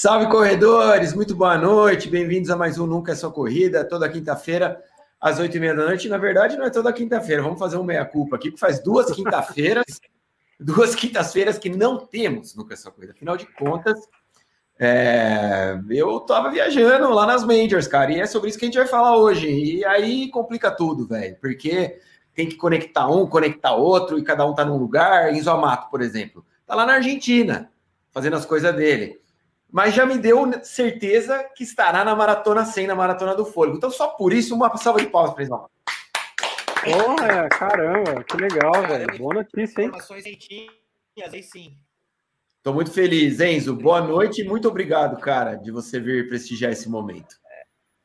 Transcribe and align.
Salve 0.00 0.28
corredores, 0.28 1.12
muito 1.12 1.36
boa 1.36 1.58
noite, 1.58 2.08
bem-vindos 2.08 2.48
a 2.48 2.56
mais 2.56 2.78
um 2.78 2.86
Nunca 2.86 3.12
é 3.12 3.14
Só 3.14 3.30
Corrida, 3.30 3.84
toda 3.84 4.08
quinta-feira 4.08 4.82
às 5.20 5.38
oito 5.38 5.54
e 5.58 5.60
meia 5.60 5.74
da 5.74 5.84
noite. 5.84 6.08
Na 6.08 6.16
verdade, 6.16 6.56
não 6.56 6.64
é 6.64 6.70
toda 6.70 6.90
quinta-feira, 6.90 7.42
vamos 7.42 7.58
fazer 7.58 7.76
um 7.76 7.84
meia-culpa 7.84 8.36
aqui, 8.36 8.50
que 8.50 8.58
faz 8.58 8.82
duas 8.82 9.10
quinta-feiras, 9.10 10.00
duas 10.58 10.94
quintas-feiras 10.94 11.58
que 11.58 11.68
não 11.68 11.98
temos 11.98 12.54
Nunca 12.54 12.72
é 12.72 12.78
Só 12.78 12.90
Corrida. 12.90 13.12
Afinal 13.12 13.36
de 13.36 13.44
contas, 13.44 13.98
é, 14.78 15.78
eu 15.90 16.18
tava 16.20 16.50
viajando 16.50 17.10
lá 17.10 17.26
nas 17.26 17.44
Majors, 17.44 17.86
cara, 17.86 18.10
e 18.10 18.20
é 18.20 18.26
sobre 18.26 18.48
isso 18.48 18.58
que 18.58 18.64
a 18.64 18.68
gente 18.68 18.78
vai 18.78 18.86
falar 18.86 19.18
hoje. 19.18 19.50
E 19.50 19.84
aí 19.84 20.30
complica 20.30 20.70
tudo, 20.70 21.06
velho, 21.06 21.36
porque 21.42 22.00
tem 22.34 22.48
que 22.48 22.56
conectar 22.56 23.06
um, 23.06 23.26
conectar 23.26 23.74
outro, 23.74 24.18
e 24.18 24.22
cada 24.22 24.46
um 24.46 24.54
tá 24.54 24.64
num 24.64 24.78
lugar. 24.78 25.30
Enzo 25.34 25.50
Amato, 25.50 25.90
por 25.90 26.00
exemplo, 26.00 26.42
tá 26.66 26.74
lá 26.74 26.86
na 26.86 26.94
Argentina, 26.94 27.70
fazendo 28.10 28.36
as 28.36 28.46
coisas 28.46 28.74
dele. 28.74 29.19
Mas 29.72 29.94
já 29.94 30.04
me 30.04 30.18
deu 30.18 30.50
certeza 30.62 31.44
que 31.54 31.62
estará 31.62 32.04
na 32.04 32.14
Maratona 32.14 32.64
100, 32.64 32.88
na 32.88 32.94
Maratona 32.94 33.34
do 33.34 33.44
Fôlego. 33.44 33.76
Então, 33.76 33.90
só 33.90 34.08
por 34.08 34.32
isso, 34.32 34.54
uma 34.54 34.76
salva 34.76 35.00
de 35.00 35.06
palmas 35.06 35.32
para 35.32 35.44
Enzo 35.44 35.70
Porra, 36.82 37.48
caramba, 37.50 38.24
que 38.24 38.36
legal, 38.36 38.72
velho. 38.88 39.18
Boa 39.18 39.34
notícia, 39.34 39.82
hein? 39.82 39.88
Informações 39.88 40.24
aí 40.24 41.42
sim. 41.42 41.76
Estou 42.56 42.74
muito 42.74 42.90
feliz, 42.90 43.38
Enzo. 43.40 43.76
Boa 43.76 44.00
noite 44.00 44.42
e 44.42 44.44
muito 44.44 44.66
obrigado, 44.66 45.20
cara, 45.20 45.54
de 45.54 45.70
você 45.70 46.00
vir 46.00 46.28
prestigiar 46.28 46.72
esse 46.72 46.88
momento. 46.88 47.36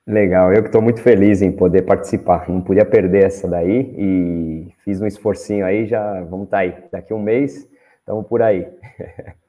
Legal, 0.07 0.53
eu 0.53 0.61
que 0.61 0.67
estou 0.67 0.81
muito 0.81 1.01
feliz 1.01 1.41
em 1.41 1.51
poder 1.51 1.81
participar. 1.81 2.47
Não 2.47 2.61
podia 2.61 2.85
perder 2.85 3.23
essa 3.23 3.47
daí 3.47 3.93
e 3.97 4.67
fiz 4.83 5.01
um 5.01 5.07
esforcinho 5.07 5.65
aí, 5.65 5.87
já 5.87 6.21
vamos 6.23 6.45
estar 6.45 6.57
tá 6.57 6.63
aí. 6.63 6.75
Daqui 6.91 7.13
um 7.13 7.21
mês, 7.21 7.67
estamos 7.99 8.27
por 8.27 8.41
aí. 8.41 8.67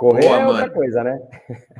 Correr 0.00 0.22
Boa, 0.22 0.36
é 0.36 0.46
outra 0.46 0.62
mano. 0.62 0.72
coisa, 0.72 1.04
né? 1.04 1.20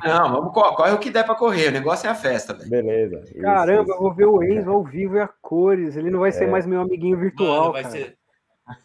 Não, 0.05 0.31
vamos 0.31 0.53
corre 0.53 0.91
o 0.91 0.99
que 0.99 1.09
der 1.09 1.25
para 1.25 1.33
correr. 1.33 1.69
O 1.69 1.71
negócio 1.71 2.05
é 2.05 2.11
a 2.11 2.13
festa, 2.13 2.53
velho. 2.53 2.69
Beleza. 2.69 3.19
Caramba, 3.41 3.81
isso. 3.81 3.93
eu 3.93 3.99
vou 3.99 4.13
ver 4.13 4.25
o 4.27 4.43
Enzo 4.43 4.69
ao 4.69 4.83
vivo 4.83 5.15
e 5.17 5.19
a 5.21 5.27
cores. 5.27 5.97
Ele 5.97 6.11
não 6.11 6.19
vai 6.19 6.31
ser 6.31 6.43
é. 6.43 6.47
mais 6.47 6.67
meu 6.67 6.79
amiguinho 6.81 7.17
virtual, 7.17 7.71
mano, 7.71 7.73
vai 7.73 7.81
cara. 7.81 7.95
Ser, 7.95 8.17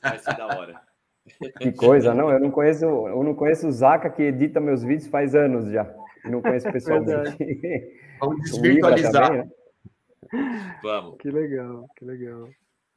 vai 0.03 0.19
ser 0.19 0.37
da 0.39 0.47
hora. 0.47 0.81
Que 1.59 1.71
coisa, 1.71 2.15
não? 2.15 2.31
Eu 2.31 2.41
não 2.41 2.51
conheço, 2.51 2.87
eu 2.87 3.23
não 3.23 3.35
conheço 3.35 3.69
o 3.69 3.73
Zaca 3.73 4.09
que 4.09 4.23
edita 4.23 4.59
meus 4.59 4.83
vídeos 4.83 5.11
faz 5.11 5.35
anos 5.35 5.71
já. 5.71 5.87
não 6.25 6.41
conheço 6.41 6.67
pessoalmente. 6.73 7.37
Vamos 8.19 8.41
desvirtualizar. 8.41 9.27
Também, 9.27 9.43
né? 9.43 9.51
Vamos. 10.83 11.19
Que 11.19 11.31
legal, 11.31 11.87
que 11.95 12.07
legal. 12.07 12.49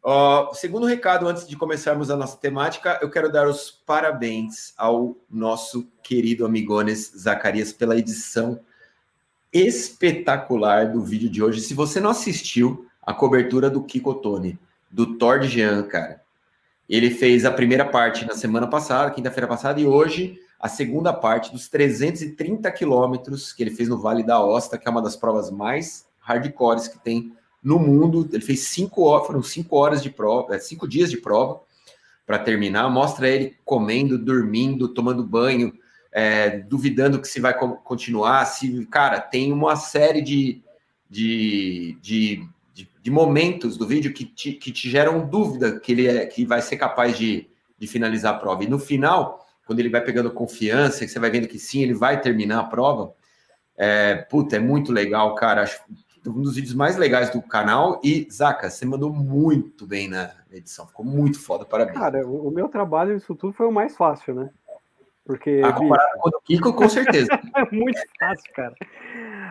Uh, 0.04 0.54
segundo 0.56 0.86
recado, 0.86 1.28
antes 1.28 1.48
de 1.48 1.58
começarmos 1.58 2.10
a 2.10 2.16
nossa 2.16 2.38
temática, 2.38 2.98
eu 3.02 3.10
quero 3.10 3.30
dar 3.30 3.48
os 3.48 3.70
parabéns 3.70 4.74
ao 4.78 5.18
nosso 5.30 5.88
querido 6.02 6.46
Amigones 6.46 7.12
Zacarias 7.18 7.74
pela 7.74 7.98
edição 7.98 8.62
espetacular 9.52 10.92
do 10.92 11.02
vídeo 11.02 11.30
de 11.30 11.44
hoje. 11.44 11.60
Se 11.60 11.74
você 11.74 12.00
não 12.00 12.12
assistiu 12.12 12.88
a 13.02 13.14
cobertura 13.14 13.70
do 13.70 13.84
Kiko 13.84 14.14
Tone, 14.16 14.58
do 14.90 15.18
Thor 15.18 15.40
de 15.40 15.50
Jean, 15.50 15.84
cara, 15.84 16.22
ele 16.88 17.12
fez 17.12 17.44
a 17.44 17.52
primeira 17.52 17.84
parte 17.84 18.26
na 18.26 18.34
semana 18.34 18.68
passada, 18.68 19.12
quinta-feira 19.12 19.48
passada, 19.48 19.82
e 19.82 19.86
hoje 19.86 20.40
a 20.60 20.70
segunda 20.70 21.12
parte 21.12 21.52
dos 21.52 21.68
330 21.68 22.72
quilômetros 22.72 23.52
que 23.52 23.64
ele 23.64 23.72
fez 23.72 23.90
no 23.90 23.98
Vale 23.98 24.24
da 24.24 24.44
Osta, 24.44 24.78
que 24.78 24.88
é 24.88 24.92
uma 24.92 25.02
das 25.02 25.16
provas 25.16 25.52
mais 25.52 26.08
hardcores 26.20 26.88
que 26.88 27.00
tem 27.00 27.34
no 27.64 27.80
mundo. 27.80 28.30
Ele 28.32 28.44
fez 28.44 28.62
cinco 28.68 29.04
horas, 29.04 29.28
foram 29.28 29.44
cinco 29.44 29.76
horas 29.76 30.02
de 30.02 30.10
prova, 30.10 30.56
é, 30.56 30.60
cinco 30.60 30.88
dias 30.88 31.10
de 31.10 31.18
prova 31.18 31.62
para 32.26 32.40
terminar. 32.40 32.90
Mostra 32.90 33.28
ele 33.28 33.56
comendo, 33.66 34.18
dormindo, 34.18 34.88
tomando 34.88 35.24
banho, 35.24 35.74
é, 36.12 36.60
duvidando 36.60 37.20
que 37.20 37.28
se 37.28 37.40
vai 37.40 37.54
continuar. 37.54 38.46
Se, 38.46 38.86
cara, 38.88 39.20
tem 39.20 39.52
uma 39.52 39.76
série 39.76 40.22
de, 40.22 40.62
de, 41.10 41.98
de 42.02 42.48
de, 42.80 42.90
de 43.02 43.12
momentos 43.12 43.76
do 43.78 43.86
vídeo 43.86 44.14
que 44.14 44.24
te, 44.24 44.54
que 44.54 44.72
te 44.72 44.90
geram 44.90 45.28
dúvida 45.28 45.80
que 45.80 45.92
ele 45.92 46.08
é, 46.08 46.26
que 46.26 46.46
vai 46.46 46.62
ser 46.62 46.78
capaz 46.78 47.18
de, 47.18 47.48
de 47.78 47.88
finalizar 47.88 48.36
a 48.36 48.38
prova. 48.38 48.64
E 48.64 48.68
no 48.68 48.80
final, 48.80 49.46
quando 49.66 49.80
ele 49.80 49.90
vai 49.90 50.02
pegando 50.02 50.32
confiança, 50.32 51.06
que 51.06 51.12
você 51.12 51.20
vai 51.20 51.30
vendo 51.30 51.48
que 51.48 51.60
sim, 51.60 51.82
ele 51.82 51.94
vai 51.94 52.22
terminar 52.22 52.60
a 52.60 52.64
prova, 52.64 53.14
é, 53.78 54.16
puta, 54.16 54.56
é 54.56 54.60
muito 54.60 54.92
legal, 54.94 55.36
cara. 55.36 55.64
Acho 55.64 55.82
um 56.30 56.42
dos 56.42 56.56
vídeos 56.56 56.74
mais 56.74 56.98
legais 56.98 57.30
do 57.30 57.42
canal. 57.42 58.00
E, 58.04 58.28
Zaca, 58.32 58.70
você 58.70 58.86
mandou 58.86 59.12
muito 59.12 59.86
bem 59.86 60.08
na 60.08 60.32
edição. 60.52 60.88
Ficou 60.88 61.06
muito 61.06 61.40
foda, 61.40 61.66
parabéns. 61.66 61.98
Cara, 61.98 62.28
o 62.28 62.52
meu 62.52 62.70
trabalho 62.70 63.14
nisso 63.14 63.36
tudo 63.36 63.54
foi 63.54 63.68
o 63.68 63.72
mais 63.72 63.96
fácil, 63.96 64.36
né? 64.36 64.50
Porque. 65.26 65.62
Ah, 65.64 65.74
comparado 65.74 66.20
com 66.20 66.30
o 66.30 66.42
Kiko, 66.42 66.74
com 66.74 66.90
certeza. 66.90 67.30
é 67.56 67.76
muito 67.76 68.00
fácil, 68.20 68.54
cara. 68.54 68.76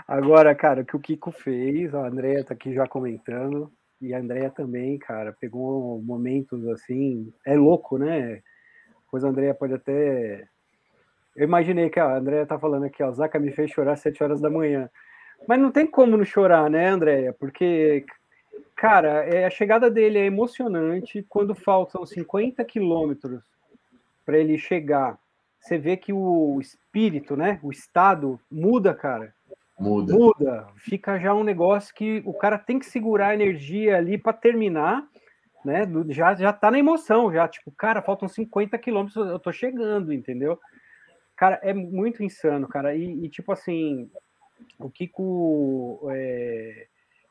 Agora, 0.09 0.55
cara, 0.55 0.83
o 0.83 0.84
que 0.84 0.97
o 0.97 1.00
Kiko 1.00 1.31
fez, 1.31 1.94
a 1.94 2.06
Andrea 2.06 2.43
tá 2.43 2.55
aqui 2.55 2.75
já 2.75 2.87
comentando, 2.88 3.71
e 4.00 4.15
a 4.15 4.19
Andrea 4.19 4.50
também, 4.50 4.99
cara, 4.99 5.33
pegou 5.38 6.00
momentos 6.03 6.67
assim, 6.69 7.33
é 7.47 7.56
louco, 7.56 7.99
né? 7.99 8.41
Pois 9.11 9.25
a 9.25 9.28
Andrea 9.28 9.55
pode 9.55 9.75
até. 9.75 10.47
Eu 11.37 11.44
imaginei 11.44 11.88
que 11.91 12.00
a 12.00 12.17
Andrea 12.17 12.44
tá 12.47 12.59
falando 12.59 12.84
aqui, 12.84 13.03
ó, 13.03 13.12
Zaca 13.12 13.38
me 13.38 13.53
fez 13.53 13.71
chorar 13.71 13.93
às 13.93 14.00
7 14.00 14.22
horas 14.22 14.41
da 14.41 14.50
manhã. 14.50 14.91
Mas 15.47 15.60
não 15.60 15.71
tem 15.71 15.87
como 15.87 16.16
não 16.16 16.25
chorar, 16.25 16.69
né, 16.71 16.88
Andrea? 16.88 17.32
Porque, 17.32 18.04
cara, 18.76 19.25
é, 19.25 19.44
a 19.44 19.50
chegada 19.50 19.91
dele 19.91 20.19
é 20.19 20.26
emocionante. 20.26 21.25
Quando 21.28 21.54
faltam 21.54 22.04
50 22.04 22.65
quilômetros 22.65 23.41
para 24.25 24.38
ele 24.38 24.59
chegar, 24.59 25.19
você 25.60 25.78
vê 25.78 25.97
que 25.97 26.12
o 26.12 26.59
espírito, 26.60 27.37
né, 27.37 27.59
o 27.62 27.71
estado 27.71 28.41
muda, 28.50 28.94
cara. 28.94 29.34
Muda. 29.78 30.12
Muda. 30.12 30.66
Fica 30.76 31.19
já 31.19 31.32
um 31.34 31.44
negócio 31.44 31.94
que 31.94 32.22
o 32.26 32.34
cara 32.34 32.59
tem 32.59 32.78
que 32.78 32.87
segurar 32.87 33.28
a 33.28 33.34
energia 33.34 33.97
ali 33.97 34.19
para 34.19 34.32
terminar, 34.32 35.06
né? 35.65 35.82
Já, 36.09 36.34
já 36.34 36.53
tá 36.53 36.70
na 36.70 36.78
emoção, 36.78 37.32
já, 37.32 37.47
tipo, 37.47 37.70
cara, 37.70 38.03
faltam 38.03 38.28
50 38.28 38.76
quilômetros, 38.78 39.16
eu 39.16 39.38
tô 39.38 39.53
chegando, 39.53 40.12
entendeu? 40.12 40.59
Cara, 41.37 41.60
é 41.62 41.72
muito 41.72 42.22
insano, 42.22 42.66
cara. 42.66 42.97
E, 42.97 43.25
e 43.25 43.28
tipo 43.28 43.53
assim, 43.53 44.10
o 44.79 44.91
Kiko. 44.91 46.09
É, 46.11 46.87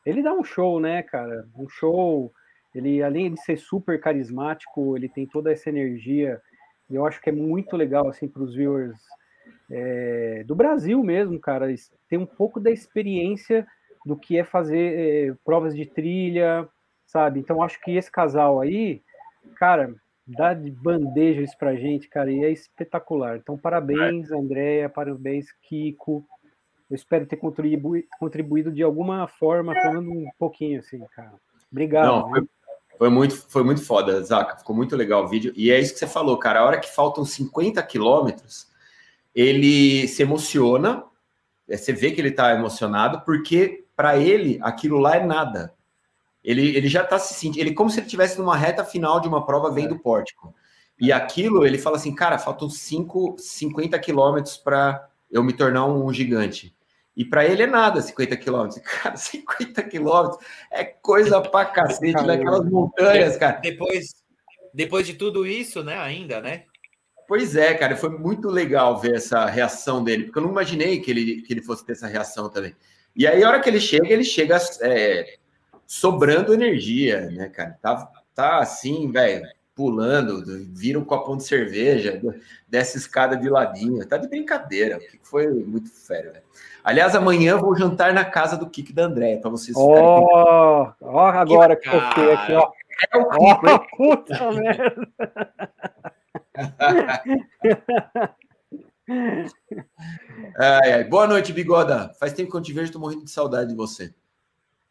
ele 0.05 0.23
dá 0.23 0.33
um 0.33 0.43
show, 0.43 0.79
né, 0.79 1.03
cara? 1.03 1.47
Um 1.55 1.67
show. 1.67 2.31
Ele, 2.73 3.01
além 3.01 3.33
de 3.33 3.41
ser 3.41 3.57
super 3.57 3.99
carismático, 3.99 4.95
ele 4.95 5.09
tem 5.09 5.25
toda 5.25 5.51
essa 5.51 5.69
energia. 5.69 6.41
E 6.89 6.95
eu 6.95 7.05
acho 7.05 7.21
que 7.21 7.29
é 7.29 7.33
muito 7.33 7.75
legal, 7.75 8.07
assim, 8.07 8.27
para 8.27 8.43
os 8.43 8.53
viewers 8.53 8.97
é, 9.69 10.43
do 10.45 10.55
Brasil 10.55 11.03
mesmo, 11.03 11.39
cara, 11.39 11.67
tem 12.09 12.17
um 12.17 12.25
pouco 12.25 12.59
da 12.59 12.71
experiência 12.71 13.67
do 14.05 14.15
que 14.15 14.37
é 14.37 14.43
fazer 14.43 14.77
é, 14.77 15.35
provas 15.43 15.75
de 15.75 15.85
trilha, 15.85 16.67
sabe? 17.05 17.39
Então 17.39 17.61
acho 17.61 17.79
que 17.81 17.95
esse 17.95 18.09
casal 18.09 18.61
aí, 18.61 19.01
cara, 19.57 19.93
dá 20.25 20.53
de 20.53 20.71
bandeja 20.71 21.41
isso 21.41 21.57
pra 21.57 21.75
gente, 21.75 22.07
cara, 22.07 22.31
e 22.31 22.43
é 22.43 22.49
espetacular. 22.49 23.37
Então 23.37 23.57
parabéns, 23.57 24.31
Andréia, 24.31 24.89
parabéns, 24.89 25.51
Kiko. 25.63 26.25
Eu 26.89 26.95
espero 26.95 27.25
ter 27.25 27.37
contribuído 27.37 28.71
de 28.71 28.81
alguma 28.81 29.27
forma, 29.27 29.73
falando 29.73 30.09
um 30.09 30.29
pouquinho 30.39 30.79
assim, 30.79 30.99
cara. 31.15 31.33
Obrigado. 31.69 32.05
Não, 32.05 32.29
foi, 32.29 32.47
foi, 32.97 33.09
muito, 33.09 33.35
foi 33.49 33.63
muito 33.63 33.83
foda, 33.83 34.23
Zaca. 34.23 34.57
Ficou 34.57 34.75
muito 34.75 34.95
legal 34.95 35.23
o 35.25 35.27
vídeo. 35.27 35.51
E 35.55 35.69
é 35.69 35.79
isso 35.79 35.93
que 35.93 35.99
você 35.99 36.07
falou, 36.07 36.37
cara. 36.37 36.61
A 36.61 36.65
hora 36.65 36.79
que 36.79 36.93
faltam 36.93 37.25
50 37.25 37.83
quilômetros, 37.83 38.67
ele 39.35 40.07
se 40.07 40.23
emociona, 40.23 41.03
é, 41.67 41.75
você 41.75 41.91
vê 41.91 42.11
que 42.11 42.21
ele 42.21 42.29
está 42.29 42.53
emocionado, 42.53 43.21
porque 43.21 43.85
para 43.95 44.17
ele 44.17 44.57
aquilo 44.61 44.97
lá 44.97 45.17
é 45.17 45.25
nada. 45.25 45.73
Ele, 46.43 46.77
ele 46.77 46.87
já 46.87 47.03
está 47.03 47.19
se 47.19 47.33
sentindo, 47.33 47.61
ele 47.61 47.73
como 47.73 47.89
se 47.89 47.99
ele 47.99 48.05
estivesse 48.05 48.37
numa 48.39 48.55
reta 48.55 48.85
final 48.85 49.19
de 49.19 49.27
uma 49.27 49.45
prova 49.45 49.69
vem 49.69 49.85
é. 49.85 49.87
do 49.89 49.99
pórtico. 49.99 50.55
E 50.99 51.11
aquilo, 51.11 51.65
ele 51.65 51.77
fala 51.77 51.97
assim, 51.97 52.15
cara, 52.15 52.39
faltam 52.39 52.69
5, 52.69 53.35
50 53.37 53.99
quilômetros 53.99 54.55
para 54.55 55.09
eu 55.29 55.43
me 55.43 55.51
tornar 55.51 55.85
um 55.85 56.11
gigante. 56.13 56.76
E 57.17 57.25
para 57.25 57.43
ele 57.43 57.63
é 57.63 57.67
nada 57.67 57.99
50 57.99 58.37
quilômetros. 58.37 58.79
Cara, 59.01 59.17
50 59.17 59.81
quilômetros 59.83 60.45
é 60.71 60.83
coisa 60.85 61.41
pra 61.41 61.65
cacete 61.65 62.23
naquelas 62.23 62.63
montanhas, 62.69 63.35
cara. 63.37 63.57
Depois, 63.57 64.23
depois 64.71 65.07
de 65.07 65.15
tudo 65.15 65.45
isso, 65.47 65.83
né, 65.83 65.97
ainda, 65.97 66.39
né? 66.39 66.65
Pois 67.27 67.55
é, 67.57 67.73
cara, 67.73 67.97
foi 67.97 68.09
muito 68.09 68.47
legal 68.47 69.01
ver 69.01 69.15
essa 69.15 69.47
reação 69.47 70.01
dele, 70.01 70.25
porque 70.25 70.39
eu 70.39 70.43
não 70.43 70.51
imaginei 70.51 71.01
que 71.01 71.11
ele, 71.11 71.41
que 71.41 71.51
ele 71.51 71.61
fosse 71.61 71.85
ter 71.85 71.91
essa 71.91 72.07
reação 72.07 72.49
também. 72.49 72.73
E 73.13 73.27
aí, 73.27 73.43
a 73.43 73.49
hora 73.49 73.59
que 73.59 73.67
ele 73.67 73.81
chega, 73.81 74.07
ele 74.07 74.23
chega 74.23 74.57
é, 74.81 75.37
sobrando 75.85 76.53
energia, 76.53 77.29
né, 77.31 77.49
cara? 77.49 77.77
Tá, 77.81 78.07
tá 78.33 78.59
assim, 78.59 79.11
velho, 79.11 79.43
pulando, 79.77 80.43
vira 80.73 80.97
um 80.97 81.03
copão 81.03 81.35
de 81.35 81.43
cerveja, 81.43 82.21
desce 82.67 82.97
escada 82.97 83.35
de 83.35 83.49
ladinho. 83.49 84.05
Tá 84.07 84.17
de 84.17 84.27
brincadeira, 84.27 84.99
foi 85.21 85.47
muito 85.47 85.91
férreo, 85.91 86.31
velho. 86.31 86.43
Aliás, 86.87 87.13
amanhã 87.17 87.57
vou 87.57 87.75
jantar 87.75 88.13
na 88.13 88.23
casa 88.23 88.55
do 88.55 88.69
Kiko 88.69 88.93
da 88.93 89.03
André, 89.03 89.35
para 89.39 89.49
vocês 89.49 89.75
Ó, 89.75 89.83
oh, 89.83 90.93
ó 91.01 91.25
agora 91.25 91.75
que 91.75 91.89
eu 91.89 91.99
fiquei 91.99 92.31
aqui, 92.31 92.53
ó. 92.53 92.71
É 93.11 93.17
o 93.17 93.29
Kiko, 93.29 93.67
oh, 93.67 93.79
puta 93.97 94.51
merda. 94.53 95.09
Ai, 100.57 100.93
ai. 100.93 101.03
Boa 101.03 101.27
noite, 101.27 101.51
Bigoda. 101.51 102.13
Faz 102.19 102.31
tempo 102.31 102.51
que 102.51 102.57
eu 102.57 102.61
te 102.61 102.71
vejo, 102.71 102.91
tô 102.91 102.99
morrendo 102.99 103.25
de 103.25 103.31
saudade 103.31 103.69
de 103.69 103.75
você. 103.75 104.13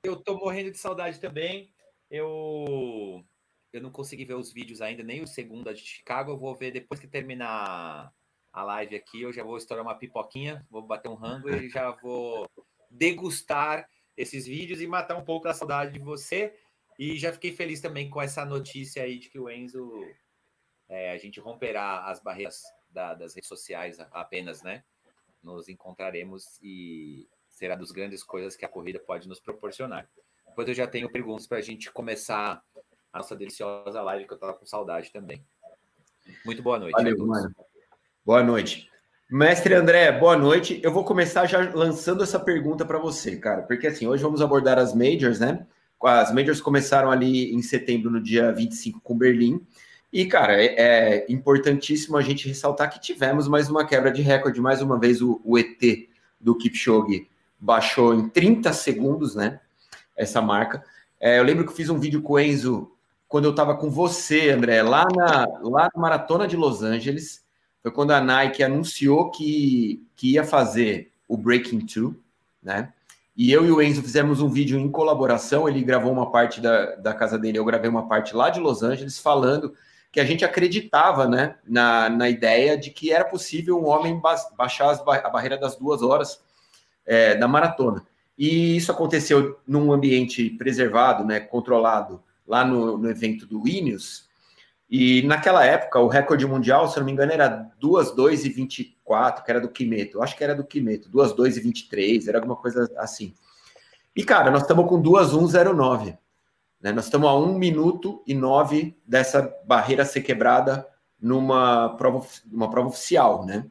Eu 0.03 0.17
tô 0.17 0.37
morrendo 0.37 0.71
de 0.71 0.79
saudade 0.79 1.19
também. 1.19 1.71
Eu 2.11 3.25
eu 3.73 3.81
não 3.81 3.91
consegui 3.91 4.27
ver 4.27 4.35
os 4.35 4.53
vídeos 4.53 4.83
ainda, 4.83 5.03
nem 5.03 5.23
o 5.23 5.27
segundo 5.27 5.73
de 5.73 5.81
Chicago. 5.81 6.33
Eu 6.33 6.39
vou 6.39 6.55
ver 6.55 6.73
depois 6.73 7.01
que 7.01 7.07
terminar 7.07 8.13
a 8.57 8.63
live 8.63 8.97
aqui. 8.97 9.21
Eu 9.21 9.33
já 9.33 9.45
vou 9.45 9.59
estourar 9.59 9.85
uma 9.85 9.95
pipoquinha, 9.95 10.67
vou 10.71 10.81
bater 10.81 11.09
um 11.09 11.15
rango 11.15 11.51
e 11.51 11.69
já 11.69 11.91
vou 11.91 12.51
degustar 12.91 13.87
esses 14.17 14.47
vídeos 14.47 14.81
e 14.81 14.87
matar 14.87 15.15
um 15.15 15.25
pouco 15.25 15.47
a 15.47 15.53
saudade 15.53 15.93
de 15.93 15.99
você. 15.99 16.59
E 16.99 17.19
já 17.19 17.31
fiquei 17.35 17.53
feliz 17.53 17.83
também 17.83 18.09
com 18.09 18.21
essa 18.21 18.47
notícia 18.47 19.03
aí 19.03 19.19
de 19.19 19.29
que 19.29 19.39
o 19.39 19.51
Enzo, 19.51 20.03
é, 20.89 21.13
a 21.13 21.19
gente 21.19 21.39
romperá 21.39 22.07
as 22.07 22.19
barreiras 22.19 22.63
da, 22.89 23.13
das 23.13 23.35
redes 23.35 23.49
sociais 23.49 24.01
apenas, 24.11 24.63
né? 24.63 24.83
Nos 25.43 25.69
encontraremos 25.69 26.59
e 26.63 27.29
será 27.51 27.77
das 27.77 27.91
grandes 27.91 28.23
coisas 28.23 28.57
que 28.57 28.65
a 28.65 28.69
corrida 28.69 28.99
pode 28.99 29.29
nos 29.29 29.39
proporcionar. 29.39 30.09
Depois 30.49 30.67
eu 30.67 30.75
já 30.75 30.87
tenho 30.87 31.13
perguntas 31.13 31.47
para 31.47 31.59
a 31.59 31.63
gente 31.63 31.93
começar 31.93 32.65
a 33.13 33.19
nossa 33.19 33.37
deliciosa 33.37 34.01
live, 34.01 34.27
que 34.27 34.33
eu 34.33 34.37
estava 34.37 34.55
com 34.55 34.65
saudade 34.65 35.13
também. 35.13 35.45
Muito 36.43 36.63
boa 36.63 36.79
noite. 36.79 36.95
Valeu, 36.95 37.27
mano. 37.27 37.55
Boa 38.27 38.43
noite. 38.43 38.91
Mestre 39.31 39.73
André, 39.73 40.11
boa 40.11 40.37
noite. 40.37 40.81
Eu 40.83 40.93
vou 40.93 41.05
começar 41.05 41.47
já 41.47 41.61
lançando 41.73 42.25
essa 42.25 42.41
pergunta 42.41 42.85
para 42.85 42.99
você, 42.99 43.37
cara, 43.37 43.63
porque 43.63 43.87
assim, 43.87 44.09
hoje 44.09 44.21
vamos 44.21 44.43
abordar 44.43 44.81
as 44.81 44.93
majors, 44.93 45.39
né? 45.39 45.65
As 46.03 46.35
majors 46.35 46.61
começaram 46.61 47.13
ali 47.13 47.55
em 47.55 47.63
setembro, 47.63 48.11
no 48.11 48.21
dia 48.21 48.51
25, 48.51 49.01
com 49.01 49.17
Berlim. 49.17 49.65
E, 50.13 50.27
cara, 50.27 50.61
é, 50.61 50.75
é 50.77 51.27
importantíssimo 51.29 52.17
a 52.17 52.21
gente 52.21 52.49
ressaltar 52.49 52.91
que 52.91 53.01
tivemos 53.01 53.47
mais 53.47 53.71
uma 53.71 53.87
quebra 53.87 54.11
de 54.11 54.23
recorde. 54.23 54.61
Mais 54.61 54.83
uma 54.83 54.99
vez, 54.99 55.23
o, 55.23 55.41
o 55.45 55.57
ET 55.57 55.79
do 56.41 56.59
Kipchoge 56.59 57.29
baixou 57.61 58.13
em 58.13 58.29
30 58.29 58.73
segundos, 58.73 59.37
né? 59.37 59.61
Essa 60.17 60.43
marca. 60.43 60.83
É, 61.21 61.39
eu 61.39 61.45
lembro 61.45 61.65
que 61.65 61.71
eu 61.71 61.77
fiz 61.77 61.89
um 61.89 62.01
vídeo 62.01 62.21
com 62.23 62.33
o 62.33 62.41
Enzo 62.41 62.91
quando 63.29 63.45
eu 63.45 63.53
estava 63.53 63.77
com 63.77 63.89
você, 63.89 64.51
André, 64.51 64.83
lá 64.83 65.07
na, 65.15 65.47
lá 65.63 65.89
na 65.95 66.01
Maratona 66.01 66.49
de 66.49 66.57
Los 66.57 66.83
Angeles. 66.83 67.46
Foi 67.87 67.93
quando 67.93 68.11
a 68.11 68.21
Nike 68.21 68.65
anunciou 68.65 69.31
que, 69.31 70.05
que 70.17 70.33
ia 70.33 70.43
fazer 70.43 71.13
o 71.29 71.37
Breaking 71.37 71.87
Two, 71.87 72.17
né? 72.61 72.93
E 73.37 73.53
eu 73.53 73.65
e 73.65 73.71
o 73.71 73.81
Enzo 73.81 74.03
fizemos 74.03 74.41
um 74.41 74.49
vídeo 74.49 74.77
em 74.77 74.91
colaboração. 74.91 75.69
Ele 75.69 75.85
gravou 75.85 76.11
uma 76.11 76.33
parte 76.33 76.61
da, 76.61 76.97
da 76.97 77.15
casa 77.15 77.39
dele, 77.39 77.61
eu 77.61 77.65
gravei 77.65 77.89
uma 77.89 78.09
parte 78.09 78.35
lá 78.35 78.51
de 78.51 78.59
Los 78.59 78.83
Angeles, 78.83 79.21
falando 79.21 79.73
que 80.11 80.19
a 80.19 80.25
gente 80.25 80.45
acreditava 80.45 81.29
né, 81.29 81.59
na, 81.65 82.09
na 82.09 82.29
ideia 82.29 82.77
de 82.77 82.91
que 82.91 83.13
era 83.13 83.25
possível 83.25 83.81
um 83.81 83.87
homem 83.87 84.19
ba 84.19 84.35
baixar 84.59 84.91
as, 84.91 85.01
a 85.01 85.31
barreira 85.31 85.57
das 85.57 85.77
duas 85.77 86.03
horas 86.03 86.41
é, 87.07 87.37
da 87.37 87.47
maratona. 87.47 88.05
E 88.37 88.77
isso 88.77 88.91
aconteceu 88.91 89.61
num 89.65 89.93
ambiente 89.93 90.51
preservado, 90.51 91.25
né, 91.25 91.39
controlado, 91.39 92.21
lá 92.45 92.65
no, 92.65 92.99
no 92.99 93.09
evento 93.09 93.47
do 93.47 93.69
Ineos, 93.69 94.26
e 94.89 95.23
naquela 95.23 95.65
época, 95.65 95.99
o 95.99 96.07
recorde 96.07 96.47
mundial, 96.47 96.89
se 96.89 96.99
não 96.99 97.07
me 97.07 97.13
engano, 97.13 97.33
era 97.33 97.49
2, 97.79 98.13
2 98.13 98.45
e 98.45 98.49
24, 98.49 99.45
que 99.45 99.51
era 99.51 99.61
do 99.61 99.69
Kimeto. 99.69 100.23
Acho 100.23 100.37
que 100.37 100.45
era 100.45 100.55
do 100.55 100.65
Kimeto, 100.65 101.09
2, 101.09 101.33
2 101.33 101.57
e 101.57 101.61
23, 101.61 102.29
era 102.29 102.39
alguma 102.39 102.57
coisa 102.57 102.89
assim. 102.97 103.35
E, 104.15 104.25
cara, 104.25 104.51
nós 104.51 104.63
estamos 104.63 104.89
com 104.89 105.01
2, 105.01 105.35
1, 105.35 105.47
0, 105.49 105.75
9. 105.75 106.17
Né? 106.81 106.93
Nós 106.93 107.07
estamos 107.07 107.29
a 107.29 107.35
1 107.35 107.59
minuto 107.59 108.23
e 108.27 108.35
9 108.35 108.97
dessa 109.05 109.53
barreira 109.67 110.05
ser 110.05 110.21
quebrada 110.21 110.87
numa 111.21 111.97
prova, 111.97 112.25
uma 112.51 112.71
prova 112.71 112.89
oficial, 112.89 113.45
né? 113.45 113.67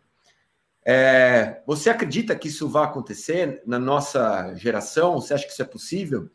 É, 0.87 1.63
você 1.65 1.89
acredita 1.89 2.35
que 2.35 2.47
isso 2.47 2.69
vai 2.69 2.83
acontecer 2.83 3.63
na 3.65 3.79
nossa 3.79 4.53
geração? 4.55 5.15
Você 5.15 5.33
acha 5.33 5.45
que 5.45 5.51
isso 5.51 5.61
é 5.61 5.65
possível? 5.65 6.29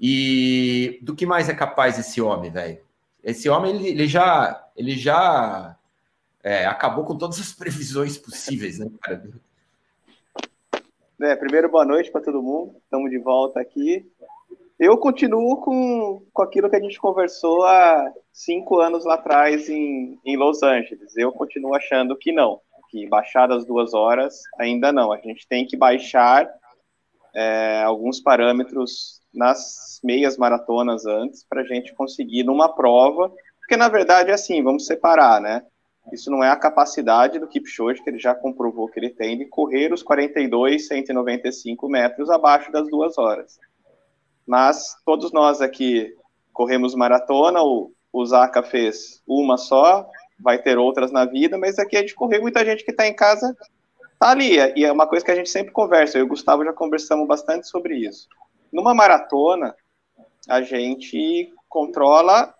E 0.00 0.98
do 1.02 1.14
que 1.14 1.26
mais 1.26 1.48
é 1.48 1.54
capaz 1.54 1.96
esse 1.98 2.20
homem, 2.20 2.50
velho? 2.50 2.87
Esse 3.28 3.46
homem, 3.50 3.76
ele, 3.76 3.88
ele 3.88 4.06
já, 4.06 4.66
ele 4.74 4.92
já 4.92 5.76
é, 6.42 6.64
acabou 6.64 7.04
com 7.04 7.14
todas 7.14 7.38
as 7.38 7.52
previsões 7.52 8.16
possíveis, 8.16 8.78
né, 8.78 8.90
cara? 9.02 9.22
É, 11.20 11.36
primeiro, 11.36 11.68
boa 11.68 11.84
noite 11.84 12.10
para 12.10 12.22
todo 12.22 12.42
mundo. 12.42 12.76
Estamos 12.82 13.10
de 13.10 13.18
volta 13.18 13.60
aqui. 13.60 14.10
Eu 14.78 14.96
continuo 14.96 15.60
com, 15.60 16.22
com 16.32 16.42
aquilo 16.42 16.70
que 16.70 16.76
a 16.76 16.80
gente 16.80 16.98
conversou 16.98 17.64
há 17.64 18.10
cinco 18.32 18.80
anos 18.80 19.04
lá 19.04 19.14
atrás 19.14 19.68
em, 19.68 20.18
em 20.24 20.36
Los 20.38 20.62
Angeles. 20.62 21.14
Eu 21.14 21.30
continuo 21.30 21.74
achando 21.74 22.16
que 22.16 22.32
não, 22.32 22.62
que 22.90 23.06
baixar 23.08 23.46
das 23.46 23.66
duas 23.66 23.92
horas 23.92 24.40
ainda 24.58 24.90
não. 24.90 25.12
A 25.12 25.18
gente 25.18 25.46
tem 25.46 25.66
que 25.66 25.76
baixar 25.76 26.48
é, 27.34 27.82
alguns 27.82 28.20
parâmetros 28.20 29.20
nas 29.34 29.87
meias 30.02 30.36
maratonas 30.36 31.06
antes, 31.06 31.44
para 31.44 31.62
a 31.62 31.64
gente 31.64 31.94
conseguir 31.94 32.44
numa 32.44 32.68
prova, 32.68 33.32
porque 33.60 33.76
na 33.76 33.88
verdade 33.88 34.30
é 34.30 34.34
assim, 34.34 34.62
vamos 34.62 34.86
separar, 34.86 35.40
né? 35.40 35.62
Isso 36.12 36.30
não 36.30 36.42
é 36.42 36.50
a 36.50 36.56
capacidade 36.56 37.38
do 37.38 37.46
Kipchoge, 37.46 38.02
que 38.02 38.08
ele 38.08 38.18
já 38.18 38.34
comprovou 38.34 38.88
que 38.88 38.98
ele 38.98 39.10
tem, 39.10 39.36
de 39.36 39.44
correr 39.44 39.92
os 39.92 40.02
42, 40.02 40.86
195 40.86 41.88
metros 41.88 42.30
abaixo 42.30 42.72
das 42.72 42.88
duas 42.88 43.18
horas. 43.18 43.58
Mas 44.46 44.96
todos 45.04 45.32
nós 45.32 45.60
aqui 45.60 46.14
corremos 46.52 46.94
maratona, 46.94 47.62
o, 47.62 47.92
o 48.12 48.24
Zaka 48.24 48.62
fez 48.62 49.22
uma 49.26 49.58
só, 49.58 50.08
vai 50.40 50.58
ter 50.58 50.78
outras 50.78 51.12
na 51.12 51.24
vida, 51.24 51.58
mas 51.58 51.78
aqui 51.78 51.96
a 51.96 52.00
gente 52.00 52.14
correu, 52.14 52.40
muita 52.40 52.64
gente 52.64 52.84
que 52.84 52.90
está 52.90 53.06
em 53.06 53.14
casa 53.14 53.54
tá 54.18 54.30
ali, 54.30 54.56
e 54.74 54.84
é 54.84 54.90
uma 54.90 55.06
coisa 55.06 55.24
que 55.24 55.30
a 55.30 55.34
gente 55.34 55.50
sempre 55.50 55.72
conversa, 55.72 56.18
eu 56.18 56.22
e 56.22 56.24
o 56.24 56.28
Gustavo 56.28 56.64
já 56.64 56.72
conversamos 56.72 57.28
bastante 57.28 57.68
sobre 57.68 57.96
isso. 57.96 58.26
Numa 58.72 58.94
maratona, 58.94 59.74
a 60.48 60.62
gente 60.62 61.52
controla 61.68 62.54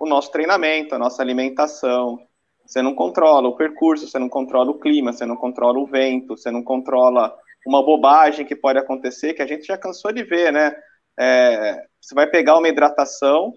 o 0.00 0.06
nosso 0.06 0.32
treinamento, 0.32 0.94
a 0.94 0.98
nossa 0.98 1.22
alimentação. 1.22 2.18
Você 2.64 2.80
não 2.80 2.94
controla 2.94 3.48
o 3.48 3.56
percurso, 3.56 4.08
você 4.08 4.18
não 4.18 4.28
controla 4.28 4.70
o 4.70 4.78
clima, 4.78 5.12
você 5.12 5.26
não 5.26 5.36
controla 5.36 5.78
o 5.78 5.86
vento, 5.86 6.36
você 6.36 6.50
não 6.50 6.62
controla 6.62 7.36
uma 7.66 7.84
bobagem 7.84 8.46
que 8.46 8.56
pode 8.56 8.78
acontecer, 8.78 9.34
que 9.34 9.42
a 9.42 9.46
gente 9.46 9.66
já 9.66 9.76
cansou 9.76 10.12
de 10.12 10.24
ver, 10.24 10.52
né? 10.52 10.74
É, 11.18 11.84
você 12.00 12.14
vai 12.14 12.26
pegar 12.26 12.56
uma 12.56 12.68
hidratação 12.68 13.52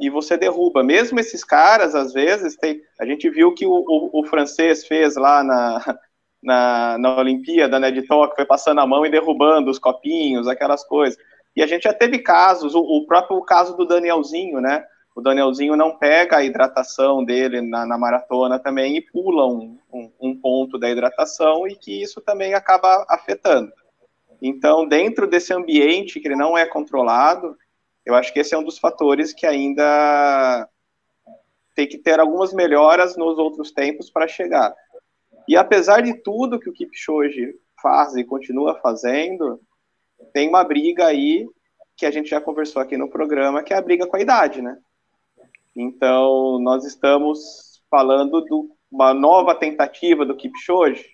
e 0.00 0.08
você 0.08 0.36
derruba. 0.36 0.82
Mesmo 0.82 1.18
esses 1.18 1.44
caras, 1.44 1.94
às 1.94 2.12
vezes, 2.12 2.56
tem, 2.56 2.80
a 3.00 3.04
gente 3.04 3.28
viu 3.28 3.52
que 3.54 3.66
o, 3.66 3.72
o, 3.72 4.20
o 4.20 4.24
francês 4.26 4.86
fez 4.86 5.16
lá 5.16 5.42
na, 5.42 5.98
na, 6.42 6.98
na 6.98 7.16
Olimpíada, 7.16 7.78
né, 7.78 7.90
de 7.90 8.02
toque, 8.02 8.36
foi 8.36 8.46
passando 8.46 8.80
a 8.80 8.86
mão 8.86 9.04
e 9.04 9.10
derrubando 9.10 9.70
os 9.70 9.78
copinhos, 9.78 10.48
aquelas 10.48 10.84
coisas. 10.84 11.18
E 11.54 11.62
a 11.62 11.66
gente 11.66 11.84
já 11.84 11.92
teve 11.92 12.18
casos, 12.18 12.74
o, 12.74 12.80
o 12.80 13.06
próprio 13.06 13.40
caso 13.42 13.76
do 13.76 13.86
Danielzinho, 13.86 14.60
né? 14.60 14.84
O 15.14 15.20
Danielzinho 15.20 15.76
não 15.76 15.98
pega 15.98 16.38
a 16.38 16.44
hidratação 16.44 17.22
dele 17.22 17.60
na, 17.60 17.84
na 17.84 17.98
maratona 17.98 18.58
também 18.58 18.96
e 18.96 19.02
pula 19.02 19.46
um, 19.46 19.78
um, 19.92 20.10
um, 20.20 20.40
ponto 20.40 20.78
da 20.78 20.88
hidratação 20.88 21.68
e 21.68 21.76
que 21.76 22.02
isso 22.02 22.20
também 22.22 22.54
acaba 22.54 23.04
afetando. 23.08 23.70
Então, 24.40 24.86
dentro 24.86 25.26
desse 25.26 25.52
ambiente 25.52 26.18
que 26.18 26.26
ele 26.26 26.34
não 26.34 26.56
é 26.56 26.64
controlado, 26.64 27.56
eu 28.06 28.14
acho 28.14 28.32
que 28.32 28.40
esse 28.40 28.54
é 28.54 28.58
um 28.58 28.64
dos 28.64 28.78
fatores 28.78 29.34
que 29.34 29.46
ainda 29.46 30.68
tem 31.74 31.86
que 31.86 31.98
ter 31.98 32.18
algumas 32.18 32.52
melhoras 32.52 33.16
nos 33.16 33.38
outros 33.38 33.70
tempos 33.70 34.10
para 34.10 34.26
chegar. 34.26 34.74
E 35.46 35.56
apesar 35.56 36.00
de 36.02 36.14
tudo 36.22 36.58
que 36.58 36.70
o 36.70 36.72
Kipchoge 36.72 37.54
faz 37.80 38.14
e 38.16 38.24
continua 38.24 38.76
fazendo, 38.80 39.60
tem 40.32 40.48
uma 40.48 40.64
briga 40.64 41.06
aí 41.06 41.46
que 41.96 42.06
a 42.06 42.10
gente 42.10 42.30
já 42.30 42.40
conversou 42.40 42.80
aqui 42.80 42.96
no 42.96 43.08
programa, 43.08 43.62
que 43.62 43.72
é 43.72 43.76
a 43.76 43.82
briga 43.82 44.06
com 44.06 44.16
a 44.16 44.20
idade, 44.20 44.60
né? 44.60 44.76
Então, 45.74 46.58
nós 46.60 46.84
estamos 46.84 47.80
falando 47.90 48.44
de 48.44 48.50
uma 48.90 49.14
nova 49.14 49.54
tentativa 49.54 50.24
do 50.24 50.36
Kipchoge. 50.36 51.06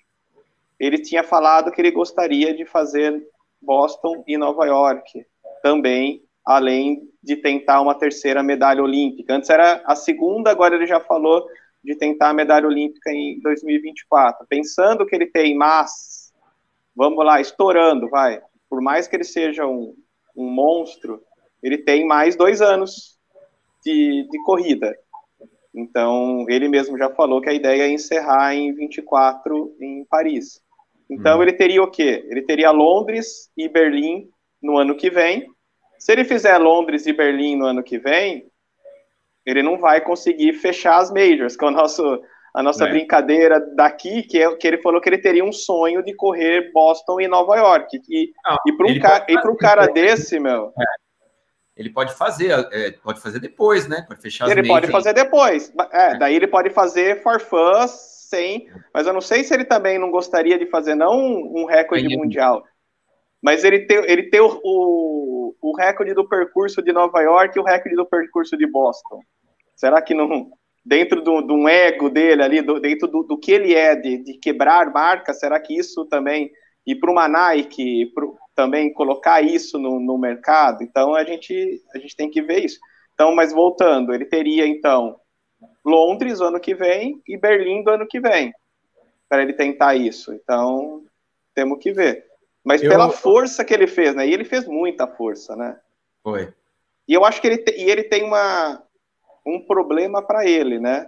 Ele 0.78 0.98
tinha 0.98 1.22
falado 1.22 1.70
que 1.70 1.80
ele 1.80 1.90
gostaria 1.90 2.54
de 2.54 2.64
fazer 2.64 3.22
Boston 3.60 4.24
e 4.26 4.36
Nova 4.36 4.64
York 4.66 5.26
também, 5.62 6.22
além 6.44 7.08
de 7.22 7.36
tentar 7.36 7.80
uma 7.80 7.94
terceira 7.94 8.42
medalha 8.42 8.82
olímpica. 8.82 9.34
Antes 9.34 9.50
era 9.50 9.82
a 9.84 9.94
segunda, 9.94 10.50
agora 10.50 10.74
ele 10.74 10.86
já 10.86 11.00
falou 11.00 11.46
de 11.82 11.94
tentar 11.96 12.30
a 12.30 12.34
medalha 12.34 12.66
olímpica 12.66 13.10
em 13.10 13.40
2024. 13.40 14.46
Pensando 14.48 15.06
que 15.06 15.14
ele 15.14 15.26
tem 15.26 15.56
mais, 15.56 16.32
vamos 16.94 17.24
lá, 17.24 17.40
estourando, 17.40 18.08
vai, 18.08 18.40
por 18.68 18.80
mais 18.80 19.08
que 19.08 19.16
ele 19.16 19.24
seja 19.24 19.66
um, 19.66 19.94
um 20.36 20.50
monstro, 20.50 21.22
ele 21.62 21.78
tem 21.78 22.06
mais 22.06 22.36
dois 22.36 22.60
anos 22.60 23.18
de, 23.84 24.26
de 24.30 24.42
corrida. 24.44 24.96
Então, 25.74 26.44
ele 26.48 26.68
mesmo 26.68 26.98
já 26.98 27.10
falou 27.10 27.40
que 27.40 27.48
a 27.48 27.54
ideia 27.54 27.82
é 27.82 27.90
encerrar 27.90 28.54
em 28.54 28.74
24 28.74 29.76
em 29.80 30.04
Paris. 30.04 30.60
Então, 31.10 31.38
hum. 31.38 31.42
ele 31.42 31.52
teria 31.52 31.82
o 31.82 31.90
quê? 31.90 32.26
Ele 32.28 32.42
teria 32.42 32.70
Londres 32.70 33.50
e 33.56 33.68
Berlim 33.68 34.28
no 34.62 34.76
ano 34.76 34.96
que 34.96 35.10
vem. 35.10 35.46
Se 35.98 36.12
ele 36.12 36.24
fizer 36.24 36.58
Londres 36.58 37.06
e 37.06 37.12
Berlim 37.12 37.56
no 37.56 37.66
ano 37.66 37.82
que 37.82 37.98
vem, 37.98 38.50
ele 39.44 39.62
não 39.62 39.78
vai 39.78 40.00
conseguir 40.00 40.52
fechar 40.54 40.98
as 40.98 41.10
majors, 41.10 41.56
que 41.56 41.64
é 41.64 41.68
o 41.68 41.70
nosso, 41.70 42.20
a 42.54 42.62
nossa 42.62 42.86
é. 42.86 42.90
brincadeira 42.90 43.60
daqui, 43.74 44.22
que, 44.22 44.42
é, 44.42 44.56
que 44.56 44.66
ele 44.66 44.78
falou 44.78 45.00
que 45.00 45.08
ele 45.08 45.18
teria 45.18 45.44
um 45.44 45.52
sonho 45.52 46.02
de 46.02 46.14
correr 46.14 46.72
Boston 46.72 47.20
e 47.20 47.28
Nova 47.28 47.56
York. 47.56 48.00
E, 48.08 48.32
e 48.66 48.72
para 48.72 48.86
um, 48.86 48.98
ca, 48.98 49.26
um 49.50 49.56
cara 49.56 49.86
desse, 49.86 50.38
meu. 50.40 50.72
É. 50.78 51.08
Ele 51.78 51.90
pode 51.90 52.12
fazer, 52.12 52.50
é, 52.72 52.90
pode 52.90 53.20
fazer 53.20 53.38
depois, 53.38 53.86
né? 53.86 54.02
Para 54.02 54.16
fechar 54.16 54.50
Ele 54.50 54.66
pode 54.66 54.88
fazer 54.88 55.12
depois. 55.12 55.72
É, 55.92 56.10
é, 56.10 56.18
daí 56.18 56.34
ele 56.34 56.48
pode 56.48 56.70
fazer 56.70 57.22
for 57.22 57.38
fun, 57.40 57.86
sem. 57.86 58.68
Mas 58.92 59.06
eu 59.06 59.12
não 59.12 59.20
sei 59.20 59.44
se 59.44 59.54
ele 59.54 59.64
também 59.64 59.96
não 59.96 60.10
gostaria 60.10 60.58
de 60.58 60.66
fazer, 60.66 60.96
não 60.96 61.16
um, 61.16 61.66
recorde 61.66 62.16
mundial. 62.16 62.64
Mas 63.40 63.62
ele 63.62 63.86
tem, 63.86 63.98
ele 64.10 64.24
tem 64.24 64.40
o, 64.40 64.60
o, 64.64 65.56
o 65.60 65.76
recorde 65.76 66.14
do 66.14 66.28
percurso 66.28 66.82
de 66.82 66.92
Nova 66.92 67.20
York 67.20 67.56
e 67.56 67.60
o 67.60 67.64
recorde 67.64 67.94
do 67.94 68.04
percurso 68.04 68.56
de 68.56 68.66
Boston. 68.66 69.20
Será 69.76 70.02
que 70.02 70.12
não, 70.12 70.50
dentro 70.88 71.20
do, 71.20 71.42
do 71.42 71.68
ego 71.68 72.08
dele 72.08 72.42
ali, 72.42 72.62
do, 72.62 72.80
dentro 72.80 73.06
do, 73.06 73.22
do, 73.22 73.38
que 73.38 73.52
ele 73.52 73.74
é 73.74 73.94
de, 73.94 74.24
de 74.24 74.38
quebrar 74.38 74.90
marca, 74.90 75.34
será 75.34 75.60
que 75.60 75.76
isso 75.76 76.06
também, 76.06 76.50
e 76.86 76.94
para 76.94 77.10
uma 77.10 77.28
Nike, 77.28 78.06
pro, 78.14 78.38
também 78.54 78.90
colocar 78.92 79.42
isso 79.42 79.78
no, 79.78 80.00
no 80.00 80.16
mercado? 80.16 80.82
Então 80.82 81.14
a 81.14 81.22
gente, 81.24 81.82
a 81.94 81.98
gente 81.98 82.16
tem 82.16 82.30
que 82.30 82.40
ver 82.40 82.64
isso. 82.64 82.80
Então, 83.12 83.34
mas 83.34 83.52
voltando, 83.52 84.14
ele 84.14 84.24
teria 84.24 84.66
então 84.66 85.20
Londres 85.84 86.40
ano 86.40 86.58
que 86.58 86.74
vem 86.74 87.20
e 87.28 87.36
Berlim 87.36 87.84
do 87.84 87.90
ano 87.90 88.06
que 88.06 88.18
vem, 88.18 88.54
para 89.28 89.42
ele 89.42 89.52
tentar 89.52 89.94
isso. 89.94 90.32
Então, 90.32 91.02
temos 91.54 91.78
que 91.80 91.92
ver. 91.92 92.24
Mas 92.64 92.82
eu... 92.82 92.88
pela 92.88 93.10
força 93.10 93.62
que 93.62 93.74
ele 93.74 93.86
fez, 93.86 94.14
né? 94.14 94.26
E 94.26 94.32
ele 94.32 94.44
fez 94.44 94.66
muita 94.66 95.06
força, 95.06 95.54
né? 95.54 95.78
Foi. 96.22 96.52
E 97.06 97.12
eu 97.12 97.24
acho 97.26 97.42
que 97.42 97.46
ele, 97.46 97.58
te... 97.58 97.72
e 97.76 97.90
ele 97.90 98.04
tem 98.04 98.22
uma, 98.22 98.82
um 99.48 99.60
problema 99.64 100.22
para 100.22 100.46
ele, 100.46 100.78
né? 100.78 101.06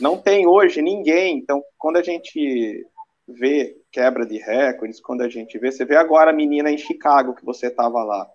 Não 0.00 0.18
tem 0.18 0.46
hoje 0.46 0.82
ninguém. 0.82 1.38
Então, 1.38 1.62
quando 1.78 1.96
a 1.96 2.02
gente 2.02 2.86
vê 3.26 3.76
quebra 3.90 4.26
de 4.26 4.38
recordes, 4.38 5.00
quando 5.00 5.22
a 5.22 5.28
gente 5.28 5.58
vê, 5.58 5.70
você 5.70 5.84
vê 5.84 5.96
agora 5.96 6.30
a 6.30 6.34
menina 6.34 6.70
em 6.70 6.78
Chicago 6.78 7.34
que 7.34 7.44
você 7.44 7.68
estava 7.68 8.02
lá. 8.02 8.26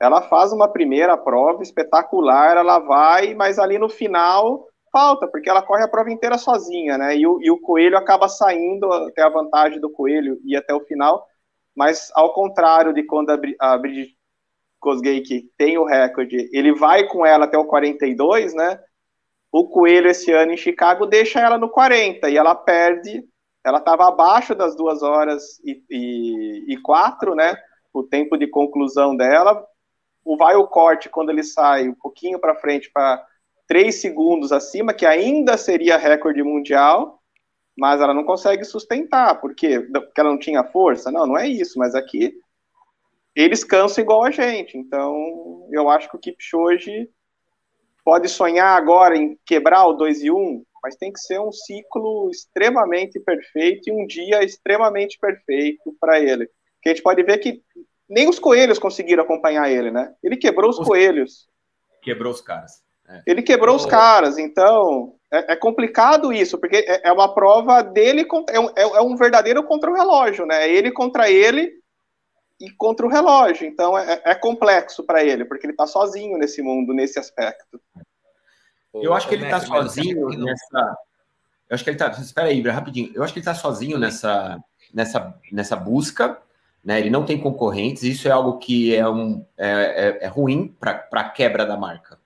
Ela 0.00 0.22
faz 0.22 0.52
uma 0.52 0.68
primeira 0.68 1.16
prova 1.16 1.62
espetacular, 1.62 2.56
ela 2.56 2.78
vai, 2.78 3.34
mas 3.34 3.58
ali 3.58 3.78
no 3.78 3.88
final 3.88 4.66
falta, 4.92 5.26
porque 5.26 5.48
ela 5.48 5.62
corre 5.62 5.82
a 5.82 5.88
prova 5.88 6.10
inteira 6.10 6.36
sozinha, 6.36 6.98
né? 6.98 7.16
E 7.16 7.26
o, 7.26 7.40
e 7.40 7.50
o 7.50 7.58
Coelho 7.58 7.96
acaba 7.96 8.28
saindo, 8.28 8.92
até 8.92 9.22
a 9.22 9.30
vantagem 9.30 9.80
do 9.80 9.90
Coelho 9.90 10.38
e 10.44 10.54
até 10.54 10.74
o 10.74 10.84
final, 10.84 11.26
mas 11.74 12.10
ao 12.14 12.34
contrário 12.34 12.92
de 12.92 13.02
quando 13.04 13.30
a, 13.30 13.38
a 13.58 13.78
Bridget 13.78 14.14
Kosgei, 14.82 15.22
tem 15.56 15.78
o 15.78 15.84
recorde, 15.84 16.50
ele 16.52 16.74
vai 16.74 17.06
com 17.06 17.24
ela 17.24 17.44
até 17.44 17.56
o 17.56 17.64
42, 17.64 18.52
né? 18.52 18.80
O 19.52 19.68
Coelho 19.68 20.10
esse 20.10 20.32
ano 20.32 20.52
em 20.52 20.56
Chicago 20.56 21.06
deixa 21.06 21.38
ela 21.38 21.56
no 21.56 21.68
40 21.68 22.28
e 22.28 22.36
ela 22.36 22.54
perde. 22.54 23.24
Ela 23.64 23.78
estava 23.78 24.08
abaixo 24.08 24.56
das 24.56 24.74
duas 24.74 25.02
horas 25.04 25.60
e, 25.64 25.80
e, 25.88 26.72
e 26.72 26.76
quatro, 26.78 27.36
né? 27.36 27.56
O 27.94 28.02
tempo 28.02 28.36
de 28.36 28.48
conclusão 28.48 29.16
dela. 29.16 29.64
O 30.24 30.36
vai 30.36 30.56
o 30.56 30.66
corte 30.66 31.08
quando 31.08 31.30
ele 31.30 31.44
sai 31.44 31.88
um 31.88 31.94
pouquinho 31.94 32.40
para 32.40 32.56
frente 32.56 32.90
para 32.92 33.24
três 33.68 34.00
segundos 34.00 34.50
acima, 34.50 34.92
que 34.92 35.06
ainda 35.06 35.56
seria 35.56 35.96
recorde 35.96 36.42
mundial, 36.42 37.20
mas 37.78 38.00
ela 38.00 38.14
não 38.14 38.24
consegue 38.24 38.64
sustentar. 38.64 39.40
Porque 39.40 39.88
ela 40.16 40.30
não 40.30 40.38
tinha 40.38 40.64
força? 40.64 41.08
Não, 41.12 41.24
não 41.24 41.38
é 41.38 41.46
isso, 41.46 41.78
mas 41.78 41.94
aqui 41.94 42.34
eles 43.34 43.64
cansam 43.64 44.02
igual 44.02 44.24
a 44.24 44.30
gente. 44.30 44.76
Então, 44.76 45.68
eu 45.70 45.88
acho 45.88 46.08
que 46.08 46.16
o 46.16 46.18
Kipchoge 46.18 47.08
pode 48.04 48.28
sonhar 48.28 48.76
agora 48.76 49.16
em 49.16 49.38
quebrar 49.46 49.86
o 49.86 49.94
2 49.94 50.22
e 50.22 50.30
1, 50.30 50.64
mas 50.82 50.96
tem 50.96 51.12
que 51.12 51.20
ser 51.20 51.40
um 51.40 51.52
ciclo 51.52 52.30
extremamente 52.30 53.20
perfeito 53.20 53.88
e 53.88 53.92
um 53.92 54.06
dia 54.06 54.42
extremamente 54.42 55.18
perfeito 55.18 55.94
para 56.00 56.20
ele. 56.20 56.48
Que 56.82 56.88
a 56.88 56.92
gente 56.92 57.02
pode 57.02 57.22
ver 57.22 57.38
que 57.38 57.62
nem 58.08 58.28
os 58.28 58.38
coelhos 58.38 58.78
conseguiram 58.78 59.22
acompanhar 59.22 59.70
ele, 59.70 59.90
né? 59.90 60.12
Ele 60.22 60.36
quebrou 60.36 60.68
os, 60.68 60.78
os 60.78 60.86
coelhos. 60.86 61.48
Quebrou 62.02 62.32
os 62.32 62.40
caras. 62.40 62.82
É. 63.08 63.22
Ele 63.26 63.42
quebrou 63.42 63.76
os 63.76 63.86
caras, 63.86 64.38
então 64.38 65.14
é, 65.32 65.52
é 65.52 65.56
complicado 65.56 66.32
isso, 66.32 66.58
porque 66.58 66.76
é, 66.76 67.08
é, 67.08 67.12
uma 67.12 67.32
prova 67.32 67.82
dele, 67.82 68.26
é 68.50 68.60
um, 68.60 68.68
é, 68.76 68.82
é 68.82 69.00
um 69.00 69.16
verdadeiro 69.16 69.62
contra 69.64 69.90
o 69.90 69.94
relógio, 69.94 70.44
né? 70.44 70.68
Ele 70.68 70.90
contra 70.90 71.30
ele 71.30 71.81
e 72.62 72.70
contra 72.70 73.04
o 73.04 73.08
relógio. 73.08 73.66
Então 73.66 73.98
é, 73.98 74.22
é 74.24 74.34
complexo 74.36 75.02
para 75.02 75.24
ele, 75.24 75.44
porque 75.44 75.66
ele 75.66 75.72
está 75.72 75.86
sozinho 75.86 76.38
nesse 76.38 76.62
mundo, 76.62 76.94
nesse 76.94 77.18
aspecto. 77.18 77.80
Eu 78.94 79.12
acho 79.12 79.28
que 79.28 79.34
ele 79.34 79.44
está 79.44 79.60
sozinho 79.60 80.28
nessa. 80.28 80.96
Eu 81.68 81.74
acho 81.74 81.82
que 81.82 81.90
ele 81.90 81.96
está. 81.96 82.08
Espera 82.10 82.48
aí, 82.48 82.60
rapidinho. 82.62 83.10
Eu 83.14 83.24
acho 83.24 83.32
que 83.32 83.40
ele 83.40 83.42
está 83.42 83.54
sozinho 83.54 83.98
nessa, 83.98 84.62
nessa, 84.94 85.34
nessa 85.50 85.74
busca. 85.74 86.38
Né? 86.84 87.00
Ele 87.00 87.10
não 87.10 87.24
tem 87.24 87.40
concorrentes. 87.40 88.02
Isso 88.04 88.28
é 88.28 88.30
algo 88.30 88.58
que 88.58 88.94
é, 88.94 89.08
um, 89.08 89.44
é, 89.56 90.18
é, 90.20 90.26
é 90.26 90.26
ruim 90.28 90.68
para 90.78 91.08
a 91.10 91.28
quebra 91.30 91.66
da 91.66 91.76
marca. 91.76 92.18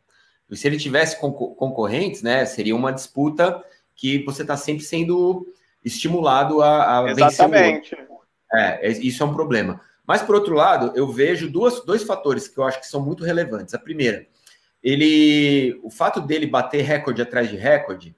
E 0.50 0.57
se 0.57 0.66
ele 0.66 0.76
tivesse 0.76 1.19
concorrentes, 1.19 2.23
né, 2.23 2.45
seria 2.45 2.76
uma 2.76 2.93
disputa 2.93 3.64
que 3.97 4.25
você 4.25 4.43
está 4.43 4.57
sempre 4.57 4.85
sendo 4.85 5.47
estimulado 5.85 6.62
a, 6.62 7.00
a 7.00 7.11
Exatamente. 7.11 7.97
vencer. 7.97 8.07
É, 8.52 8.88
isso 8.88 9.23
é 9.23 9.26
um 9.26 9.35
problema. 9.35 9.81
Mas, 10.07 10.23
por 10.23 10.35
outro 10.35 10.55
lado, 10.55 10.93
eu 10.95 11.11
vejo 11.11 11.51
duas, 11.51 11.85
dois 11.85 12.05
fatores 12.05 12.47
que 12.47 12.59
eu 12.59 12.65
acho 12.65 12.81
que 12.81 12.87
são 12.87 13.05
muito 13.05 13.25
relevantes. 13.25 13.75
A 13.75 13.79
primeira, 13.79 14.27
ele, 14.83 15.81
o 15.83 15.91
fato 15.91 16.21
dele 16.21 16.47
bater 16.47 16.83
recorde 16.83 17.21
atrás 17.21 17.51
de 17.51 17.57
recorde, 17.57 18.15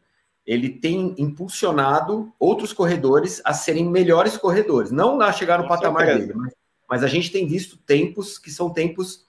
ele 0.47 0.69
tem 0.69 1.15
impulsionado 1.19 2.33
outros 2.39 2.73
corredores 2.73 3.41
a 3.45 3.55
serem 3.55 3.89
melhores 3.89 4.37
corredores. 4.37 4.91
Não 4.91 5.21
a 5.21 5.33
chegar 5.33 5.59
no 5.59 5.65
Com 5.65 5.71
patamar 5.71 6.07
certeza. 6.07 6.27
dele, 6.27 6.39
mas, 6.39 6.55
mas, 6.89 7.05
a 7.05 7.07
gente 7.07 7.31
tem 7.31 7.47
visto 7.47 7.79
tempos 7.79 8.39
que 8.39 8.51
são 8.51 8.71
tempos 8.71 9.27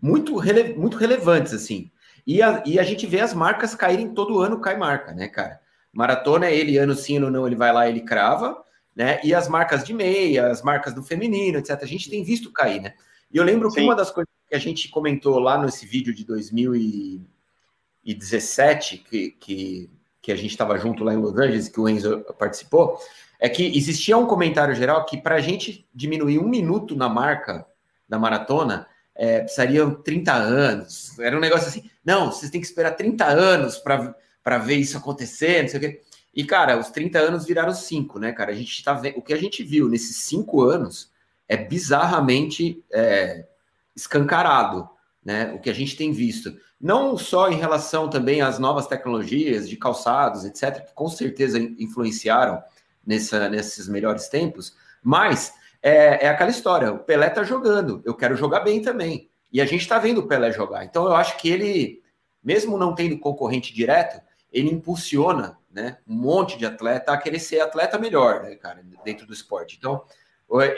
muito, 0.00 0.36
rele, 0.36 0.74
muito 0.74 0.96
relevantes, 0.96 1.54
assim. 1.54 1.90
E 2.26 2.42
a, 2.42 2.62
e 2.66 2.78
a 2.78 2.82
gente 2.82 3.06
vê 3.06 3.20
as 3.20 3.32
marcas 3.32 3.74
caírem 3.74 4.14
todo 4.14 4.40
ano, 4.40 4.60
cai 4.60 4.76
marca, 4.76 5.12
né, 5.12 5.28
cara? 5.28 5.60
Maratona, 5.92 6.50
ele, 6.50 6.76
ano 6.78 6.94
sim, 6.94 7.16
ano 7.16 7.30
não, 7.30 7.46
ele 7.46 7.56
vai 7.56 7.72
lá, 7.72 7.88
ele 7.88 8.00
crava 8.00 8.62
né? 8.94 9.18
E 9.24 9.34
as 9.34 9.48
marcas 9.48 9.82
de 9.84 9.94
meia, 9.94 10.48
as 10.48 10.62
marcas 10.62 10.94
do 10.94 11.02
feminino, 11.02 11.58
etc. 11.58 11.78
A 11.80 11.86
gente 11.86 12.10
tem 12.10 12.22
visto 12.22 12.52
cair, 12.52 12.80
né? 12.80 12.94
E 13.32 13.36
eu 13.36 13.42
lembro 13.44 13.68
Sim. 13.70 13.76
que 13.76 13.82
uma 13.82 13.96
das 13.96 14.10
coisas 14.10 14.32
que 14.48 14.54
a 14.54 14.58
gente 14.58 14.88
comentou 14.88 15.38
lá 15.38 15.60
nesse 15.60 15.84
vídeo 15.86 16.14
de 16.14 16.24
2017, 16.24 18.98
que, 18.98 19.30
que, 19.30 19.90
que 20.20 20.30
a 20.30 20.36
gente 20.36 20.50
estava 20.50 20.78
junto 20.78 21.02
lá 21.02 21.14
em 21.14 21.18
Los 21.18 21.32
Angeles, 21.32 21.68
que 21.68 21.80
o 21.80 21.88
Enzo 21.88 22.20
participou, 22.38 23.00
é 23.40 23.48
que 23.48 23.74
existia 23.76 24.16
um 24.18 24.26
comentário 24.26 24.74
geral 24.74 25.06
que 25.06 25.16
para 25.16 25.36
a 25.36 25.40
gente 25.40 25.88
diminuir 25.94 26.38
um 26.38 26.48
minuto 26.48 26.94
na 26.94 27.08
marca 27.08 27.66
da 28.08 28.18
maratona, 28.18 28.86
é, 29.14 29.40
precisariam 29.40 29.94
30 29.94 30.32
anos. 30.32 31.18
Era 31.18 31.36
um 31.36 31.40
negócio 31.40 31.68
assim, 31.68 31.90
não, 32.04 32.30
vocês 32.30 32.50
têm 32.50 32.60
que 32.60 32.66
esperar 32.66 32.90
30 32.92 33.24
anos 33.24 33.78
para 33.78 34.58
ver 34.58 34.76
isso 34.76 34.98
acontecer, 34.98 35.62
não 35.62 35.68
sei 35.68 35.78
o 35.78 35.80
quê. 35.80 36.02
E, 36.34 36.44
cara, 36.44 36.78
os 36.78 36.90
30 36.90 37.18
anos 37.18 37.44
viraram 37.44 37.74
5, 37.74 38.18
né, 38.18 38.32
cara? 38.32 38.52
A 38.52 38.54
gente 38.54 38.82
tá 38.82 38.94
vendo. 38.94 39.18
O 39.18 39.22
que 39.22 39.32
a 39.32 39.38
gente 39.38 39.62
viu 39.62 39.88
nesses 39.88 40.16
5 40.16 40.62
anos 40.62 41.10
é 41.46 41.56
bizarramente 41.56 42.82
é, 42.90 43.46
escancarado, 43.94 44.88
né? 45.24 45.52
O 45.52 45.60
que 45.60 45.68
a 45.68 45.74
gente 45.74 45.96
tem 45.96 46.12
visto. 46.12 46.56
Não 46.80 47.16
só 47.16 47.50
em 47.50 47.56
relação 47.56 48.08
também 48.08 48.40
às 48.40 48.58
novas 48.58 48.86
tecnologias 48.86 49.68
de 49.68 49.76
calçados, 49.76 50.44
etc., 50.44 50.86
que 50.86 50.94
com 50.94 51.08
certeza 51.08 51.58
influenciaram 51.58 52.62
nessa, 53.06 53.48
nesses 53.48 53.86
melhores 53.86 54.28
tempos, 54.28 54.74
mas 55.02 55.52
é, 55.82 56.26
é 56.26 56.28
aquela 56.28 56.50
história: 56.50 56.92
o 56.92 56.98
Pelé 56.98 57.28
tá 57.28 57.44
jogando, 57.44 58.00
eu 58.04 58.14
quero 58.14 58.36
jogar 58.36 58.60
bem 58.60 58.80
também. 58.80 59.28
E 59.52 59.60
a 59.60 59.66
gente 59.66 59.86
tá 59.86 59.98
vendo 59.98 60.18
o 60.18 60.26
Pelé 60.26 60.50
jogar. 60.50 60.84
Então 60.84 61.04
eu 61.04 61.14
acho 61.14 61.36
que 61.36 61.50
ele, 61.50 62.02
mesmo 62.42 62.78
não 62.78 62.94
tendo 62.94 63.18
concorrente 63.18 63.74
direto, 63.74 64.20
ele 64.50 64.70
impulsiona 64.70 65.58
né, 65.72 65.98
um 66.06 66.14
monte 66.14 66.58
de 66.58 66.66
atleta 66.66 67.12
a 67.12 67.16
querer 67.16 67.38
ser 67.38 67.60
atleta 67.60 67.98
melhor, 67.98 68.42
né, 68.42 68.54
cara, 68.56 68.84
dentro 69.04 69.26
do 69.26 69.32
esporte. 69.32 69.76
Então, 69.78 70.04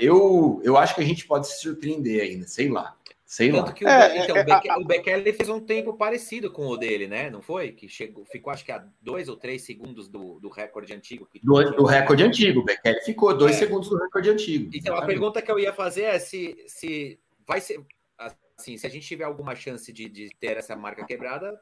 eu, 0.00 0.60
eu 0.62 0.76
acho 0.76 0.94
que 0.94 1.00
a 1.00 1.04
gente 1.04 1.26
pode 1.26 1.48
se 1.48 1.60
surpreender 1.60 2.22
ainda, 2.22 2.46
sei 2.46 2.68
lá. 2.68 2.96
Sei 3.26 3.50
Tanto 3.50 3.66
lá. 3.66 3.72
que 3.72 3.84
o, 3.84 3.88
é, 3.88 4.22
então, 4.22 4.36
é, 4.36 4.78
o 4.78 4.84
Bekele 4.84 5.32
fez 5.32 5.48
um 5.48 5.58
tempo 5.58 5.94
parecido 5.94 6.52
com 6.52 6.68
o 6.68 6.76
dele, 6.76 7.08
né? 7.08 7.30
Não 7.30 7.42
foi? 7.42 7.72
Que 7.72 7.88
chegou, 7.88 8.24
ficou 8.24 8.52
acho 8.52 8.64
que 8.64 8.70
a 8.70 8.86
dois 9.00 9.28
ou 9.28 9.36
três 9.36 9.62
segundos 9.62 10.08
do, 10.08 10.38
do 10.38 10.48
recorde 10.48 10.94
antigo. 10.94 11.26
do, 11.42 11.70
do 11.72 11.84
recorde 11.84 12.22
antigo, 12.22 12.60
o 12.60 12.64
Bekele 12.64 13.00
ficou 13.00 13.36
dois 13.36 13.56
é. 13.56 13.58
segundos 13.58 13.88
do 13.88 13.98
recorde 13.98 14.30
antigo. 14.30 14.66
Então 14.68 14.78
exatamente. 14.78 15.02
a 15.02 15.06
pergunta 15.06 15.42
que 15.42 15.50
eu 15.50 15.58
ia 15.58 15.72
fazer 15.72 16.02
é 16.02 16.18
se, 16.20 16.56
se 16.68 17.18
vai 17.44 17.60
ser 17.60 17.84
assim, 18.16 18.76
se 18.76 18.86
a 18.86 18.90
gente 18.90 19.06
tiver 19.06 19.24
alguma 19.24 19.56
chance 19.56 19.92
de, 19.92 20.08
de 20.08 20.28
ter 20.38 20.56
essa 20.56 20.76
marca 20.76 21.04
quebrada, 21.04 21.58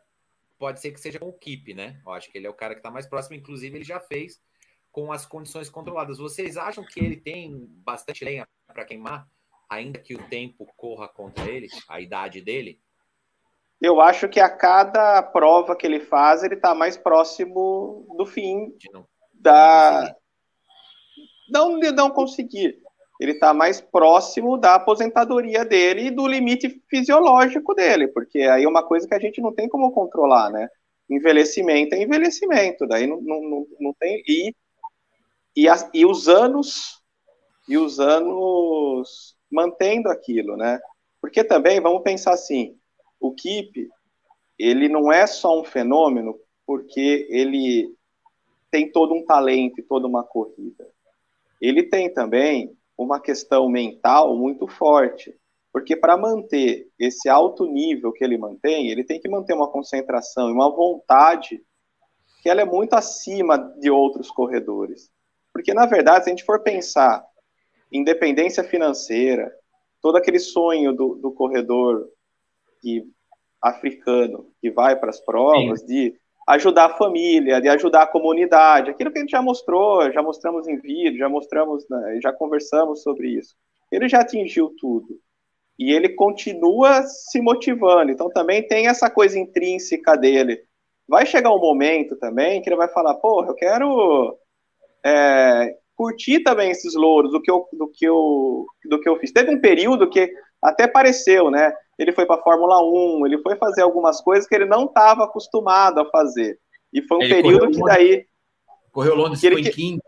pode 0.62 0.80
ser 0.80 0.92
que 0.92 1.00
seja 1.00 1.18
com 1.18 1.26
o 1.26 1.32
Keep, 1.32 1.74
né? 1.74 2.00
Eu 2.06 2.12
acho 2.12 2.30
que 2.30 2.38
ele 2.38 2.46
é 2.46 2.50
o 2.50 2.54
cara 2.54 2.72
que 2.72 2.78
está 2.78 2.88
mais 2.88 3.04
próximo, 3.04 3.34
inclusive 3.34 3.76
ele 3.76 3.84
já 3.84 3.98
fez 3.98 4.40
com 4.92 5.10
as 5.10 5.26
condições 5.26 5.68
controladas. 5.68 6.18
Vocês 6.18 6.56
acham 6.56 6.84
que 6.84 7.00
ele 7.00 7.16
tem 7.16 7.66
bastante 7.84 8.24
lenha 8.24 8.46
para 8.68 8.84
queimar, 8.84 9.28
ainda 9.68 9.98
que 9.98 10.14
o 10.14 10.22
tempo 10.28 10.64
corra 10.76 11.08
contra 11.08 11.50
ele, 11.50 11.66
a 11.88 12.00
idade 12.00 12.40
dele? 12.40 12.80
eu 13.80 14.00
acho 14.00 14.28
que 14.28 14.38
a 14.38 14.48
cada 14.48 15.20
prova 15.20 15.74
que 15.74 15.84
ele 15.84 15.98
faz, 15.98 16.44
ele 16.44 16.54
está 16.54 16.72
mais 16.72 16.96
próximo 16.96 18.06
do 18.16 18.24
fim 18.24 18.72
da. 19.34 20.14
Não 21.50 21.80
de 21.80 21.90
não 21.90 22.08
conseguir. 22.08 22.80
Ele 23.22 23.30
está 23.30 23.54
mais 23.54 23.80
próximo 23.80 24.58
da 24.58 24.74
aposentadoria 24.74 25.64
dele 25.64 26.06
e 26.06 26.10
do 26.10 26.26
limite 26.26 26.82
fisiológico 26.90 27.72
dele, 27.72 28.08
porque 28.08 28.40
aí 28.40 28.64
é 28.64 28.68
uma 28.68 28.82
coisa 28.82 29.06
que 29.06 29.14
a 29.14 29.18
gente 29.20 29.40
não 29.40 29.54
tem 29.54 29.68
como 29.68 29.92
controlar, 29.92 30.50
né? 30.50 30.68
Envelhecimento 31.08 31.94
é 31.94 32.02
envelhecimento, 32.02 32.84
daí 32.84 33.06
não, 33.06 33.20
não, 33.20 33.40
não, 33.40 33.66
não 33.78 33.94
tem. 33.94 34.24
E, 34.26 34.52
e, 35.54 35.68
as, 35.68 35.88
e 35.94 36.04
os 36.04 36.26
anos. 36.26 37.00
E 37.68 37.78
os 37.78 38.00
anos 38.00 39.36
mantendo 39.48 40.08
aquilo, 40.08 40.56
né? 40.56 40.80
Porque 41.20 41.44
também, 41.44 41.80
vamos 41.80 42.02
pensar 42.02 42.32
assim, 42.32 42.76
o 43.20 43.32
Keep, 43.32 43.88
ele 44.58 44.88
não 44.88 45.12
é 45.12 45.28
só 45.28 45.60
um 45.60 45.62
fenômeno 45.62 46.40
porque 46.66 47.28
ele 47.30 47.94
tem 48.68 48.90
todo 48.90 49.14
um 49.14 49.24
talento 49.24 49.78
e 49.78 49.84
toda 49.84 50.08
uma 50.08 50.24
corrida. 50.24 50.88
Ele 51.60 51.84
tem 51.84 52.12
também 52.12 52.76
uma 53.02 53.20
questão 53.20 53.68
mental 53.68 54.36
muito 54.36 54.66
forte, 54.66 55.34
porque 55.72 55.96
para 55.96 56.16
manter 56.16 56.88
esse 56.98 57.28
alto 57.28 57.66
nível 57.66 58.12
que 58.12 58.22
ele 58.22 58.36
mantém, 58.36 58.88
ele 58.88 59.04
tem 59.04 59.20
que 59.20 59.28
manter 59.28 59.54
uma 59.54 59.68
concentração 59.68 60.48
e 60.48 60.52
uma 60.52 60.70
vontade 60.70 61.62
que 62.42 62.48
ela 62.48 62.60
é 62.60 62.64
muito 62.64 62.94
acima 62.94 63.56
de 63.78 63.90
outros 63.90 64.30
corredores. 64.30 65.10
Porque, 65.52 65.72
na 65.72 65.86
verdade, 65.86 66.24
se 66.24 66.30
a 66.30 66.32
gente 66.32 66.44
for 66.44 66.62
pensar 66.62 67.24
independência 67.90 68.64
financeira, 68.64 69.52
todo 70.00 70.16
aquele 70.16 70.38
sonho 70.38 70.92
do, 70.92 71.14
do 71.14 71.30
corredor 71.32 72.08
que, 72.80 73.04
africano 73.62 74.50
que 74.60 74.70
vai 74.70 74.98
para 74.98 75.10
as 75.10 75.20
provas, 75.20 75.80
Sim. 75.80 75.86
de 75.86 76.20
ajudar 76.52 76.86
a 76.86 76.96
família, 76.96 77.60
de 77.60 77.68
ajudar 77.68 78.02
a 78.02 78.06
comunidade, 78.06 78.90
aquilo 78.90 79.10
que 79.10 79.18
a 79.18 79.20
gente 79.22 79.30
já 79.30 79.40
mostrou, 79.40 80.10
já 80.12 80.22
mostramos 80.22 80.68
em 80.68 80.78
vídeo, 80.78 81.18
já 81.18 81.28
mostramos, 81.28 81.84
já 82.22 82.32
conversamos 82.32 83.02
sobre 83.02 83.28
isso. 83.28 83.54
Ele 83.90 84.08
já 84.08 84.20
atingiu 84.20 84.74
tudo. 84.78 85.18
E 85.78 85.92
ele 85.92 86.10
continua 86.10 87.02
se 87.02 87.40
motivando. 87.40 88.12
Então 88.12 88.28
também 88.28 88.66
tem 88.66 88.86
essa 88.86 89.08
coisa 89.08 89.38
intrínseca 89.38 90.16
dele. 90.16 90.62
Vai 91.08 91.24
chegar 91.26 91.54
um 91.54 91.60
momento 91.60 92.16
também 92.16 92.60
que 92.60 92.68
ele 92.68 92.76
vai 92.76 92.88
falar, 92.88 93.14
porra, 93.14 93.48
eu 93.48 93.54
quero 93.54 94.38
é, 95.04 95.74
curtir 95.96 96.40
também 96.40 96.70
esses 96.70 96.94
louros 96.94 97.32
do 97.32 97.40
que 97.40 97.50
eu, 97.50 97.66
do 97.72 97.88
que 97.88 98.04
eu, 98.04 98.66
do 98.84 99.00
que 99.00 99.08
eu 99.08 99.16
fiz. 99.16 99.32
Teve 99.32 99.54
um 99.54 99.60
período 99.60 100.08
que 100.08 100.30
até 100.62 100.86
pareceu, 100.86 101.50
né? 101.50 101.72
Ele 102.02 102.12
foi 102.12 102.26
para 102.26 102.36
a 102.36 102.42
Fórmula 102.42 102.82
1, 102.82 103.26
ele 103.26 103.38
foi 103.38 103.56
fazer 103.56 103.82
algumas 103.82 104.20
coisas 104.20 104.48
que 104.48 104.54
ele 104.54 104.66
não 104.66 104.84
estava 104.84 105.24
acostumado 105.24 106.00
a 106.00 106.10
fazer. 106.10 106.58
E 106.92 107.02
foi 107.02 107.18
um 107.18 107.22
ele 107.22 107.34
período 107.34 107.70
que 107.70 107.82
daí. 107.84 108.26
Correu 108.90 109.14
Londres, 109.14 109.40
que 109.40 109.46
ele 109.46 109.62
que, 109.62 109.98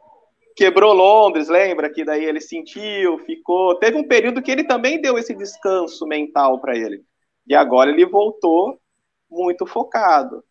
Quebrou 0.57 0.93
Londres, 0.93 1.49
lembra? 1.49 1.91
Que 1.91 2.05
daí 2.05 2.25
ele 2.25 2.41
sentiu, 2.41 3.19
ficou. 3.21 3.77
Teve 3.79 3.97
um 3.97 4.07
período 4.07 4.41
que 4.41 4.51
ele 4.51 4.65
também 4.65 5.01
deu 5.01 5.19
esse 5.19 5.35
descanso 5.35 6.07
mental 6.07 6.61
para 6.61 6.77
ele. 6.77 7.03
E 7.47 7.55
agora 7.55 7.91
ele 7.91 8.07
voltou 8.07 8.79
muito 9.29 9.67
focado. 9.67 10.45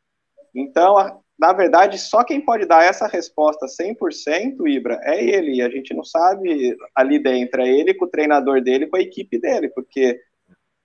Então, 0.53 1.21
na 1.39 1.53
verdade, 1.53 1.97
só 1.97 2.23
quem 2.23 2.41
pode 2.41 2.65
dar 2.65 2.83
essa 2.83 3.07
resposta 3.07 3.65
100%, 3.65 4.67
Ibra, 4.67 5.00
é 5.03 5.23
ele. 5.23 5.62
A 5.62 5.69
gente 5.69 5.93
não 5.93 6.03
sabe 6.03 6.75
ali 6.93 7.17
dentro, 7.17 7.62
é 7.62 7.67
ele 7.67 7.93
com 7.93 8.05
o 8.05 8.09
treinador 8.09 8.62
dele, 8.62 8.88
com 8.88 8.97
a 8.97 9.01
equipe 9.01 9.39
dele, 9.39 9.69
porque 9.69 10.19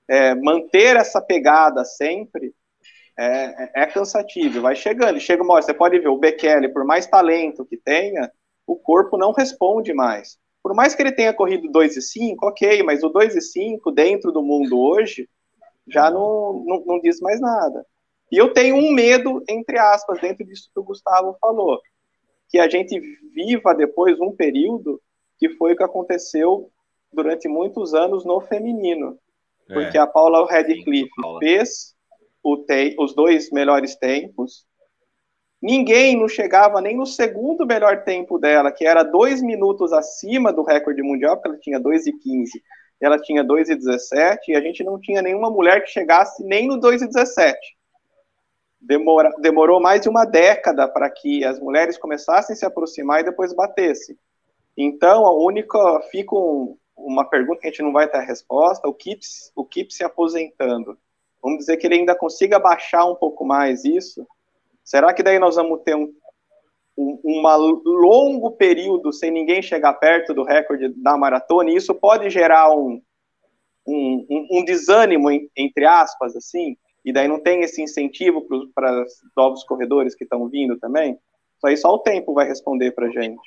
é, 0.08 0.34
manter 0.34 0.96
essa 0.96 1.20
pegada 1.20 1.84
sempre 1.84 2.54
é, 3.16 3.24
é, 3.24 3.70
é 3.82 3.86
cansativo, 3.86 4.60
vai 4.60 4.74
chegando. 4.74 5.20
Chega 5.20 5.42
uma 5.42 5.54
hora, 5.54 5.62
você 5.62 5.74
pode 5.74 5.98
ver, 5.98 6.08
o 6.08 6.18
Bekele, 6.18 6.68
por 6.68 6.84
mais 6.84 7.06
talento 7.06 7.66
que 7.66 7.76
tenha, 7.76 8.30
o 8.66 8.76
corpo 8.76 9.16
não 9.18 9.32
responde 9.32 9.92
mais. 9.92 10.38
Por 10.62 10.74
mais 10.74 10.94
que 10.94 11.02
ele 11.02 11.12
tenha 11.12 11.32
corrido 11.32 11.70
2 11.70 11.96
e 11.96 12.02
5, 12.02 12.46
ok, 12.46 12.82
mas 12.82 13.02
o 13.02 13.08
2 13.08 13.36
e 13.36 13.40
5 13.40 13.90
dentro 13.90 14.32
do 14.32 14.42
mundo 14.42 14.78
hoje 14.78 15.28
já 15.86 16.10
não, 16.10 16.62
não, 16.64 16.84
não 16.84 17.00
diz 17.00 17.20
mais 17.20 17.40
nada. 17.40 17.84
E 18.30 18.36
eu 18.36 18.52
tenho 18.52 18.76
um 18.76 18.92
medo, 18.92 19.42
entre 19.48 19.78
aspas, 19.78 20.20
dentro 20.20 20.44
disso 20.44 20.70
que 20.72 20.78
o 20.78 20.84
Gustavo 20.84 21.36
falou, 21.40 21.80
que 22.48 22.58
a 22.58 22.68
gente 22.68 23.00
viva 23.34 23.74
depois 23.74 24.20
um 24.20 24.32
período 24.32 25.00
que 25.38 25.48
foi 25.50 25.72
o 25.72 25.76
que 25.76 25.84
aconteceu 25.84 26.70
durante 27.12 27.48
muitos 27.48 27.94
anos 27.94 28.24
no 28.24 28.40
feminino. 28.40 29.18
É. 29.68 29.74
Porque 29.74 29.98
a 29.98 30.06
Paula 30.06 30.46
Radcliffe 30.50 31.10
fez 31.40 31.94
te 32.66 32.94
os 32.98 33.14
dois 33.14 33.50
melhores 33.50 33.96
tempos. 33.96 34.66
Ninguém 35.60 36.16
não 36.16 36.28
chegava 36.28 36.80
nem 36.80 36.96
no 36.96 37.04
segundo 37.04 37.66
melhor 37.66 38.04
tempo 38.04 38.38
dela, 38.38 38.70
que 38.70 38.86
era 38.86 39.02
dois 39.02 39.42
minutos 39.42 39.92
acima 39.92 40.52
do 40.52 40.62
recorde 40.62 41.02
mundial, 41.02 41.36
porque 41.36 41.48
ela 41.48 41.58
tinha 41.58 41.80
2 41.80 42.06
e 42.06 42.12
15, 42.12 42.62
ela 43.00 43.18
tinha 43.18 43.42
2 43.42 43.70
e 43.70 43.74
17, 43.74 44.52
e 44.52 44.56
a 44.56 44.60
gente 44.60 44.84
não 44.84 45.00
tinha 45.00 45.20
nenhuma 45.20 45.50
mulher 45.50 45.82
que 45.82 45.90
chegasse 45.90 46.44
nem 46.44 46.68
no 46.68 46.78
2 46.78 47.02
e 47.02 47.06
17 47.06 47.58
demora, 48.80 49.30
demorou 49.38 49.80
mais 49.80 50.00
de 50.00 50.08
uma 50.08 50.24
década 50.24 50.88
para 50.88 51.10
que 51.10 51.44
as 51.44 51.58
mulheres 51.58 51.98
começassem 51.98 52.54
a 52.54 52.56
se 52.56 52.64
aproximar 52.64 53.20
e 53.20 53.24
depois 53.24 53.52
batessem. 53.52 54.16
Então, 54.76 55.26
a 55.26 55.32
única, 55.32 56.00
fica 56.10 56.34
um, 56.34 56.76
uma 56.98 57.24
pergunta 57.24 57.60
que 57.60 57.66
a 57.68 57.70
gente 57.70 57.82
não 57.82 57.92
vai 57.92 58.08
ter 58.08 58.18
a 58.18 58.22
resposta, 58.22 58.88
o 58.88 58.94
Kip, 58.94 59.20
o 59.54 59.64
Kip 59.64 59.92
se 59.92 60.04
aposentando. 60.04 60.98
Vamos 61.42 61.58
dizer 61.58 61.76
que 61.76 61.86
ele 61.86 61.96
ainda 61.96 62.14
consiga 62.14 62.58
baixar 62.58 63.04
um 63.04 63.14
pouco 63.14 63.44
mais 63.44 63.84
isso. 63.84 64.26
Será 64.84 65.12
que 65.12 65.22
daí 65.22 65.38
nós 65.38 65.56
vamos 65.56 65.82
ter 65.82 65.94
um, 65.94 66.12
um 66.96 67.20
uma 67.24 67.54
longo 67.56 68.50
período 68.52 69.12
sem 69.12 69.30
ninguém 69.30 69.62
chegar 69.62 69.92
perto 69.94 70.34
do 70.34 70.42
recorde 70.42 70.88
da 70.88 71.16
maratona? 71.16 71.70
E 71.70 71.76
isso 71.76 71.94
pode 71.94 72.28
gerar 72.28 72.70
um, 72.74 73.00
um, 73.86 74.48
um 74.50 74.64
desânimo, 74.64 75.30
entre 75.56 75.84
aspas, 75.86 76.34
assim? 76.34 76.76
e 77.08 77.12
daí 77.12 77.26
não 77.26 77.40
tem 77.40 77.62
esse 77.62 77.80
incentivo 77.80 78.46
para 78.74 79.02
os 79.02 79.22
novos 79.34 79.64
corredores 79.64 80.14
que 80.14 80.24
estão 80.24 80.46
vindo 80.46 80.78
também, 80.78 81.12
isso 81.56 81.66
aí 81.66 81.74
só 81.74 81.94
o 81.94 82.00
tempo 82.00 82.34
vai 82.34 82.46
responder 82.46 82.92
para 82.92 83.10
gente. 83.10 83.40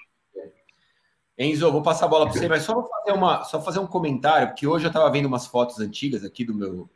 Enzo, 1.42 1.72
vou 1.72 1.82
passar 1.82 2.06
a 2.06 2.10
bola 2.10 2.26
para 2.26 2.34
você, 2.34 2.48
mas 2.48 2.64
só 2.64 2.74
vou 2.74 2.88
fazer 2.88 3.18
uma, 3.18 3.44
só 3.44 3.62
fazer 3.62 3.80
um 3.80 3.88
comentário, 3.88 4.50
porque 4.50 4.68
hoje 4.68 4.86
eu 4.86 4.90
estava 4.90 5.10
vendo 5.10 5.26
umas 5.26 5.48
fotos 5.48 5.80
antigas 5.80 6.24
aqui 6.24 6.46
do 6.46 6.54
meu. 6.54 6.90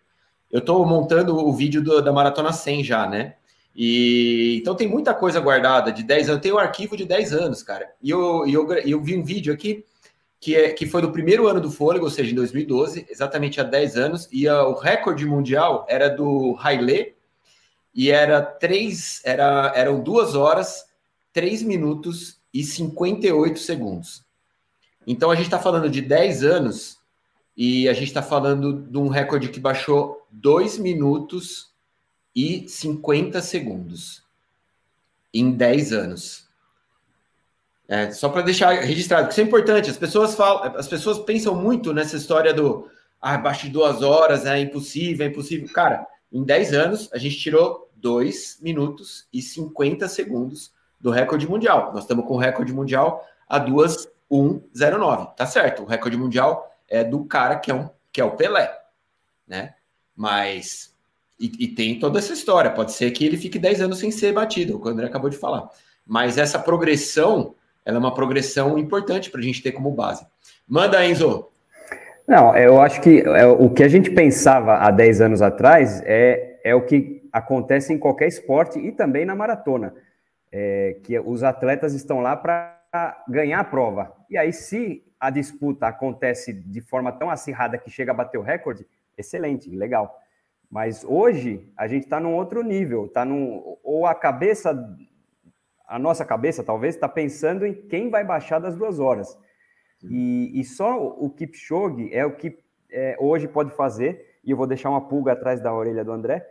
Eu 0.51 0.59
estou 0.59 0.85
montando 0.85 1.35
o 1.35 1.51
vídeo 1.51 1.83
do, 1.83 2.01
da 2.01 2.13
Maratona 2.13 2.53
100 2.53 2.83
já, 2.83 3.07
né? 3.07 3.35
E 3.75 4.57
então 4.61 4.75
tem 4.75 4.87
muita 4.87 5.13
coisa 5.13 5.39
guardada 5.39 5.91
de 5.91 6.03
10 6.03 6.29
anos. 6.29 6.41
Tem 6.41 6.53
um 6.53 6.57
arquivo 6.57 6.95
de 6.95 7.05
10 7.05 7.33
anos, 7.33 7.63
cara. 7.63 7.91
E 8.01 8.09
eu, 8.09 8.47
eu, 8.47 8.71
eu 8.73 9.01
vi 9.01 9.17
um 9.17 9.23
vídeo 9.23 9.53
aqui 9.53 9.83
que, 10.39 10.55
é, 10.55 10.71
que 10.71 10.85
foi 10.85 11.01
do 11.01 11.11
primeiro 11.11 11.47
ano 11.47 11.59
do 11.59 11.71
fôlego, 11.71 12.05
ou 12.05 12.11
seja, 12.11 12.31
em 12.31 12.35
2012, 12.35 13.07
exatamente 13.09 13.59
há 13.59 13.63
10 13.63 13.97
anos, 13.97 14.29
e 14.31 14.47
a, 14.47 14.63
o 14.63 14.75
recorde 14.75 15.25
mundial 15.25 15.85
era 15.89 16.07
do 16.07 16.55
Haile, 16.59 17.15
e 17.93 18.11
era 18.11 18.41
três, 18.41 19.21
era, 19.23 19.71
eram 19.75 20.01
duas 20.01 20.35
horas, 20.35 20.85
3 21.33 21.63
minutos 21.63 22.39
e 22.53 22.63
58 22.63 23.59
segundos. 23.59 24.24
Então 25.05 25.29
a 25.29 25.35
gente 25.35 25.45
está 25.45 25.59
falando 25.59 25.89
de 25.89 26.01
10 26.01 26.43
anos 26.43 26.99
e 27.55 27.87
a 27.87 27.93
gente 27.93 28.07
está 28.07 28.21
falando 28.21 28.73
de 28.73 28.97
um 28.97 29.07
recorde 29.07 29.49
que 29.49 29.59
baixou 29.59 30.25
2 30.31 30.77
minutos 30.77 31.71
e 32.35 32.67
50 32.67 33.41
segundos 33.41 34.23
em 35.33 35.51
10 35.51 35.93
anos. 35.93 36.45
É, 37.87 38.11
só 38.11 38.29
para 38.29 38.41
deixar 38.41 38.71
registrado, 38.81 39.23
porque 39.23 39.33
isso 39.33 39.41
é 39.41 39.43
importante. 39.43 39.89
As 39.89 39.97
pessoas 39.97 40.35
falam, 40.35 40.75
as 40.75 40.87
pessoas 40.87 41.19
pensam 41.19 41.55
muito 41.55 41.93
nessa 41.93 42.17
história 42.17 42.53
do 42.53 42.89
ah, 43.21 43.35
abaixo 43.35 43.67
de 43.67 43.71
duas 43.71 44.01
horas, 44.01 44.45
é 44.45 44.59
impossível, 44.59 45.25
é 45.25 45.29
impossível. 45.29 45.67
Cara, 45.71 46.05
em 46.31 46.43
10 46.43 46.73
anos, 46.73 47.09
a 47.13 47.17
gente 47.17 47.37
tirou 47.37 47.89
2 47.95 48.59
minutos 48.61 49.27
e 49.31 49.41
50 49.41 50.07
segundos 50.07 50.73
do 50.99 51.11
recorde 51.11 51.47
mundial. 51.47 51.91
Nós 51.93 52.03
estamos 52.03 52.25
com 52.25 52.35
o 52.35 52.39
recorde 52.39 52.73
mundial 52.73 53.23
a 53.47 53.59
2.109. 54.31 55.35
Tá 55.35 55.45
certo, 55.45 55.83
o 55.83 55.85
recorde 55.85 56.17
mundial 56.17 56.71
é 56.87 57.03
do 57.03 57.25
cara 57.25 57.57
que 57.57 57.71
é, 57.71 57.73
um, 57.73 57.89
que 58.11 58.21
é 58.21 58.25
o 58.25 58.35
Pelé, 58.35 58.71
né? 59.47 59.73
Mas. 60.15 60.93
E, 61.39 61.51
e 61.65 61.67
tem 61.67 61.99
toda 61.99 62.19
essa 62.19 62.33
história. 62.33 62.71
Pode 62.71 62.93
ser 62.93 63.11
que 63.11 63.25
ele 63.25 63.37
fique 63.37 63.59
10 63.59 63.81
anos 63.81 63.99
sem 63.99 64.09
ser 64.09 64.33
batido, 64.33 64.77
o 64.77 64.81
que 64.81 64.87
o 64.87 64.91
André 64.91 65.07
acabou 65.07 65.29
de 65.29 65.37
falar. 65.37 65.69
Mas 66.05 66.37
essa 66.37 66.57
progressão 66.57 67.55
ela 67.85 67.97
é 67.97 67.99
uma 67.99 68.13
progressão 68.13 68.79
importante 68.79 69.29
para 69.29 69.39
a 69.39 69.43
gente 69.43 69.61
ter 69.61 69.71
como 69.71 69.91
base. 69.91 70.25
Manda, 70.67 71.05
Enzo. 71.05 71.49
Não, 72.27 72.57
eu 72.57 72.81
acho 72.81 72.99
que 72.99 73.19
é, 73.19 73.45
o 73.45 73.69
que 73.69 73.83
a 73.83 73.87
gente 73.87 74.09
pensava 74.09 74.77
há 74.77 74.89
10 74.89 75.21
anos 75.21 75.41
atrás 75.43 76.01
é, 76.03 76.59
é 76.63 76.73
o 76.73 76.81
que 76.81 77.21
acontece 77.31 77.93
em 77.93 77.99
qualquer 77.99 78.27
esporte 78.27 78.79
e 78.79 78.91
também 78.91 79.23
na 79.23 79.35
maratona. 79.35 79.93
É, 80.51 80.97
que 81.03 81.19
os 81.19 81.43
atletas 81.43 81.93
estão 81.93 82.21
lá 82.21 82.35
para 82.35 83.23
ganhar 83.27 83.59
a 83.59 83.63
prova. 83.63 84.11
E 84.29 84.37
aí, 84.37 84.51
se 84.51 85.03
a 85.19 85.29
disputa 85.29 85.87
acontece 85.87 86.53
de 86.53 86.81
forma 86.81 87.11
tão 87.11 87.29
acirrada 87.29 87.77
que 87.77 87.89
chega 87.89 88.11
a 88.11 88.15
bater 88.15 88.37
o 88.37 88.41
recorde, 88.41 88.85
excelente, 89.17 89.69
legal. 89.69 90.19
Mas 90.69 91.03
hoje 91.03 91.71
a 91.77 91.87
gente 91.87 92.03
está 92.03 92.19
num 92.19 92.35
outro 92.35 92.61
nível, 92.63 93.07
tá 93.07 93.23
num, 93.23 93.77
ou 93.83 94.05
a 94.05 94.15
cabeça, 94.15 94.73
a 95.87 95.97
nossa 95.99 96.25
cabeça 96.25 96.63
talvez 96.63 96.95
está 96.95 97.07
pensando 97.07 97.65
em 97.65 97.73
quem 97.73 98.09
vai 98.09 98.23
baixar 98.23 98.59
das 98.59 98.75
duas 98.75 98.99
horas. 98.99 99.37
E, 100.03 100.59
e 100.59 100.63
só 100.63 101.01
o 101.01 101.29
Kipchoge 101.29 102.13
é 102.13 102.25
o 102.25 102.35
que 102.35 102.57
é, 102.91 103.15
hoje 103.19 103.47
pode 103.47 103.71
fazer, 103.71 104.39
e 104.43 104.51
eu 104.51 104.57
vou 104.57 104.67
deixar 104.67 104.89
uma 104.89 105.07
pulga 105.07 105.33
atrás 105.33 105.61
da 105.61 105.73
orelha 105.73 106.03
do 106.03 106.11
André, 106.11 106.45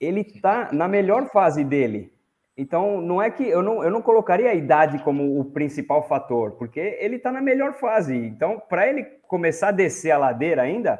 ele 0.00 0.20
está 0.20 0.72
na 0.72 0.88
melhor 0.88 1.30
fase 1.30 1.62
dele. 1.62 2.15
Então, 2.56 3.00
não 3.02 3.20
é 3.20 3.30
que 3.30 3.46
eu 3.46 3.62
não, 3.62 3.84
eu 3.84 3.90
não 3.90 4.00
colocaria 4.00 4.48
a 4.48 4.54
idade 4.54 5.02
como 5.04 5.38
o 5.38 5.44
principal 5.44 6.08
fator, 6.08 6.52
porque 6.52 6.96
ele 7.00 7.16
está 7.16 7.30
na 7.30 7.42
melhor 7.42 7.74
fase. 7.74 8.16
Então, 8.16 8.58
para 8.58 8.88
ele 8.88 9.04
começar 9.28 9.68
a 9.68 9.72
descer 9.72 10.10
a 10.10 10.18
ladeira 10.18 10.62
ainda, 10.62 10.98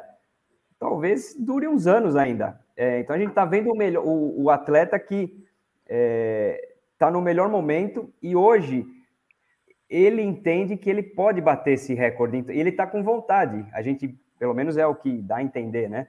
talvez 0.79 1.35
dure 1.39 1.67
uns 1.67 1.87
anos 1.87 2.15
ainda. 2.15 2.59
É, 2.75 2.99
então, 2.99 3.15
a 3.15 3.19
gente 3.19 3.29
está 3.29 3.43
vendo 3.43 3.71
o, 3.71 3.75
melhor, 3.75 4.05
o, 4.05 4.43
o 4.43 4.49
atleta 4.51 4.99
que 4.99 5.23
está 5.23 5.45
é, 5.89 6.75
tá 6.99 7.09
no 7.09 7.21
melhor 7.21 7.49
momento 7.49 8.13
e 8.21 8.35
hoje 8.35 8.85
ele 9.89 10.21
entende 10.21 10.77
que 10.77 10.89
ele 10.89 11.01
pode 11.01 11.41
bater 11.41 11.73
esse 11.73 11.93
recorde. 11.93 12.43
Ele 12.49 12.69
está 12.69 12.85
com 12.85 13.03
vontade. 13.03 13.65
A 13.73 13.81
gente, 13.81 14.15
pelo 14.37 14.53
menos, 14.53 14.77
é 14.77 14.85
o 14.85 14.93
que 14.93 15.21
dá 15.21 15.37
a 15.37 15.43
entender, 15.43 15.89
né? 15.89 16.07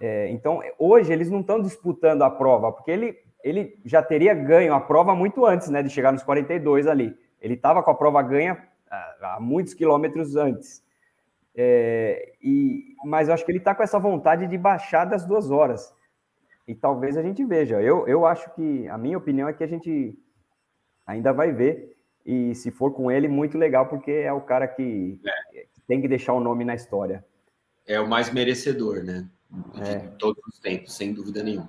É, 0.00 0.30
então, 0.30 0.62
hoje 0.78 1.12
eles 1.12 1.30
não 1.30 1.40
estão 1.40 1.60
disputando 1.60 2.22
a 2.22 2.30
prova, 2.30 2.72
porque 2.72 2.90
ele, 2.90 3.14
ele 3.42 3.78
já 3.84 4.02
teria 4.02 4.34
ganho 4.34 4.74
a 4.74 4.80
prova 4.80 5.14
muito 5.14 5.44
antes, 5.46 5.68
né, 5.68 5.82
de 5.82 5.90
chegar 5.90 6.12
nos 6.12 6.22
42 6.22 6.86
ali. 6.86 7.16
Ele 7.40 7.54
estava 7.54 7.82
com 7.82 7.90
a 7.90 7.94
prova 7.94 8.22
ganha 8.22 8.62
há, 8.90 9.36
há 9.36 9.40
muitos 9.40 9.74
quilômetros 9.74 10.36
antes. 10.36 10.82
É, 11.54 12.32
e, 12.42 12.94
mas 13.04 13.28
eu 13.28 13.34
acho 13.34 13.44
que 13.44 13.50
ele 13.50 13.58
está 13.58 13.74
com 13.74 13.82
essa 13.82 13.98
vontade 13.98 14.46
de 14.46 14.56
baixar 14.56 15.04
das 15.04 15.24
duas 15.24 15.50
horas. 15.50 15.94
E 16.66 16.74
talvez 16.74 17.16
a 17.16 17.22
gente 17.22 17.44
veja. 17.44 17.80
Eu, 17.80 18.06
eu 18.06 18.26
acho 18.26 18.52
que, 18.54 18.86
a 18.88 18.96
minha 18.96 19.18
opinião 19.18 19.48
é 19.48 19.52
que 19.52 19.64
a 19.64 19.66
gente 19.66 20.16
ainda 21.06 21.32
vai 21.32 21.52
ver. 21.52 21.96
E 22.24 22.54
se 22.54 22.70
for 22.70 22.92
com 22.92 23.10
ele, 23.10 23.26
muito 23.26 23.58
legal, 23.58 23.86
porque 23.86 24.10
é 24.10 24.32
o 24.32 24.40
cara 24.40 24.68
que, 24.68 25.20
é. 25.54 25.66
que 25.72 25.80
tem 25.88 26.00
que 26.00 26.06
deixar 26.06 26.32
o 26.32 26.40
nome 26.40 26.64
na 26.64 26.74
história. 26.74 27.24
É 27.86 27.98
o 28.00 28.08
mais 28.08 28.32
merecedor, 28.32 29.02
né? 29.02 29.28
de 29.74 29.82
é. 29.82 29.98
todos 30.18 30.42
os 30.46 30.58
tempos, 30.60 30.94
sem 30.94 31.12
dúvida 31.12 31.42
nenhuma. 31.42 31.68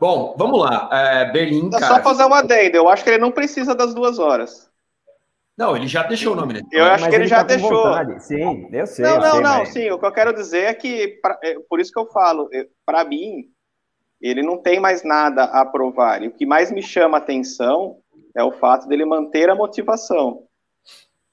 Bom, 0.00 0.34
vamos 0.38 0.58
lá. 0.58 0.88
É, 0.90 1.30
Berlim. 1.30 1.68
Cara, 1.68 1.86
só 1.86 2.02
fazer 2.02 2.24
uma 2.24 2.38
adenda. 2.38 2.76
Eu 2.76 2.88
acho 2.88 3.04
que 3.04 3.10
ele 3.10 3.18
não 3.18 3.30
precisa 3.30 3.74
das 3.74 3.94
duas 3.94 4.18
horas. 4.18 4.70
Não, 5.58 5.76
ele 5.76 5.86
já 5.86 6.02
deixou 6.04 6.32
o 6.32 6.36
nome 6.36 6.54
dele. 6.54 6.66
Eu 6.72 6.86
acho 6.86 7.02
Mas 7.02 7.10
que 7.10 7.16
ele, 7.16 7.24
ele 7.24 7.28
já 7.28 7.36
tá 7.36 7.42
deixou. 7.42 8.20
Sim, 8.20 8.68
eu 8.72 8.86
sei. 8.86 9.04
Não, 9.04 9.16
eu 9.16 9.20
não, 9.20 9.30
sei, 9.30 9.40
não. 9.42 9.58
Mas... 9.58 9.68
Sim, 9.68 9.90
o 9.90 9.98
que 9.98 10.06
eu 10.06 10.12
quero 10.12 10.32
dizer 10.32 10.64
é 10.64 10.74
que, 10.74 11.08
pra, 11.20 11.38
é, 11.44 11.58
por 11.68 11.78
isso 11.78 11.92
que 11.92 11.98
eu 11.98 12.06
falo, 12.06 12.48
para 12.86 13.04
mim, 13.04 13.50
ele 14.22 14.42
não 14.42 14.56
tem 14.56 14.80
mais 14.80 15.04
nada 15.04 15.44
a 15.44 15.66
provar. 15.66 16.22
E 16.22 16.28
o 16.28 16.32
que 16.32 16.46
mais 16.46 16.72
me 16.72 16.82
chama 16.82 17.18
atenção 17.18 17.98
é 18.34 18.42
o 18.42 18.52
fato 18.52 18.88
dele 18.88 19.04
manter 19.04 19.50
a 19.50 19.54
motivação. 19.54 20.44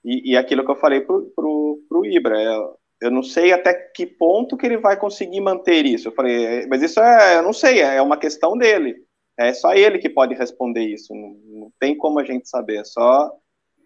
E, 0.03 0.33
e 0.33 0.37
aquilo 0.37 0.65
que 0.65 0.71
eu 0.71 0.75
falei 0.75 0.99
pro, 0.99 1.31
pro, 1.33 1.79
pro 1.87 2.05
Ibra, 2.05 2.37
é, 2.37 2.69
eu 2.99 3.11
não 3.11 3.21
sei 3.23 3.51
até 3.53 3.73
que 3.73 4.05
ponto 4.05 4.57
que 4.57 4.65
ele 4.65 4.77
vai 4.77 4.97
conseguir 4.97 5.41
manter 5.41 5.85
isso. 5.85 6.07
Eu 6.07 6.11
falei, 6.11 6.45
é, 6.45 6.67
mas 6.67 6.81
isso 6.81 6.99
é, 6.99 7.37
eu 7.37 7.43
não 7.43 7.53
sei, 7.53 7.81
é 7.81 8.01
uma 8.01 8.17
questão 8.17 8.57
dele. 8.57 9.05
É 9.37 9.53
só 9.53 9.73
ele 9.73 9.99
que 9.99 10.09
pode 10.09 10.33
responder 10.33 10.81
isso. 10.81 11.13
Não, 11.13 11.29
não 11.59 11.73
tem 11.79 11.95
como 11.95 12.19
a 12.19 12.23
gente 12.23 12.49
saber, 12.49 12.77
é 12.77 12.83
só 12.83 13.31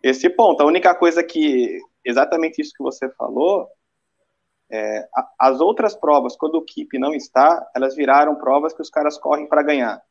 esse 0.01 0.29
ponto. 0.29 0.61
A 0.61 0.65
única 0.65 0.95
coisa 0.95 1.23
que, 1.23 1.79
exatamente 2.05 2.61
isso 2.61 2.73
que 2.75 2.83
você 2.83 3.09
falou, 3.09 3.67
é, 4.71 5.07
as 5.37 5.59
outras 5.59 5.95
provas, 5.95 6.37
quando 6.37 6.55
o 6.55 6.63
Keep 6.63 6.97
não 6.97 7.13
está, 7.13 7.69
elas 7.75 7.95
viraram 7.95 8.35
provas 8.35 8.73
que 8.73 8.81
os 8.81 8.89
caras 8.89 9.17
correm 9.17 9.47
para 9.47 9.63
ganhar. 9.63 10.01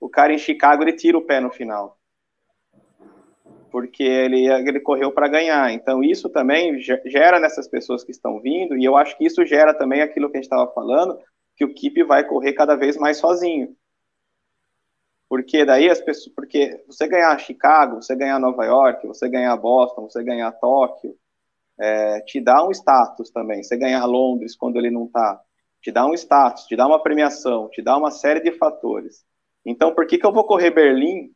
O 0.00 0.08
cara 0.08 0.32
em 0.32 0.38
Chicago, 0.38 0.82
ele 0.84 0.92
tira 0.92 1.18
o 1.18 1.26
pé 1.26 1.40
no 1.40 1.50
final 1.50 1.98
porque 3.76 4.02
ele, 4.02 4.46
ele 4.46 4.80
correu 4.80 5.12
para 5.12 5.28
ganhar. 5.28 5.70
Então, 5.70 6.02
isso 6.02 6.30
também 6.30 6.80
gera 6.80 7.38
nessas 7.38 7.68
pessoas 7.68 8.02
que 8.02 8.10
estão 8.10 8.40
vindo, 8.40 8.74
e 8.74 8.82
eu 8.82 8.96
acho 8.96 9.14
que 9.18 9.26
isso 9.26 9.44
gera 9.44 9.74
também 9.74 10.00
aquilo 10.00 10.30
que 10.30 10.38
a 10.38 10.40
gente 10.40 10.50
estava 10.50 10.72
falando, 10.72 11.18
que 11.54 11.62
o 11.62 11.74
Kip 11.74 12.02
vai 12.04 12.26
correr 12.26 12.54
cada 12.54 12.74
vez 12.74 12.96
mais 12.96 13.18
sozinho. 13.18 13.76
Porque 15.28 15.62
daí 15.62 15.90
as 15.90 16.00
pessoas. 16.00 16.34
Porque 16.34 16.82
você 16.86 17.06
ganhar 17.06 17.38
Chicago, 17.38 17.96
você 17.96 18.16
ganhar 18.16 18.38
Nova 18.38 18.64
York, 18.64 19.06
você 19.06 19.28
ganhar 19.28 19.54
Boston, 19.58 20.08
você 20.08 20.24
ganhar 20.24 20.52
Tóquio, 20.52 21.14
é, 21.78 22.20
te 22.20 22.40
dá 22.40 22.66
um 22.66 22.70
status 22.70 23.30
também. 23.30 23.62
Você 23.62 23.76
ganhar 23.76 24.06
Londres 24.06 24.56
quando 24.56 24.78
ele 24.78 24.90
não 24.90 25.04
está, 25.04 25.38
te 25.82 25.92
dá 25.92 26.06
um 26.06 26.14
status, 26.14 26.64
te 26.64 26.76
dá 26.76 26.86
uma 26.86 27.02
premiação, 27.02 27.68
te 27.68 27.82
dá 27.82 27.94
uma 27.94 28.10
série 28.10 28.40
de 28.40 28.52
fatores. 28.52 29.22
Então, 29.66 29.94
por 29.94 30.06
que, 30.06 30.16
que 30.16 30.24
eu 30.24 30.32
vou 30.32 30.44
correr 30.44 30.70
Berlim 30.70 31.30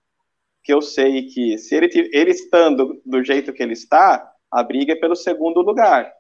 que 0.63 0.73
eu 0.73 0.83
sei 0.83 1.27
que 1.27 1.59
se 1.59 1.75
ele, 1.75 1.89
ele 2.13 2.31
estando 2.31 3.01
do 3.05 3.25
jeito 3.25 3.53
que 3.53 3.63
ele 3.63 3.73
está, 3.73 4.31
a 4.51 4.63
briga 4.63 4.93
é 4.93 4.97
pelo 4.97 5.17
segundo 5.17 5.63
lugar. 5.63 6.13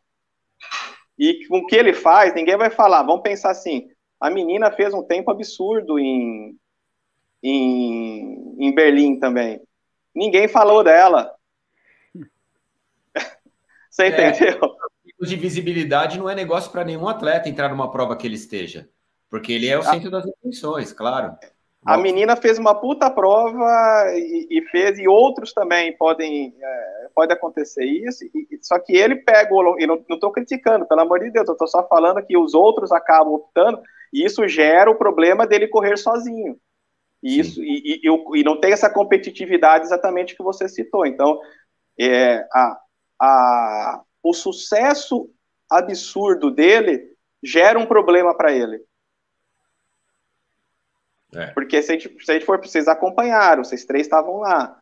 E 1.19 1.47
com 1.47 1.59
o 1.59 1.67
que 1.67 1.77
ele 1.77 1.93
faz, 1.93 2.35
ninguém 2.35 2.57
vai 2.57 2.71
falar. 2.71 3.03
Vamos 3.03 3.23
pensar 3.23 3.51
assim: 3.51 3.89
a 4.19 4.31
menina 4.31 4.71
fez 4.71 4.95
um 4.95 5.03
tempo 5.03 5.31
absurdo 5.31 5.99
em, 5.99 6.57
em, 7.43 8.57
em 8.59 8.75
Berlim 8.75 9.19
também. 9.19 9.61
Ninguém 10.15 10.49
falou 10.49 10.83
dela. 10.83 11.35
Você 13.91 14.05
é, 14.05 14.09
entendeu? 14.09 14.77
de 15.21 15.37
visibilidade 15.37 16.19
não 16.19 16.31
é 16.31 16.35
negócio 16.35 16.73
para 16.73 16.85
nenhum 16.85 17.07
atleta 17.07 17.49
entrar 17.49 17.69
numa 17.69 17.91
prova 17.91 18.17
que 18.17 18.27
ele 18.27 18.37
esteja. 18.37 18.89
Porque 19.29 19.53
ele 19.53 19.69
é 19.69 19.77
o 19.77 19.81
ah. 19.81 19.85
centro 19.85 20.11
das 20.11 20.27
atenções, 20.27 20.93
claro. 20.93 21.37
A 21.85 21.97
menina 21.97 22.37
fez 22.37 22.59
uma 22.59 22.75
puta 22.75 23.09
prova 23.09 24.13
e, 24.15 24.47
e 24.51 24.63
fez, 24.67 24.99
e 24.99 25.09
outros 25.09 25.55
também 25.55 25.97
podem, 25.97 26.55
é, 26.61 27.09
pode 27.15 27.33
acontecer 27.33 27.85
isso, 27.85 28.23
e, 28.25 28.59
só 28.61 28.79
que 28.79 28.95
ele 28.95 29.17
pega 29.17 29.55
o, 29.55 29.81
e 29.81 29.87
não 29.87 30.05
estou 30.11 30.31
criticando, 30.31 30.87
pelo 30.87 31.01
amor 31.01 31.21
de 31.21 31.31
Deus, 31.31 31.49
eu 31.49 31.53
estou 31.53 31.67
só 31.67 31.87
falando 31.89 32.23
que 32.23 32.37
os 32.37 32.53
outros 32.53 32.93
acabam 32.93 33.33
optando, 33.33 33.81
e 34.13 34.25
isso 34.25 34.47
gera 34.47 34.91
o 34.91 34.95
problema 34.95 35.47
dele 35.47 35.69
correr 35.69 35.97
sozinho. 35.97 36.59
E, 37.23 37.41
isso, 37.41 37.63
e, 37.63 38.01
e, 38.03 38.41
e, 38.41 38.45
não 38.45 38.61
tem 38.61 38.73
essa 38.73 38.91
competitividade 38.91 39.85
exatamente 39.85 40.37
que 40.37 40.43
você 40.43 40.69
citou. 40.69 41.07
Então, 41.07 41.41
é, 41.99 42.47
a, 42.53 42.81
a, 43.21 44.03
o 44.23 44.35
sucesso 44.35 45.31
absurdo 45.71 46.51
dele 46.51 47.11
gera 47.43 47.79
um 47.79 47.87
problema 47.87 48.35
para 48.35 48.53
ele. 48.53 48.83
É. 51.35 51.47
Porque 51.49 51.81
se 51.83 51.93
a, 51.93 51.95
gente, 51.95 52.25
se 52.25 52.31
a 52.31 52.35
gente 52.35 52.47
for, 52.47 52.59
vocês 52.61 52.89
acompanharam, 52.89 53.65
vocês 53.65 53.85
três 53.85 54.07
estavam 54.07 54.39
lá. 54.39 54.81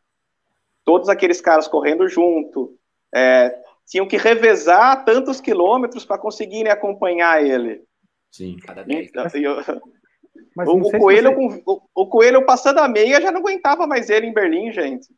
Todos 0.85 1.09
aqueles 1.09 1.41
caras 1.41 1.69
correndo 1.69 2.09
junto. 2.09 2.79
É, 3.15 3.55
tinham 3.87 4.07
que 4.07 4.17
revezar 4.17 5.05
tantos 5.05 5.41
quilômetros 5.41 6.05
para 6.05 6.19
conseguirem 6.19 6.71
acompanhar 6.71 7.45
ele. 7.45 7.83
Sim, 8.31 8.57
cada 8.59 8.83
vez. 8.83 9.09
Então, 9.09 9.27
eu, 9.35 9.59
o, 10.67 10.89
o, 10.89 10.99
coelho, 10.99 11.35
você... 11.35 11.63
o, 11.67 11.83
o, 11.95 12.07
Coelho 12.07 12.45
passando 12.45 12.79
a 12.79 12.89
meia 12.89 13.21
já 13.21 13.33
não 13.33 13.41
aguentava 13.41 13.87
mais 13.87 14.11
ele 14.11 14.27
em 14.27 14.33
Berlim, 14.33 14.73
gente. 14.73 15.09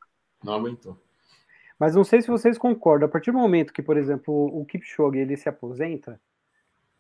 Não 0.43 0.55
aguentou. 0.55 0.97
Mas 1.79 1.95
não 1.95 2.05
sei 2.05 2.21
se 2.21 2.29
vocês 2.29 2.59
concordam. 2.59 3.09
A 3.09 3.11
partir 3.11 3.33
do 3.33 3.39
momento 3.39 3.73
que, 3.73 3.83
por 3.83 3.97
exemplo, 3.97 4.35
o 4.35 4.65
Kipchoge 4.67 5.19
ele 5.19 5.37
se 5.37 5.49
aposenta, 5.49 6.21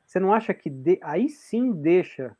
você 0.06 0.18
não 0.18 0.32
acha 0.32 0.54
que 0.54 0.68
de... 0.68 0.98
aí 1.02 1.28
sim 1.28 1.70
deixa 1.70 2.36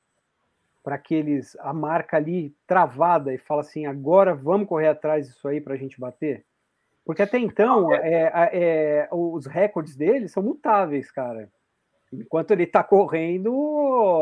para 0.83 0.95
aqueles 0.97 1.57
a 1.61 1.73
marca 1.73 2.17
ali 2.17 2.55
travada 2.67 3.33
e 3.33 3.39
fala 3.39 3.61
assim, 3.61 3.87
agora 3.87 4.35
vamos 4.35 4.69
correr 4.69 4.89
atrás 4.89 5.29
disso 5.29 5.47
aí 5.47 5.61
para 5.61 5.75
a 5.75 5.77
gente 5.77 6.01
bater? 6.01 6.45
Porque 7.05 7.23
até 7.23 7.39
então 7.39 7.93
é, 7.93 8.51
é, 8.53 9.09
os 9.11 9.47
recordes 9.47 9.97
dele 9.97 10.29
são 10.29 10.43
mutáveis, 10.43 11.11
cara. 11.11 11.51
Enquanto 12.13 12.51
ele 12.51 12.65
está 12.65 12.83
correndo, 12.83 13.53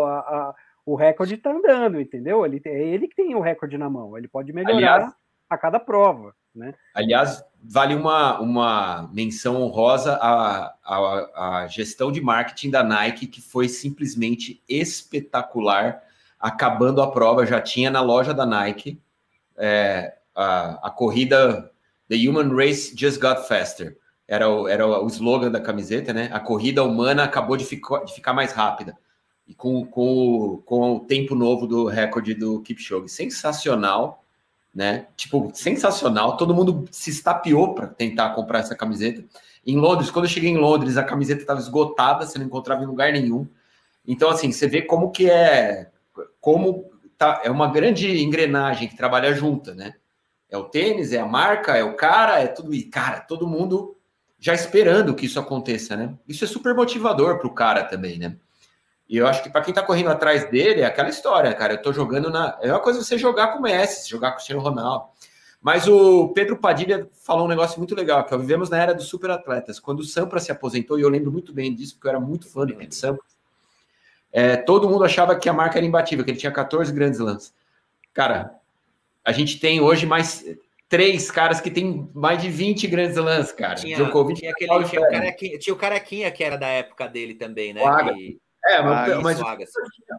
a, 0.04 0.18
a, 0.18 0.54
o 0.84 0.94
recorde 0.94 1.34
está 1.34 1.50
andando, 1.50 2.00
entendeu? 2.00 2.44
Ele, 2.44 2.60
é 2.64 2.82
ele 2.82 3.08
que 3.08 3.16
tem 3.16 3.34
o 3.34 3.40
recorde 3.40 3.76
na 3.76 3.90
mão. 3.90 4.16
Ele 4.16 4.28
pode 4.28 4.52
melhorar 4.52 4.76
aliás, 4.76 5.14
a 5.48 5.58
cada 5.58 5.78
prova, 5.78 6.34
né? 6.54 6.74
Aliás, 6.94 7.44
vale 7.62 7.94
uma, 7.94 8.40
uma 8.40 9.10
menção 9.12 9.60
honrosa 9.60 10.14
à, 10.20 10.74
à, 10.84 11.62
à 11.62 11.66
gestão 11.66 12.12
de 12.12 12.20
marketing 12.20 12.70
da 12.70 12.82
Nike, 12.82 13.26
que 13.26 13.40
foi 13.40 13.68
simplesmente 13.68 14.62
espetacular 14.68 16.02
acabando 16.38 17.02
a 17.02 17.10
prova, 17.10 17.46
já 17.46 17.60
tinha 17.60 17.90
na 17.90 18.00
loja 18.00 18.32
da 18.32 18.46
Nike 18.46 19.00
é, 19.56 20.14
a, 20.34 20.88
a 20.88 20.90
corrida 20.90 21.70
The 22.08 22.16
Human 22.16 22.54
Race 22.54 22.94
Just 22.96 23.20
Got 23.20 23.46
Faster. 23.48 23.96
Era 24.26 24.48
o, 24.48 24.68
era 24.68 24.86
o 24.86 25.06
slogan 25.06 25.50
da 25.50 25.60
camiseta, 25.60 26.12
né? 26.12 26.28
A 26.32 26.38
corrida 26.38 26.84
humana 26.84 27.24
acabou 27.24 27.56
de, 27.56 27.64
ficar, 27.64 28.04
de 28.04 28.12
ficar 28.12 28.34
mais 28.34 28.52
rápida. 28.52 28.96
E 29.46 29.54
com, 29.54 29.86
com, 29.86 30.62
com 30.66 30.96
o 30.96 31.00
tempo 31.00 31.34
novo 31.34 31.66
do 31.66 31.86
recorde 31.86 32.34
do 32.34 32.60
Kipchoge. 32.60 33.08
Sensacional, 33.08 34.22
né? 34.74 35.06
Tipo, 35.16 35.50
sensacional. 35.54 36.36
Todo 36.36 36.54
mundo 36.54 36.84
se 36.90 37.08
estapeou 37.08 37.74
para 37.74 37.86
tentar 37.86 38.34
comprar 38.34 38.58
essa 38.58 38.76
camiseta. 38.76 39.24
Em 39.66 39.76
Londres, 39.76 40.10
quando 40.10 40.26
eu 40.26 40.30
cheguei 40.30 40.50
em 40.50 40.58
Londres, 40.58 40.98
a 40.98 41.04
camiseta 41.04 41.40
estava 41.40 41.60
esgotada, 41.60 42.26
você 42.26 42.38
não 42.38 42.46
encontrava 42.46 42.82
em 42.82 42.86
lugar 42.86 43.10
nenhum. 43.10 43.46
Então, 44.06 44.28
assim, 44.28 44.52
você 44.52 44.66
vê 44.66 44.82
como 44.82 45.10
que 45.10 45.30
é, 45.30 45.90
como 46.40 46.90
tá, 47.16 47.42
é 47.44 47.50
uma 47.50 47.68
grande 47.68 48.22
engrenagem 48.22 48.88
que 48.88 48.96
trabalha 48.96 49.34
junta, 49.34 49.74
né? 49.74 49.94
É 50.48 50.56
o 50.56 50.64
tênis, 50.64 51.12
é 51.12 51.18
a 51.18 51.26
marca, 51.26 51.76
é 51.76 51.84
o 51.84 51.94
cara, 51.94 52.40
é 52.40 52.46
tudo. 52.46 52.74
E, 52.74 52.84
cara, 52.84 53.20
todo 53.20 53.46
mundo 53.46 53.96
já 54.38 54.54
esperando 54.54 55.14
que 55.14 55.26
isso 55.26 55.38
aconteça, 55.38 55.96
né? 55.96 56.14
Isso 56.26 56.44
é 56.44 56.46
super 56.46 56.74
motivador 56.74 57.38
para 57.38 57.48
o 57.48 57.54
cara 57.54 57.84
também, 57.84 58.18
né? 58.18 58.36
E 59.08 59.16
eu 59.16 59.26
acho 59.26 59.42
que 59.42 59.50
para 59.50 59.62
quem 59.62 59.72
tá 59.72 59.82
correndo 59.82 60.10
atrás 60.10 60.48
dele, 60.50 60.82
é 60.82 60.84
aquela 60.84 61.08
história, 61.08 61.52
cara. 61.54 61.74
Eu 61.74 61.82
tô 61.82 61.92
jogando 61.92 62.30
na. 62.30 62.58
É 62.60 62.70
uma 62.70 62.80
coisa 62.80 63.02
você 63.02 63.16
jogar 63.16 63.48
com 63.48 63.58
o 63.58 63.62
Messi, 63.62 64.08
jogar 64.08 64.28
com 64.30 64.34
o 64.34 64.36
Cristiano 64.36 64.62
Ronaldo. 64.62 65.06
Mas 65.60 65.88
o 65.88 66.28
Pedro 66.28 66.56
Padilha 66.56 67.08
falou 67.24 67.46
um 67.46 67.48
negócio 67.48 67.78
muito 67.78 67.94
legal, 67.94 68.24
que 68.24 68.32
é, 68.32 68.38
vivemos 68.38 68.70
na 68.70 68.80
era 68.80 68.94
dos 68.94 69.06
super 69.06 69.30
atletas. 69.30 69.80
Quando 69.80 70.00
o 70.00 70.04
Sampras 70.04 70.44
se 70.44 70.52
aposentou, 70.52 70.98
e 70.98 71.02
eu 71.02 71.08
lembro 71.08 71.32
muito 71.32 71.52
bem 71.52 71.74
disso, 71.74 71.94
porque 71.94 72.06
eu 72.06 72.10
era 72.10 72.20
muito 72.20 72.48
fã 72.48 72.64
do 72.64 72.94
Sampras, 72.94 73.37
é, 74.32 74.56
todo 74.56 74.88
mundo 74.88 75.04
achava 75.04 75.36
que 75.36 75.48
a 75.48 75.52
marca 75.52 75.78
era 75.78 75.86
imbatível, 75.86 76.24
que 76.24 76.30
ele 76.30 76.38
tinha 76.38 76.52
14 76.52 76.92
grandes 76.92 77.18
lances. 77.18 77.52
Cara, 78.12 78.54
a 79.24 79.32
gente 79.32 79.58
tem 79.58 79.80
hoje 79.80 80.06
mais 80.06 80.44
três 80.88 81.30
caras 81.30 81.60
que 81.60 81.70
tem 81.70 82.10
mais 82.14 82.40
de 82.40 82.48
20 82.48 82.86
grandes 82.86 83.16
lances, 83.16 83.52
cara. 83.52 83.74
Tinha, 83.74 83.96
Djokovic, 83.96 84.40
tinha, 84.40 84.50
aquele, 84.50 84.84
tinha, 84.84 85.00
o 85.00 85.10
carequinha, 85.10 85.58
tinha 85.58 85.74
o 85.74 85.78
Carequinha, 85.78 86.30
que 86.30 86.42
era 86.42 86.56
da 86.56 86.66
época 86.66 87.06
dele 87.06 87.34
também, 87.34 87.72
né? 87.72 87.82
Que... 88.14 88.38
É, 88.64 88.82
mas, 88.82 89.22
mas 89.22 89.40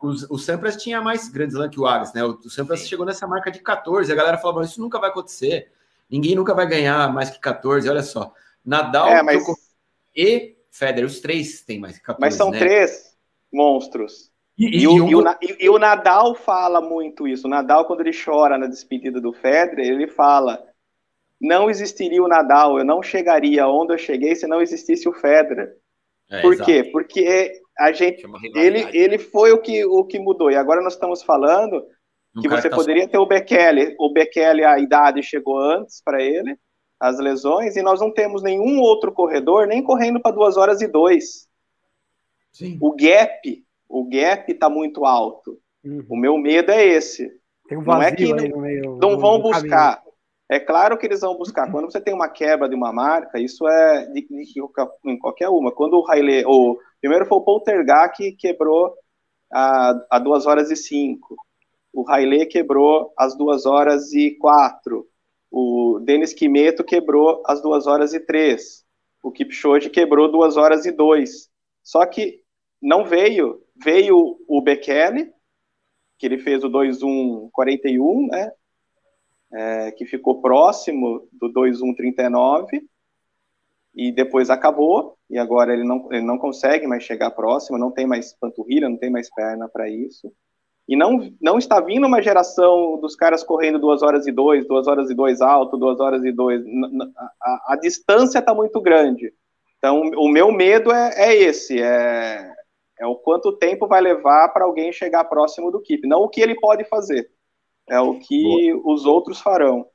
o, 0.02 0.34
o, 0.34 0.38
Sampras 0.38 0.76
tinha 0.78 1.02
mais 1.02 1.28
grandes 1.30 1.56
lãs 1.56 1.70
que 1.70 1.80
o 1.80 1.86
Agas, 1.86 2.14
né? 2.14 2.24
O, 2.24 2.32
o 2.32 2.50
Sampras 2.50 2.80
Sim. 2.80 2.88
chegou 2.88 3.06
nessa 3.06 3.28
marca 3.28 3.52
de 3.52 3.60
14. 3.60 4.12
A 4.12 4.16
galera 4.16 4.38
falou: 4.38 4.64
isso 4.64 4.82
nunca 4.82 4.98
vai 4.98 5.10
acontecer. 5.10 5.72
Ninguém 6.10 6.36
nunca 6.36 6.56
vai 6.56 6.66
ganhar 6.66 7.14
mais 7.14 7.30
que 7.30 7.40
14. 7.40 7.88
Olha 7.88 8.02
só. 8.02 8.34
Nadal 8.66 9.08
é, 9.08 9.22
mas... 9.22 9.44
e 10.16 10.56
Federer, 10.72 11.06
os 11.06 11.20
três 11.20 11.62
têm 11.62 11.80
mais 11.80 11.98
que 11.98 12.04
14. 12.04 12.22
Mas 12.22 12.36
são 12.36 12.50
né? 12.50 12.58
três 12.58 13.09
monstros. 13.52 14.30
E, 14.58 14.66
e, 14.66 14.82
e, 14.84 14.88
o, 14.88 15.06
um... 15.06 15.24
e, 15.60 15.70
o, 15.70 15.80
Nadal 15.80 16.36
fala 16.36 16.82
muito 16.82 17.28
isso. 17.28 17.48
O 17.48 17.50
Nadal, 17.50 17.86
quando 17.86 18.02
ele 18.02 18.12
chora 18.12 18.58
na 18.58 18.68
despedida 18.68 19.22
do 19.22 19.32
Federer, 19.32 19.88
ele 19.88 20.08
fala: 20.08 20.62
não 21.40 21.70
existiria 21.70 22.22
o 22.22 22.28
Nadal, 22.28 22.78
eu 22.78 22.84
não 22.84 23.02
chegaria 23.02 23.68
onde 23.68 23.94
eu 23.94 23.98
cheguei 23.98 24.36
se 24.36 24.46
não 24.48 24.62
existisse 24.62 25.08
o 25.08 25.14
Federer. 25.14 25.74
É, 26.30 26.42
Por 26.42 26.54
exato. 26.54 26.70
quê? 26.70 26.84
Porque 26.92 27.54
a 27.78 27.92
gente, 27.92 28.24
ele, 28.54 28.86
ele 28.94 29.18
foi 29.18 29.52
o 29.52 29.58
que, 29.58 29.86
o 29.86 30.04
que 30.04 30.20
mudou. 30.20 30.52
E 30.52 30.56
agora 30.56 30.82
nós 30.82 30.94
estamos 30.94 31.24
falando 31.24 31.82
que 32.42 32.48
você 32.48 32.70
tá 32.70 32.76
poderia 32.76 33.06
só... 33.06 33.10
ter 33.10 33.18
o 33.18 33.26
Bekele. 33.26 33.96
O 33.98 34.12
Bekele, 34.12 34.64
a 34.64 34.78
idade 34.78 35.24
chegou 35.24 35.58
antes 35.58 36.02
para 36.04 36.22
ele, 36.22 36.56
as 37.00 37.18
lesões, 37.18 37.76
e 37.76 37.82
nós 37.82 38.02
não 38.02 38.12
temos 38.14 38.44
nenhum 38.44 38.80
outro 38.80 39.12
corredor 39.12 39.66
nem 39.66 39.82
correndo 39.82 40.20
para 40.20 40.36
duas 40.36 40.58
horas 40.58 40.82
e 40.82 40.88
dois. 40.88 41.49
Sim. 42.60 42.78
O 42.82 42.94
gap, 42.94 43.66
o 43.88 44.04
gap 44.04 44.52
está 44.52 44.70
muito 44.70 45.06
alto. 45.06 45.58
Uhum. 45.82 46.06
O 46.10 46.18
meu 46.18 46.38
medo 46.38 46.72
é 46.74 46.86
esse. 46.86 47.32
Um 47.72 47.82
não 47.82 48.02
é 48.02 48.12
que 48.12 48.34
não, 48.34 48.60
meio, 48.60 48.98
não 48.98 49.18
vão 49.18 49.42
buscar. 49.42 49.96
Caminho. 49.96 50.10
É 50.52 50.60
claro 50.60 50.98
que 50.98 51.06
eles 51.06 51.22
vão 51.22 51.38
buscar. 51.38 51.72
Quando 51.72 51.90
você 51.90 52.02
tem 52.02 52.14
uma 52.14 52.28
quebra 52.28 52.68
de 52.68 52.76
uma 52.76 52.92
marca, 52.92 53.40
isso 53.40 53.66
é 53.66 54.08
de, 54.08 54.28
de, 54.28 54.44
de 54.44 54.62
em 55.06 55.18
qualquer 55.18 55.48
uma. 55.48 55.72
Quando 55.72 55.94
o 55.94 56.12
Haile, 56.12 56.44
o 56.46 56.78
primeiro 57.00 57.26
foi 57.26 57.38
o 57.38 57.42
Poltergar 57.42 58.12
que 58.14 58.34
quebrou 58.34 58.94
a, 59.54 60.06
a 60.10 60.20
2 60.20 60.46
horas 60.46 60.70
e 60.70 60.76
5. 60.76 61.38
O 61.94 62.10
Haile 62.10 62.46
quebrou 62.46 63.14
as 63.18 63.38
2 63.38 63.66
horas 63.66 64.12
e 64.12 64.32
4. 64.32 65.08
O 65.50 66.00
Denis 66.04 66.34
Quimeto 66.34 66.84
quebrou 66.84 67.42
as 67.46 67.62
2 67.62 67.88
horas 67.88 68.14
e 68.14 68.20
3. 68.20 68.84
O 69.24 69.32
Kipchoge 69.32 69.90
quebrou 69.90 70.30
2 70.30 70.58
horas 70.58 70.86
e 70.86 70.92
2. 70.92 71.50
Só 71.84 72.06
que 72.06 72.42
não 72.82 73.06
veio, 73.06 73.62
veio 73.76 74.40
o 74.48 74.62
Bekele, 74.62 75.32
que 76.18 76.26
ele 76.26 76.38
fez 76.38 76.64
o 76.64 76.70
2.1.41, 76.70 78.28
né? 78.30 78.52
é, 79.54 79.92
que 79.92 80.06
ficou 80.06 80.42
próximo 80.42 81.28
do 81.32 81.50
2139 81.50 82.82
e 83.96 84.12
depois 84.12 84.50
acabou, 84.50 85.18
e 85.30 85.38
agora 85.38 85.74
ele 85.74 85.84
não, 85.84 86.08
ele 86.12 86.26
não 86.26 86.38
consegue 86.38 86.88
mais 86.88 87.04
chegar 87.04 87.32
próximo, 87.32 87.78
não 87.78 87.92
tem 87.92 88.06
mais 88.06 88.34
panturrilha, 88.34 88.88
não 88.88 88.98
tem 88.98 89.10
mais 89.10 89.34
perna 89.34 89.68
para 89.68 89.90
isso. 89.90 90.32
E 90.88 90.96
não, 90.96 91.32
não 91.40 91.58
está 91.58 91.80
vindo 91.80 92.08
uma 92.08 92.22
geração 92.22 93.00
dos 93.00 93.16
caras 93.16 93.44
correndo 93.44 93.78
duas 93.78 94.02
horas 94.02 94.26
e 94.26 94.32
dois, 94.32 94.68
duas 94.68 94.88
horas 94.88 95.10
e 95.10 95.16
dois 95.16 95.42
alto, 95.42 95.78
duas 95.78 96.00
horas 96.00 96.24
e 96.24 96.32
dois. 96.32 96.64
A, 97.16 97.32
a, 97.42 97.74
a 97.74 97.76
distância 97.76 98.40
está 98.40 98.56
muito 98.56 98.82
grande. 98.82 99.32
Então, 99.78 100.02
o 100.18 100.28
meu 100.28 100.52
medo 100.52 100.92
é, 100.92 101.14
é 101.16 101.36
esse: 101.36 101.80
é, 101.80 102.52
é 103.00 103.06
o 103.06 103.16
quanto 103.16 103.54
tempo 103.54 103.88
vai 103.88 104.02
levar 104.02 104.50
para 104.50 104.66
alguém 104.66 104.92
chegar 104.92 105.24
próximo 105.24 105.72
do 105.72 105.82
Kip, 105.82 106.06
não 106.06 106.24
o 106.24 106.30
que 106.30 106.42
ele 106.42 106.60
pode 106.60 106.84
fazer. 106.84 107.32
É 107.90 108.00
o 108.00 108.20
que 108.20 108.72
Boa. 108.72 108.94
os 108.94 109.06
outros 109.06 109.40
farão. 109.40 109.88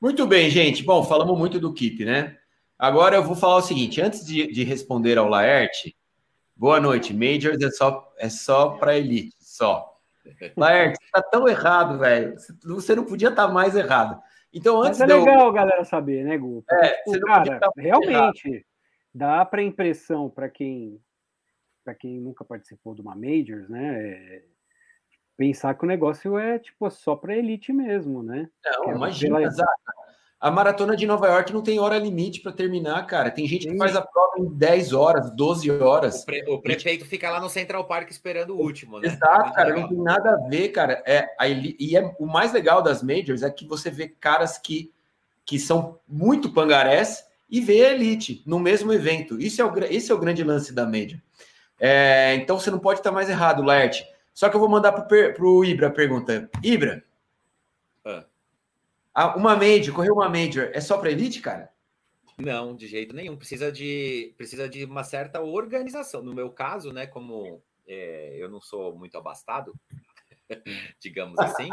Muito 0.00 0.26
bem, 0.26 0.48
gente. 0.48 0.82
Bom, 0.82 1.02
falamos 1.02 1.36
muito 1.36 1.58
do 1.58 1.74
Keep, 1.74 2.04
né? 2.04 2.36
Agora 2.78 3.16
eu 3.16 3.22
vou 3.22 3.36
falar 3.36 3.56
o 3.56 3.62
seguinte: 3.62 4.00
antes 4.00 4.24
de, 4.24 4.46
de 4.46 4.64
responder 4.64 5.18
ao 5.18 5.28
Laerte, 5.28 5.96
boa 6.56 6.80
noite. 6.80 7.12
Majors 7.12 7.60
é 7.60 7.70
só, 7.70 8.12
é 8.18 8.28
só 8.28 8.70
para 8.70 8.96
elite, 8.96 9.34
só. 9.40 9.98
Laerte, 10.56 10.98
você 11.02 11.10
tá 11.10 11.22
tão 11.22 11.48
errado, 11.48 11.98
velho. 11.98 12.34
Você 12.64 12.94
não 12.94 13.04
podia 13.04 13.28
estar 13.28 13.48
tá 13.48 13.52
mais 13.52 13.74
errado. 13.76 14.20
Então, 14.52 14.80
antes 14.82 15.00
Mas 15.00 15.10
é 15.10 15.16
legal, 15.16 15.46
eu... 15.46 15.52
galera, 15.52 15.84
saber, 15.84 16.24
né, 16.24 16.38
Gu? 16.38 16.62
Porque, 16.66 16.86
é, 16.86 17.02
tipo, 17.02 17.26
cara, 17.26 17.58
tá 17.58 17.70
realmente 17.76 18.48
errado. 18.48 18.64
dá 19.12 19.44
para 19.44 19.62
impressão 19.62 20.30
para 20.30 20.48
quem 20.48 21.00
para 21.84 21.94
quem 21.94 22.18
nunca 22.18 22.44
participou 22.44 22.94
de 22.94 23.02
uma 23.02 23.14
Majors, 23.14 23.68
né? 23.68 24.00
É 24.00 24.42
pensar 25.36 25.74
que 25.74 25.84
o 25.84 25.88
negócio 25.88 26.38
é 26.38 26.58
tipo 26.58 26.88
só 26.90 27.16
para 27.16 27.36
elite 27.36 27.72
mesmo, 27.72 28.22
né? 28.22 28.48
Não, 28.64 28.90
é 28.90 28.94
imagina, 28.94 29.38
pela... 29.38 29.66
A 30.40 30.50
maratona 30.50 30.94
de 30.94 31.06
Nova 31.06 31.26
York 31.26 31.52
não 31.54 31.62
tem 31.62 31.80
hora 31.80 31.98
limite 31.98 32.42
para 32.42 32.52
terminar, 32.52 33.06
cara. 33.06 33.30
Tem 33.30 33.46
gente 33.46 33.66
que 33.66 33.78
faz 33.78 33.96
a 33.96 34.02
prova 34.02 34.38
em 34.38 34.46
10 34.46 34.92
horas, 34.92 35.30
12 35.34 35.70
horas. 35.70 36.22
O, 36.22 36.26
pre, 36.26 36.44
o 36.46 36.60
prefeito 36.60 37.06
fica 37.06 37.30
lá 37.30 37.40
no 37.40 37.48
Central 37.48 37.86
Park 37.86 38.10
esperando 38.10 38.50
o 38.50 38.60
último, 38.60 39.00
né? 39.00 39.08
Exato, 39.08 39.54
cara, 39.54 39.74
não 39.74 39.88
tem 39.88 39.96
nada 39.96 40.34
a 40.34 40.48
ver, 40.48 40.68
cara. 40.68 41.02
É, 41.06 41.34
a, 41.38 41.48
e 41.48 41.96
é, 41.96 42.14
o 42.18 42.26
mais 42.26 42.52
legal 42.52 42.82
das 42.82 43.02
majors 43.02 43.42
é 43.42 43.50
que 43.50 43.66
você 43.66 43.90
vê 43.90 44.06
caras 44.06 44.58
que, 44.58 44.92
que 45.46 45.58
são 45.58 45.98
muito 46.06 46.52
pangarés 46.52 47.24
e 47.48 47.60
vê 47.60 47.86
a 47.86 47.92
elite 47.92 48.42
no 48.44 48.58
mesmo 48.58 48.92
evento. 48.92 49.40
Isso 49.40 49.62
é 49.62 49.64
o, 49.64 49.72
esse 49.84 50.12
é 50.12 50.14
o 50.14 50.20
grande 50.20 50.44
lance 50.44 50.74
da 50.74 50.84
major. 50.84 51.20
É, 51.86 52.34
então 52.36 52.58
você 52.58 52.70
não 52.70 52.78
pode 52.78 53.00
estar 53.00 53.12
mais 53.12 53.28
errado, 53.28 53.62
Laerte. 53.62 54.08
Só 54.32 54.48
que 54.48 54.56
eu 54.56 54.60
vou 54.60 54.70
mandar 54.70 54.90
para 54.90 55.44
o 55.44 55.62
Ibra 55.62 55.88
a 55.88 55.90
pergunta. 55.90 56.48
Ibra, 56.62 57.04
ah. 59.14 59.36
uma 59.36 59.54
Major, 59.54 59.94
correr 59.94 60.10
uma 60.10 60.30
Major, 60.30 60.70
é 60.72 60.80
só 60.80 60.96
para 60.96 61.10
elite, 61.10 61.42
cara? 61.42 61.70
Não, 62.38 62.74
de 62.74 62.86
jeito 62.86 63.14
nenhum. 63.14 63.36
Precisa 63.36 63.70
de, 63.70 64.32
precisa 64.34 64.66
de 64.66 64.86
uma 64.86 65.04
certa 65.04 65.42
organização. 65.42 66.22
No 66.22 66.32
meu 66.32 66.48
caso, 66.48 66.90
né, 66.90 67.06
como 67.06 67.60
é, 67.86 68.34
eu 68.38 68.48
não 68.48 68.62
sou 68.62 68.96
muito 68.96 69.18
abastado, 69.18 69.74
digamos 71.00 71.38
assim, 71.38 71.68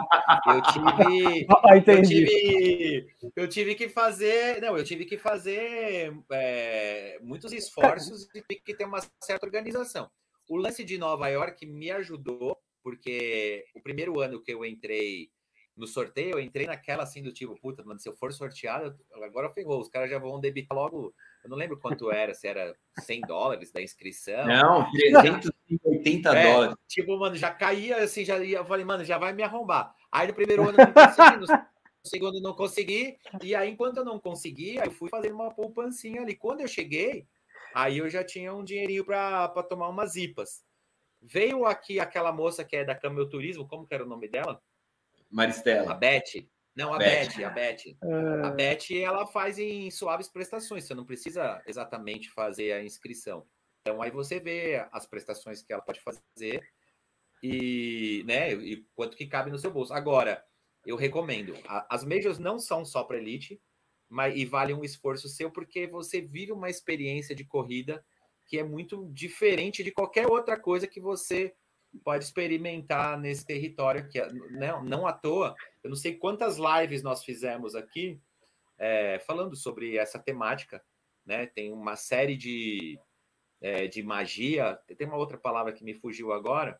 eu 0.47 0.61
tive, 0.63 1.47
ah, 1.49 1.75
eu 1.75 2.01
tive, 2.01 3.15
eu 3.35 3.47
tive 3.47 3.75
que 3.75 3.89
fazer, 3.89 4.61
não, 4.61 4.77
eu 4.77 4.83
tive 4.83 5.05
que 5.05 5.17
fazer 5.17 6.13
é, 6.31 7.19
muitos 7.21 7.51
esforços 7.51 8.27
e 8.33 8.41
tive 8.41 8.61
que 8.61 8.73
ter 8.73 8.85
uma 8.85 9.01
certa 9.21 9.45
organização. 9.45 10.09
O 10.49 10.57
lance 10.57 10.83
de 10.83 10.97
Nova 10.97 11.27
York 11.29 11.65
me 11.65 11.91
ajudou, 11.91 12.57
porque 12.83 13.65
o 13.75 13.81
primeiro 13.81 14.19
ano 14.19 14.41
que 14.41 14.53
eu 14.53 14.65
entrei 14.65 15.29
no 15.75 15.87
sorteio, 15.87 16.31
eu 16.31 16.39
entrei 16.39 16.67
naquela 16.67 17.03
assim 17.03 17.23
do 17.23 17.31
tipo, 17.31 17.55
puta, 17.59 17.83
mano, 17.83 17.99
se 17.99 18.07
eu 18.07 18.15
for 18.15 18.33
sorteado, 18.33 18.97
agora 19.23 19.53
ferrou, 19.53 19.79
os 19.79 19.89
caras 19.89 20.09
já 20.09 20.19
vão 20.19 20.39
debitar 20.39 20.77
logo, 20.77 21.13
eu 21.43 21.49
não 21.49 21.57
lembro 21.57 21.79
quanto 21.79 22.11
era, 22.11 22.33
se 22.33 22.47
era 22.47 22.75
100 22.99 23.21
dólares 23.21 23.71
da 23.71 23.81
inscrição. 23.81 24.45
Não, 24.45 24.89
380 24.91 26.29
é, 26.29 26.53
dólares. 26.53 26.75
Tipo, 26.87 27.17
mano, 27.17 27.35
já 27.35 27.51
caía 27.51 27.97
assim, 27.97 28.23
já 28.23 28.37
ia, 28.39 28.57
eu 28.57 28.65
falei, 28.65 28.85
mano, 28.85 29.03
já 29.03 29.17
vai 29.17 29.33
me 29.33 29.43
arrombar. 29.43 29.93
Aí 30.11 30.27
no 30.27 30.33
primeiro 30.33 30.69
ano 30.69 30.77
não 30.77 30.93
consegui, 30.93 31.37
no 31.37 31.45
segundo 32.03 32.41
não 32.41 32.53
consegui, 32.53 33.17
e 33.43 33.55
aí 33.55 33.69
enquanto 33.69 33.97
eu 33.97 34.05
não 34.05 34.19
consegui, 34.19 34.77
eu 34.77 34.91
fui 34.91 35.09
fazer 35.09 35.31
uma 35.31 35.53
poupancinha 35.53 36.21
ali. 36.21 36.35
Quando 36.35 36.61
eu 36.61 36.67
cheguei, 36.67 37.27
Aí 37.73 37.99
eu 37.99 38.09
já 38.09 38.23
tinha 38.23 38.53
um 38.53 38.63
dinheirinho 38.63 39.05
para 39.05 39.47
tomar 39.63 39.89
umas 39.89 40.15
IPAs. 40.15 40.63
Veio 41.21 41.65
aqui 41.65 41.99
aquela 41.99 42.31
moça 42.31 42.63
que 42.63 42.75
é 42.75 42.83
da 42.83 42.95
Camel 42.95 43.29
Turismo, 43.29 43.67
como 43.67 43.85
que 43.85 43.93
era 43.93 44.03
o 44.03 44.07
nome 44.07 44.27
dela? 44.27 44.61
Maristela. 45.29 45.91
A 45.91 45.93
Beth. 45.93 46.45
Não, 46.75 46.93
a 46.93 46.97
Beth, 46.97 47.35
Beth 47.35 47.43
a 47.45 47.49
Beth. 47.49 47.97
Uh... 48.01 48.45
A 48.45 48.49
Beth, 48.51 48.91
ela 48.91 49.27
faz 49.27 49.59
em 49.59 49.91
suaves 49.91 50.29
prestações, 50.29 50.85
você 50.85 50.93
não 50.93 51.05
precisa 51.05 51.61
exatamente 51.67 52.29
fazer 52.31 52.71
a 52.71 52.83
inscrição. 52.83 53.45
Então 53.81 54.01
aí 54.01 54.11
você 54.11 54.39
vê 54.39 54.87
as 54.91 55.05
prestações 55.05 55.61
que 55.61 55.73
ela 55.73 55.81
pode 55.81 55.99
fazer 56.01 56.61
e, 57.43 58.23
né, 58.25 58.53
e 58.53 58.85
quanto 58.95 59.17
que 59.17 59.25
cabe 59.25 59.49
no 59.49 59.57
seu 59.57 59.71
bolso. 59.71 59.93
Agora, 59.93 60.43
eu 60.85 60.95
recomendo. 60.95 61.55
As 61.89 62.03
majors 62.03 62.39
não 62.39 62.59
são 62.59 62.85
só 62.85 63.03
para 63.03 63.17
elite, 63.17 63.61
mas, 64.07 64.35
e 64.35 64.45
vale 64.45 64.73
um 64.73 64.83
esforço 64.83 65.27
seu, 65.27 65.51
porque 65.51 65.87
você 65.87 66.21
vive 66.21 66.51
uma 66.51 66.69
experiência 66.69 67.35
de 67.35 67.45
corrida 67.45 68.03
que 68.47 68.59
é 68.59 68.63
muito 68.63 69.09
diferente 69.13 69.83
de 69.83 69.91
qualquer 69.91 70.27
outra 70.27 70.59
coisa 70.59 70.85
que 70.85 70.99
você 70.99 71.53
pode 72.03 72.25
experimentar 72.25 73.17
nesse 73.17 73.45
território 73.45 74.01
aqui. 74.01 74.19
Não, 74.51 74.83
não 74.83 75.07
à 75.07 75.13
toa, 75.13 75.55
eu 75.83 75.89
não 75.89 75.95
sei 75.95 76.15
quantas 76.15 76.57
lives 76.57 77.01
nós 77.01 77.23
fizemos 77.23 77.75
aqui 77.75 78.19
é, 78.77 79.19
falando 79.19 79.55
sobre 79.55 79.97
essa 79.97 80.19
temática, 80.19 80.83
né? 81.25 81.45
Tem 81.45 81.71
uma 81.71 81.95
série 81.95 82.35
de, 82.35 82.99
é, 83.59 83.87
de 83.87 84.01
magia, 84.01 84.79
tem 84.97 85.07
uma 85.07 85.17
outra 85.17 85.37
palavra 85.37 85.71
que 85.71 85.83
me 85.83 85.93
fugiu 85.93 86.31
agora, 86.31 86.79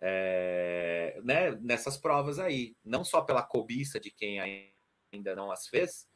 é, 0.00 1.18
né? 1.24 1.52
Nessas 1.60 1.96
provas 1.96 2.38
aí, 2.38 2.76
não 2.84 3.04
só 3.04 3.22
pela 3.22 3.42
cobiça 3.42 3.98
de 3.98 4.10
quem 4.10 4.40
ainda 5.12 5.34
não 5.34 5.50
as 5.50 5.66
fez, 5.68 6.06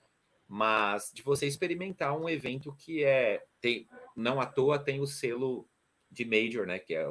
mas 0.46 1.10
de 1.14 1.22
você 1.22 1.46
experimentar 1.46 2.14
um 2.18 2.28
evento 2.28 2.74
que 2.76 3.02
é 3.04 3.42
tem 3.60 3.88
não 4.14 4.40
à 4.40 4.46
toa 4.46 4.78
tem 4.78 5.00
o 5.00 5.06
selo 5.06 5.66
de 6.10 6.24
major, 6.24 6.66
né? 6.66 6.78
Que 6.78 6.94
é 6.94 7.06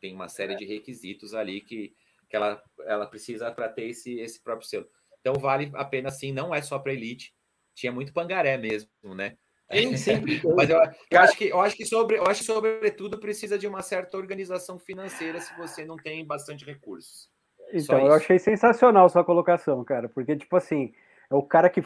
tem 0.00 0.14
uma 0.14 0.28
série 0.28 0.56
de 0.56 0.64
requisitos 0.64 1.32
ali 1.32 1.60
que, 1.60 1.94
que 2.32 2.36
ela, 2.36 2.62
ela 2.86 3.06
precisa 3.06 3.52
para 3.52 3.68
ter 3.68 3.90
esse, 3.90 4.18
esse 4.18 4.42
próprio 4.42 4.66
selo. 4.66 4.86
Então 5.20 5.34
vale 5.34 5.70
a 5.74 5.84
pena 5.84 6.10
sim, 6.10 6.32
não 6.32 6.54
é 6.54 6.62
só 6.62 6.78
para 6.78 6.94
elite. 6.94 7.34
Tinha 7.74 7.92
muito 7.92 8.10
pangaré 8.10 8.56
mesmo, 8.56 8.88
né? 9.14 9.36
Sim, 9.70 9.94
sempre. 9.98 10.40
Mas 10.56 10.70
eu, 10.70 10.78
eu, 11.10 11.20
acho 11.20 11.36
que 11.36 11.48
eu 11.48 11.60
acho 11.60 11.76
que 11.76 11.84
sobre 11.84 12.16
eu 12.16 12.24
acho 12.24 12.40
que 12.40 12.46
sobretudo 12.46 13.20
precisa 13.20 13.58
de 13.58 13.68
uma 13.68 13.82
certa 13.82 14.16
organização 14.16 14.78
financeira 14.78 15.40
se 15.40 15.54
você 15.58 15.84
não 15.84 15.96
tem 15.96 16.26
bastante 16.26 16.64
recursos. 16.64 17.30
Então, 17.70 17.98
eu 17.98 18.14
achei 18.14 18.38
sensacional 18.38 19.10
sua 19.10 19.24
colocação, 19.24 19.84
cara, 19.84 20.08
porque 20.08 20.34
tipo 20.34 20.56
assim, 20.56 20.94
é 21.32 21.34
o 21.34 21.42
cara 21.42 21.70
que 21.70 21.82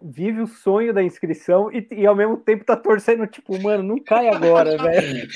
vive 0.00 0.42
o 0.42 0.46
sonho 0.46 0.92
da 0.92 1.02
inscrição 1.02 1.72
e, 1.72 1.86
e, 1.90 2.06
ao 2.06 2.14
mesmo 2.14 2.36
tempo 2.36 2.64
tá 2.64 2.76
torcendo, 2.76 3.26
tipo, 3.26 3.60
mano, 3.62 3.82
não 3.82 3.98
cai 3.98 4.28
agora, 4.28 4.76
velho. 4.78 5.26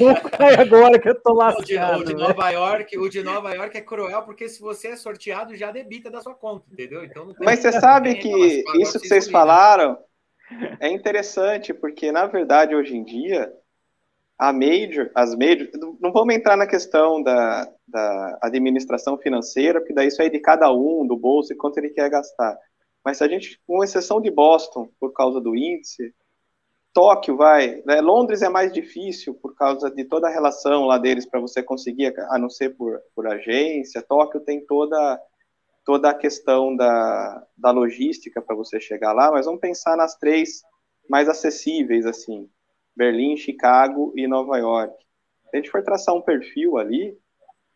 não 0.00 0.14
cai 0.30 0.54
agora 0.56 0.98
que 0.98 1.08
eu 1.08 1.14
tô 1.20 1.32
lascado. 1.32 2.00
O 2.00 2.04
de, 2.04 2.12
o 2.12 2.14
de 2.14 2.14
Nova 2.14 2.50
York, 2.50 2.98
o 2.98 3.08
de 3.08 3.22
Nova 3.22 3.54
York 3.54 3.78
é 3.78 3.80
cruel, 3.80 4.22
porque 4.22 4.48
se 4.48 4.60
você 4.60 4.88
é 4.88 4.96
sorteado, 4.96 5.54
já 5.54 5.70
debita 5.70 6.10
da 6.10 6.20
sua 6.20 6.34
conta, 6.34 6.66
entendeu? 6.72 7.04
Então 7.04 7.32
Mas 7.40 7.60
você 7.60 7.72
sabe 7.72 8.16
que 8.16 8.28
isso 8.80 8.98
que 8.98 9.06
vocês 9.06 9.30
falaram 9.30 9.96
é 10.80 10.88
interessante, 10.88 11.72
porque 11.72 12.10
na 12.10 12.26
verdade 12.26 12.74
hoje 12.74 12.96
em 12.96 13.04
dia 13.04 13.52
a 14.38 14.52
major, 14.52 15.08
as 15.14 15.36
major, 15.36 15.68
não 16.00 16.12
vamos 16.12 16.34
entrar 16.34 16.56
na 16.56 16.66
questão 16.66 17.22
da, 17.22 17.64
da 17.86 18.38
administração 18.42 19.16
financeira, 19.16 19.78
porque 19.80 19.94
daí 19.94 20.08
isso 20.08 20.20
é 20.20 20.28
de 20.28 20.40
cada 20.40 20.72
um, 20.72 21.06
do 21.06 21.16
bolso 21.16 21.52
e 21.52 21.56
quanto 21.56 21.78
ele 21.78 21.90
quer 21.90 22.10
gastar. 22.10 22.58
Mas 23.04 23.18
se 23.18 23.24
a 23.24 23.28
gente, 23.28 23.60
com 23.66 23.82
exceção 23.82 24.20
de 24.20 24.30
Boston, 24.30 24.88
por 25.00 25.12
causa 25.12 25.40
do 25.40 25.56
índice, 25.56 26.14
Tóquio 26.92 27.36
vai, 27.36 27.82
né? 27.86 28.00
Londres 28.00 28.42
é 28.42 28.48
mais 28.48 28.72
difícil 28.72 29.34
por 29.34 29.54
causa 29.54 29.90
de 29.90 30.04
toda 30.04 30.28
a 30.28 30.30
relação 30.30 30.84
lá 30.84 30.98
deles 30.98 31.24
para 31.26 31.40
você 31.40 31.62
conseguir, 31.62 32.14
a 32.30 32.38
não 32.38 32.50
ser 32.50 32.76
por, 32.76 33.00
por 33.14 33.26
agência. 33.26 34.02
Tóquio 34.02 34.40
tem 34.40 34.64
toda 34.64 35.20
toda 35.84 36.10
a 36.10 36.14
questão 36.14 36.76
da, 36.76 37.44
da 37.56 37.70
logística 37.72 38.40
para 38.40 38.54
você 38.54 38.78
chegar 38.80 39.12
lá, 39.12 39.32
mas 39.32 39.46
vamos 39.46 39.60
pensar 39.60 39.96
nas 39.96 40.16
três 40.16 40.62
mais 41.08 41.28
acessíveis, 41.28 42.06
assim, 42.06 42.48
Berlim, 42.96 43.36
Chicago 43.36 44.12
e 44.16 44.28
Nova 44.28 44.58
York. 44.58 44.94
Se 45.50 45.56
a 45.56 45.56
gente 45.56 45.70
for 45.70 45.82
traçar 45.82 46.14
um 46.14 46.22
perfil 46.22 46.78
ali, 46.78 47.18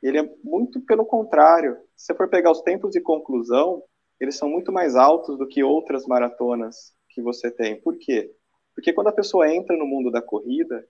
ele 0.00 0.18
é 0.18 0.34
muito 0.44 0.80
pelo 0.82 1.04
contrário. 1.04 1.76
Se 1.96 2.06
você 2.06 2.14
for 2.14 2.28
pegar 2.28 2.52
os 2.52 2.62
tempos 2.62 2.92
de 2.92 3.00
conclusão, 3.00 3.82
eles 4.20 4.36
são 4.36 4.48
muito 4.48 4.72
mais 4.72 4.96
altos 4.96 5.38
do 5.38 5.46
que 5.46 5.62
outras 5.62 6.06
maratonas 6.06 6.94
que 7.10 7.20
você 7.20 7.50
tem. 7.50 7.80
Por 7.80 7.96
quê? 7.98 8.30
Porque 8.74 8.92
quando 8.92 9.08
a 9.08 9.12
pessoa 9.12 9.52
entra 9.52 9.76
no 9.76 9.86
mundo 9.86 10.10
da 10.10 10.20
corrida 10.20 10.86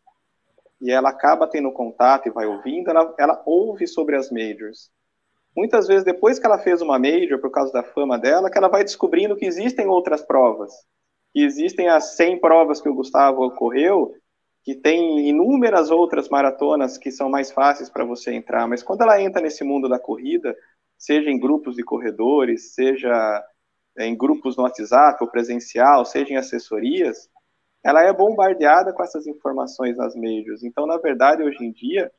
e 0.81 0.91
ela 0.91 1.11
acaba 1.11 1.47
tendo 1.47 1.73
contato 1.73 2.27
e 2.27 2.33
vai 2.33 2.47
ouvindo, 2.47 2.91
ela, 2.91 3.15
ela 3.19 3.43
ouve 3.47 3.87
sobre 3.87 4.17
as 4.17 4.31
majors. 4.31 4.91
Muitas 5.57 5.87
vezes, 5.87 6.05
depois 6.05 6.39
que 6.39 6.45
ela 6.45 6.59
fez 6.59 6.83
uma 6.83 6.99
major, 6.99 7.41
por 7.41 7.51
causa 7.51 7.73
da 7.73 7.83
fama 7.83 8.19
dela, 8.19 8.51
que 8.51 8.59
ela 8.59 8.69
vai 8.69 8.85
descobrindo 8.85 9.37
que 9.37 9.47
existem 9.47 9.87
outras 9.87 10.23
provas. 10.23 10.73
Que 11.33 11.43
existem 11.43 11.89
as 11.89 12.17
100 12.17 12.41
provas 12.41 12.81
que 12.81 12.89
o 12.89 12.95
Gustavo 12.95 13.51
correu, 13.53 14.13
que 14.63 14.75
tem 14.75 15.29
inúmeras 15.29 15.91
outras 15.91 16.29
maratonas 16.29 16.99
que 16.99 17.11
são 17.11 17.31
mais 17.31 17.51
fáceis 17.53 17.89
para 17.89 18.05
você 18.05 18.35
entrar. 18.35 18.67
Mas 18.67 18.83
quando 18.83 19.03
ela 19.03 19.21
entra 19.23 19.41
nesse 19.41 19.65
mundo 19.65 19.89
da 19.89 19.99
corrida, 19.99 20.55
seja 20.99 21.31
em 21.31 21.39
grupos 21.39 21.77
de 21.77 21.83
corredores, 21.83 22.75
seja 22.75 23.45
em 23.99 24.17
grupos 24.17 24.57
no 24.57 24.65
WhatsApp 24.65 25.23
ou 25.23 25.31
presencial, 25.31 26.05
seja 26.05 26.33
em 26.33 26.37
assessorias, 26.37 27.31
ela 27.83 28.03
é 28.03 28.13
bombardeada 28.13 28.93
com 28.93 29.03
essas 29.03 29.27
informações 29.27 29.97
nas 29.97 30.15
majors. 30.15 30.63
Então, 30.63 30.87
na 30.87 30.99
verdade, 30.99 31.43
hoje 31.43 31.65
em 31.65 31.73
dia, 31.73 32.11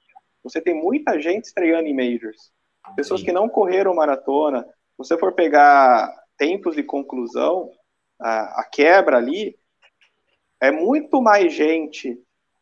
você 0.44 0.62
tem 0.62 0.74
muita 0.74 1.20
gente 1.20 1.46
estreando 1.46 1.88
em 1.88 1.96
majors. 1.96 2.52
Pessoas 2.96 3.20
Sim. 3.20 3.28
que 3.28 3.32
não 3.34 3.50
correram 3.50 3.94
maratona. 3.94 4.64
Se 4.64 4.98
você 4.98 5.18
for 5.18 5.34
pegar 5.34 6.10
tempos 6.38 6.76
de 6.76 6.84
conclusão, 6.84 7.70
a, 8.20 8.62
a 8.62 8.70
quebra 8.72 9.18
ali, 9.18 9.58
é 10.62 10.72
muito 10.72 11.22
mais 11.22 11.54
gente 11.54 12.18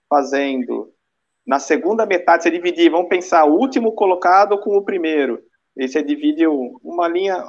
fazendo 0.10 0.92
na 1.46 1.60
segunda 1.60 2.06
metade, 2.06 2.44
você 2.44 2.50
dividir, 2.50 2.90
vamos 2.90 3.08
pensar 3.08 3.46
o 3.46 3.56
último 3.56 3.92
colocado 3.92 4.58
com 4.60 4.76
o 4.76 4.84
primeiro. 4.84 5.45
E 5.78 5.88
você 5.88 6.02
divide 6.02 6.46
uma 6.48 7.08
linha, 7.08 7.44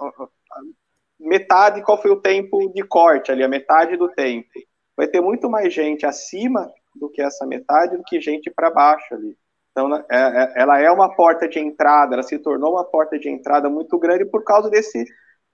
metade, 1.19 1.83
qual 1.83 2.01
foi 2.01 2.11
o 2.11 2.21
tempo 2.21 2.73
de 2.73 2.83
corte 2.83 3.31
ali, 3.31 3.43
a 3.43 3.49
metade 3.49 3.97
do 3.97 4.09
tempo. 4.09 4.49
Vai 4.97 5.07
ter 5.07 5.21
muito 5.21 5.49
mais 5.49 5.73
gente 5.73 6.07
acima 6.07 6.71
do 6.95 7.11
que 7.11 7.23
essa 7.23 7.47
metade 7.47 7.97
do 7.97 8.03
que 8.03 8.21
gente 8.21 8.51
para 8.51 8.71
baixo 8.71 9.15
ali. 9.15 9.37
Então, 9.71 9.89
né, 9.89 10.03
é, 10.11 10.17
é, 10.17 10.53
ela 10.57 10.81
é 10.81 10.91
uma 10.91 11.15
porta 11.15 11.47
de 11.47 11.59
entrada, 11.59 12.15
ela 12.15 12.23
se 12.23 12.39
tornou 12.39 12.73
uma 12.73 12.85
porta 12.85 13.19
de 13.19 13.29
entrada 13.29 13.69
muito 13.69 13.99
grande 13.99 14.25
por 14.25 14.43
causa 14.43 14.71
desse 14.71 15.05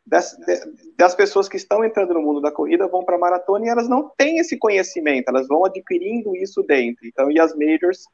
das, 0.05 0.37
das 0.97 1.15
pessoas 1.15 1.49
que 1.49 1.57
estão 1.57 1.85
entrando 1.85 2.15
no 2.15 2.23
mundo 2.23 2.41
da 2.41 2.51
corrida 2.51 2.89
vão 2.89 3.05
para 3.05 3.17
a 3.17 3.19
maratona 3.19 3.67
e 3.67 3.69
elas 3.69 3.89
não 3.89 4.11
têm 4.17 4.39
esse 4.39 4.59
conhecimento, 4.59 5.29
elas 5.29 5.47
vão 5.47 5.65
adquirindo 5.65 6.35
isso 6.37 6.63
dentro. 6.63 7.07
Então, 7.07 7.31
e 7.31 7.39
as 7.39 7.55
majors 7.55 8.05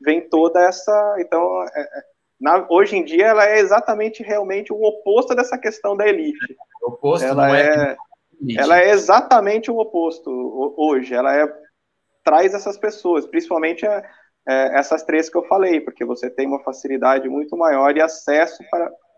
vem 0.00 0.28
toda 0.28 0.60
essa. 0.62 1.16
Então, 1.18 1.62
é, 1.62 1.80
é 1.80 2.02
na, 2.40 2.66
hoje 2.70 2.96
em 2.96 3.04
dia, 3.04 3.26
ela 3.26 3.46
é 3.46 3.58
exatamente 3.58 4.22
realmente 4.22 4.72
o 4.72 4.82
oposto 4.82 5.34
dessa 5.34 5.58
questão 5.58 5.96
da 5.96 6.08
elite. 6.08 6.38
O 6.82 6.92
oposto 6.92 7.26
ela 7.26 7.56
é, 7.56 7.66
é 7.66 7.96
ela 8.56 8.80
é 8.80 8.90
exatamente 8.90 9.70
o 9.70 9.78
oposto 9.78 10.30
hoje. 10.76 11.14
Ela 11.14 11.36
é 11.36 11.52
traz 12.24 12.54
essas 12.54 12.78
pessoas, 12.78 13.26
principalmente 13.26 13.86
a, 13.86 14.02
é, 14.48 14.78
essas 14.78 15.02
três 15.02 15.28
que 15.28 15.36
eu 15.36 15.44
falei, 15.44 15.80
porque 15.80 16.04
você 16.04 16.30
tem 16.30 16.46
uma 16.46 16.62
facilidade 16.62 17.28
muito 17.28 17.56
maior 17.56 17.94
e 17.96 18.00
acesso 18.00 18.62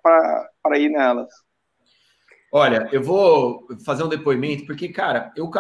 para 0.03 0.79
ir 0.79 0.89
nelas. 0.89 1.29
Olha, 2.55 2.89
eu 2.93 3.03
vou 3.03 3.67
fazer 3.85 4.03
um 4.03 4.09
depoimento, 4.09 4.67
porque, 4.67 4.89
cara, 4.89 5.33
eu, 5.35 5.51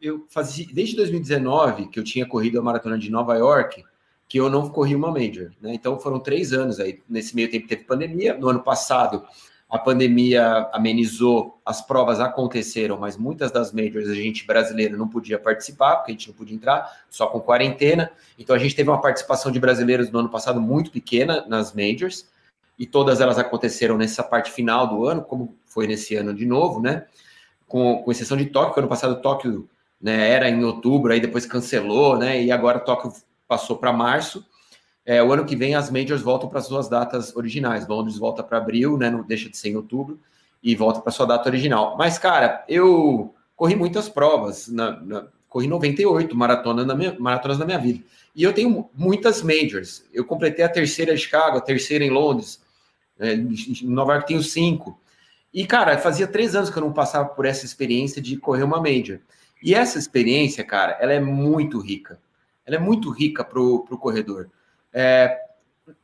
eu 0.00 0.26
fazia 0.30 0.66
desde 0.72 0.94
2019 0.94 1.88
que 1.88 1.98
eu 1.98 2.04
tinha 2.04 2.28
corrido 2.28 2.60
a 2.60 2.62
maratona 2.62 2.96
de 2.96 3.10
Nova 3.10 3.34
York 3.34 3.82
que 4.28 4.38
eu 4.38 4.50
não 4.50 4.68
corri 4.68 4.94
uma 4.94 5.10
major, 5.10 5.50
né? 5.60 5.72
Então 5.72 5.98
foram 5.98 6.20
três 6.20 6.52
anos 6.52 6.78
aí. 6.78 7.00
Nesse 7.08 7.34
meio 7.34 7.50
tempo 7.50 7.66
teve 7.66 7.84
pandemia. 7.84 8.36
No 8.36 8.48
ano 8.48 8.60
passado, 8.60 9.24
a 9.70 9.78
pandemia 9.78 10.68
amenizou, 10.72 11.58
as 11.64 11.80
provas 11.80 12.20
aconteceram, 12.20 12.98
mas 12.98 13.16
muitas 13.16 13.50
das 13.50 13.72
majors 13.72 14.08
a 14.08 14.14
gente 14.14 14.46
brasileiro 14.46 14.98
não 14.98 15.08
podia 15.08 15.38
participar, 15.38 15.96
porque 15.96 16.12
a 16.12 16.14
gente 16.14 16.28
não 16.28 16.34
podia 16.34 16.54
entrar, 16.54 17.04
só 17.08 17.26
com 17.26 17.40
quarentena. 17.40 18.10
Então 18.38 18.54
a 18.54 18.58
gente 18.58 18.74
teve 18.74 18.90
uma 18.90 19.00
participação 19.00 19.50
de 19.50 19.58
brasileiros 19.58 20.10
no 20.10 20.18
ano 20.18 20.28
passado 20.28 20.60
muito 20.60 20.90
pequena 20.90 21.44
nas 21.48 21.72
majors, 21.72 22.26
e 22.78 22.86
todas 22.86 23.20
elas 23.20 23.38
aconteceram 23.38 23.96
nessa 23.96 24.22
parte 24.22 24.52
final 24.52 24.86
do 24.86 25.04
ano, 25.04 25.22
como 25.22 25.54
foi 25.66 25.86
nesse 25.86 26.14
ano 26.14 26.32
de 26.32 26.46
novo, 26.46 26.80
né? 26.80 27.06
Com, 27.66 28.02
com 28.02 28.10
exceção 28.10 28.36
de 28.36 28.46
Tóquio, 28.46 28.78
ano 28.78 28.88
passado 28.88 29.20
Tóquio 29.20 29.68
né, 30.00 30.30
era 30.30 30.48
em 30.48 30.62
outubro, 30.64 31.12
aí 31.12 31.20
depois 31.20 31.44
cancelou, 31.44 32.16
né? 32.16 32.42
E 32.42 32.52
agora 32.52 32.78
Tóquio 32.78 33.12
passou 33.48 33.76
para 33.76 33.92
março. 33.92 34.44
É, 35.04 35.22
o 35.22 35.32
ano 35.32 35.46
que 35.46 35.56
vem 35.56 35.74
as 35.74 35.90
majors 35.90 36.20
voltam 36.20 36.50
para 36.50 36.60
suas 36.60 36.86
datas 36.86 37.34
originais. 37.34 37.88
Londres 37.88 38.18
volta 38.18 38.42
para 38.42 38.58
abril, 38.58 38.98
né? 38.98 39.08
Não 39.08 39.22
deixa 39.22 39.48
de 39.48 39.56
ser 39.56 39.70
em 39.70 39.76
outubro 39.76 40.20
e 40.62 40.74
volta 40.74 41.00
para 41.00 41.10
sua 41.10 41.24
data 41.24 41.48
original. 41.48 41.96
Mas, 41.96 42.18
cara, 42.18 42.62
eu 42.68 43.34
corri 43.56 43.74
muitas 43.74 44.08
provas, 44.08 44.68
na, 44.68 45.00
na, 45.00 45.26
corri 45.48 45.66
98 45.66 46.36
maratona 46.36 46.84
na 46.84 46.94
minha, 46.94 47.16
maratonas 47.18 47.58
na 47.58 47.64
minha 47.64 47.78
vida. 47.78 48.04
E 48.36 48.42
eu 48.42 48.52
tenho 48.52 48.90
muitas 48.94 49.42
majors. 49.42 50.04
Eu 50.12 50.26
completei 50.26 50.62
a 50.62 50.68
terceira 50.68 51.14
em 51.14 51.16
Chicago, 51.16 51.56
a 51.56 51.62
terceira 51.62 52.04
em 52.04 52.10
Londres. 52.10 52.60
É, 53.18 53.32
em 53.32 53.54
Nova 53.84 54.12
York 54.12 54.28
tenho 54.28 54.42
cinco. 54.42 55.00
E, 55.54 55.66
cara, 55.66 55.96
fazia 55.96 56.26
três 56.26 56.54
anos 56.54 56.68
que 56.68 56.76
eu 56.76 56.82
não 56.82 56.92
passava 56.92 57.30
por 57.30 57.46
essa 57.46 57.64
experiência 57.64 58.20
de 58.20 58.36
correr 58.36 58.62
uma 58.62 58.80
major. 58.80 59.20
E 59.62 59.74
essa 59.74 59.98
experiência, 59.98 60.62
cara, 60.62 60.98
ela 61.00 61.14
é 61.14 61.18
muito 61.18 61.80
rica 61.80 62.18
ela 62.68 62.76
é 62.76 62.78
muito 62.78 63.10
rica 63.10 63.42
para 63.42 63.58
o 63.58 63.98
corredor. 63.98 64.50
É, 64.92 65.40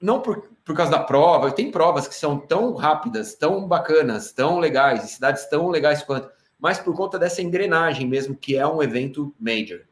não 0.01 0.21
por, 0.21 0.49
por 0.65 0.75
causa 0.75 0.91
da 0.91 0.99
prova, 0.99 1.53
tem 1.53 1.71
provas 1.71 2.09
que 2.09 2.15
são 2.15 2.39
tão 2.39 2.75
rápidas, 2.75 3.35
tão 3.35 3.69
bacanas, 3.69 4.33
tão 4.33 4.59
legais, 4.59 5.03
cidades 5.11 5.45
tão 5.47 5.69
legais 5.69 6.03
quanto, 6.03 6.31
mas 6.59 6.79
por 6.79 6.97
conta 6.97 7.19
dessa 7.19 7.43
engrenagem 7.43 8.09
mesmo, 8.09 8.35
que 8.35 8.57
é 8.57 8.67
um 8.67 8.83
evento 8.83 9.35
major. 9.39 9.83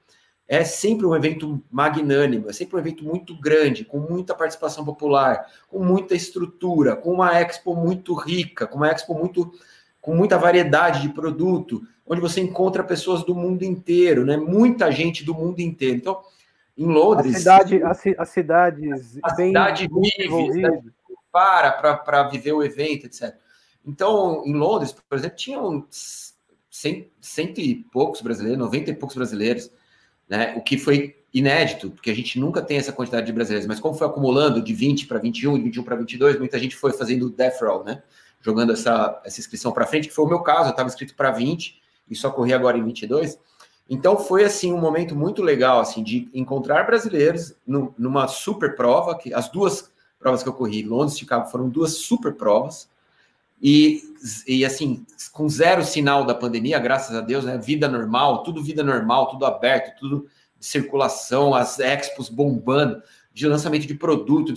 é 0.48 0.64
sempre 0.64 1.06
um 1.06 1.14
evento 1.14 1.62
magnânimo, 1.70 2.48
é 2.48 2.52
sempre 2.52 2.76
um 2.76 2.78
evento 2.78 3.04
muito 3.04 3.38
grande, 3.38 3.84
com 3.84 3.98
muita 3.98 4.34
participação 4.34 4.84
popular, 4.84 5.46
com 5.68 5.84
muita 5.84 6.14
estrutura, 6.14 6.96
com 6.96 7.12
uma 7.12 7.38
expo 7.38 7.74
muito 7.74 8.14
rica, 8.14 8.66
com 8.66 8.78
uma 8.78 8.90
expo 8.90 9.14
muito 9.14 9.52
com 10.00 10.16
muita 10.16 10.36
variedade 10.36 11.00
de 11.00 11.10
produto, 11.10 11.80
onde 12.04 12.20
você 12.20 12.40
encontra 12.40 12.82
pessoas 12.82 13.22
do 13.24 13.36
mundo 13.36 13.62
inteiro, 13.62 14.24
né? 14.26 14.36
Muita 14.36 14.90
gente 14.90 15.24
do 15.24 15.32
mundo 15.32 15.60
inteiro. 15.60 15.96
Então, 15.96 16.20
em 16.76 16.86
Londres. 16.86 17.34
A 17.34 17.38
cidade, 17.38 17.82
as, 17.82 18.02
as 18.18 18.28
cidades. 18.28 19.18
A 19.22 19.34
cidade 19.34 19.88
vive, 19.88 20.62
né? 20.62 20.82
para 21.30 21.96
para 21.96 22.22
viver 22.24 22.52
o 22.52 22.62
evento, 22.62 23.06
etc. 23.06 23.34
Então, 23.84 24.42
em 24.46 24.54
Londres, 24.54 24.92
por 24.92 25.18
exemplo, 25.18 25.36
tinham 25.36 25.86
cento, 25.90 27.10
cento 27.20 27.60
e 27.60 27.84
poucos 27.92 28.20
brasileiros, 28.20 28.58
noventa 28.58 28.90
e 28.90 28.94
poucos 28.94 29.16
brasileiros, 29.16 29.70
né? 30.28 30.54
O 30.56 30.62
que 30.62 30.78
foi 30.78 31.16
inédito, 31.34 31.90
porque 31.90 32.10
a 32.10 32.14
gente 32.14 32.38
nunca 32.38 32.60
tem 32.60 32.76
essa 32.76 32.92
quantidade 32.92 33.26
de 33.26 33.32
brasileiros, 33.32 33.66
mas 33.66 33.80
como 33.80 33.94
foi 33.94 34.06
acumulando 34.06 34.62
de 34.62 34.74
20 34.74 35.06
para 35.06 35.18
21, 35.18 35.56
de 35.56 35.64
21 35.64 35.82
para 35.82 35.96
22, 35.96 36.38
muita 36.38 36.58
gente 36.58 36.76
foi 36.76 36.92
fazendo 36.92 37.30
death 37.30 37.60
roll, 37.60 37.84
né? 37.84 38.02
Jogando 38.40 38.72
essa, 38.72 39.20
essa 39.24 39.40
inscrição 39.40 39.72
para 39.72 39.86
frente, 39.86 40.08
que 40.08 40.14
foi 40.14 40.24
o 40.24 40.28
meu 40.28 40.40
caso, 40.40 40.68
eu 40.68 40.70
estava 40.70 40.88
inscrito 40.88 41.14
para 41.14 41.30
20 41.30 41.80
e 42.10 42.14
só 42.14 42.30
corri 42.30 42.52
agora 42.52 42.76
em 42.76 42.84
22. 42.84 43.38
Então 43.92 44.16
foi 44.16 44.42
assim 44.42 44.72
um 44.72 44.80
momento 44.80 45.14
muito 45.14 45.42
legal 45.42 45.78
assim 45.78 46.02
de 46.02 46.26
encontrar 46.32 46.86
brasileiros 46.86 47.54
no, 47.66 47.94
numa 47.98 48.26
super 48.26 48.74
prova, 48.74 49.18
que 49.18 49.34
as 49.34 49.50
duas 49.50 49.92
provas 50.18 50.42
que 50.42 50.48
eu 50.48 50.54
corri, 50.54 50.82
Londres 50.82 51.14
e 51.14 51.18
Chicago, 51.18 51.50
foram 51.50 51.68
duas 51.68 51.98
super 51.98 52.32
provas. 52.32 52.88
E, 53.60 54.02
e 54.48 54.64
assim, 54.64 55.04
com 55.30 55.46
zero 55.46 55.84
sinal 55.84 56.24
da 56.24 56.34
pandemia, 56.34 56.78
graças 56.78 57.14
a 57.14 57.20
Deus, 57.20 57.44
né? 57.44 57.58
Vida 57.58 57.86
normal, 57.86 58.42
tudo 58.42 58.62
vida 58.62 58.82
normal, 58.82 59.28
tudo 59.28 59.44
aberto, 59.44 60.00
tudo 60.00 60.26
de 60.58 60.64
circulação, 60.64 61.54
as 61.54 61.78
expos 61.78 62.30
bombando, 62.30 63.02
de 63.34 63.46
lançamento 63.46 63.86
de 63.86 63.94
produto, 63.94 64.54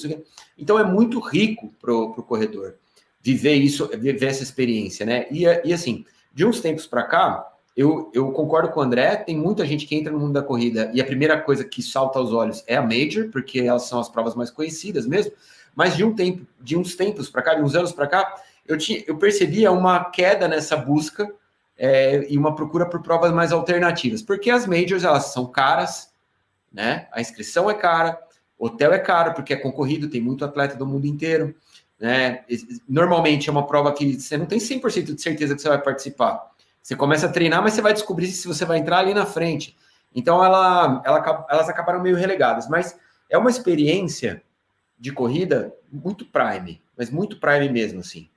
Então 0.58 0.80
é 0.80 0.84
muito 0.86 1.20
rico 1.20 1.74
para 1.82 1.94
o 1.94 2.24
corredor 2.24 2.76
viver 3.22 3.56
isso, 3.56 3.90
viver 3.98 4.28
essa 4.28 4.44
experiência, 4.44 5.06
né? 5.06 5.26
E, 5.30 5.44
e 5.66 5.74
assim, 5.74 6.06
de 6.34 6.46
uns 6.46 6.62
tempos 6.62 6.88
para 6.88 7.04
cá, 7.04 7.55
eu, 7.76 8.10
eu 8.14 8.32
concordo 8.32 8.70
com 8.70 8.80
o 8.80 8.84
André, 8.84 9.18
tem 9.18 9.36
muita 9.36 9.66
gente 9.66 9.86
que 9.86 9.96
entra 9.96 10.12
no 10.12 10.20
mundo 10.20 10.34
da 10.34 10.42
corrida 10.42 10.90
e 10.94 11.02
a 11.02 11.06
primeira 11.06 11.40
coisa 11.40 11.66
que 11.66 11.82
salta 11.82 12.18
aos 12.18 12.32
olhos 12.32 12.64
é 12.68 12.76
a 12.78 12.82
Major, 12.82 13.30
porque 13.32 13.60
elas 13.60 13.84
são 13.84 14.00
as 14.00 14.08
provas 14.08 14.34
mais 14.34 14.50
conhecidas 14.50 15.06
mesmo, 15.06 15.34
mas 15.76 15.96
de 15.96 16.04
um 16.04 16.16
tempo, 16.16 16.48
de 16.62 16.78
uns 16.78 16.96
tempos 16.96 17.30
para 17.30 17.42
cá, 17.42 17.56
de 17.56 17.62
uns 17.62 17.76
anos 17.76 17.92
para 17.92 18.08
cá, 18.08 18.42
eu, 18.66 18.78
tinha, 18.78 19.04
eu 19.06 19.18
percebia 19.18 19.72
uma 19.72 20.06
queda 20.06 20.48
nessa 20.48 20.78
busca 20.78 21.30
é, 21.78 22.26
e 22.30 22.38
uma 22.38 22.56
procura 22.56 22.86
por 22.86 23.02
provas 23.02 23.34
mais 23.34 23.52
alternativas, 23.52 24.22
porque 24.22 24.50
as 24.50 24.66
Majors, 24.66 25.04
elas 25.04 25.34
são 25.34 25.46
caras, 25.46 26.14
né? 26.72 27.08
A 27.12 27.20
inscrição 27.20 27.70
é 27.70 27.74
cara, 27.74 28.18
hotel 28.58 28.94
é 28.94 29.00
caro, 29.00 29.34
porque 29.34 29.54
é 29.54 29.58
concorrido, 29.58 30.10
tem 30.10 30.22
muito 30.22 30.46
atleta 30.46 30.78
do 30.78 30.86
mundo 30.86 31.06
inteiro, 31.06 31.54
né? 32.00 32.46
Normalmente 32.88 33.50
é 33.50 33.52
uma 33.52 33.68
prova 33.68 33.92
que 33.92 34.20
você 34.20 34.38
não 34.38 34.46
tem 34.46 34.60
100% 34.60 35.14
de 35.14 35.22
certeza 35.22 35.56
que 35.56 35.62
você 35.62 35.68
vai 35.68 35.82
participar. 35.82 36.55
Você 36.86 36.96
começa 36.96 37.26
a 37.26 37.32
treinar, 37.32 37.64
mas 37.64 37.74
você 37.74 37.82
vai 37.82 37.94
descobrir 37.94 38.28
se 38.28 38.48
você 38.48 38.64
vai 38.64 38.78
entrar 38.78 39.00
ali 39.00 39.12
na 39.12 39.26
frente. 39.26 39.76
Então 40.14 40.46
ela, 40.46 41.02
ela, 41.04 41.48
elas 41.50 41.68
acabaram 41.68 42.00
meio 42.00 42.16
relegadas, 42.16 42.70
mas 42.70 42.96
é 43.28 43.36
uma 43.40 43.50
experiência 43.50 44.44
de 44.96 45.12
corrida 45.12 45.74
muito 45.92 46.26
prime, 46.26 46.80
mas 46.96 47.10
muito 47.10 47.40
prime 47.40 47.70
mesmo, 47.70 48.02
assim. 48.02 48.30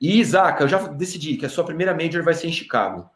E 0.00 0.20
Isaac, 0.20 0.60
eu 0.60 0.68
já 0.68 0.78
decidi 0.86 1.36
que 1.36 1.44
a 1.44 1.48
sua 1.48 1.64
primeira 1.64 1.92
major 1.92 2.22
vai 2.22 2.32
ser 2.32 2.46
em 2.46 2.52
Chicago. 2.52 3.10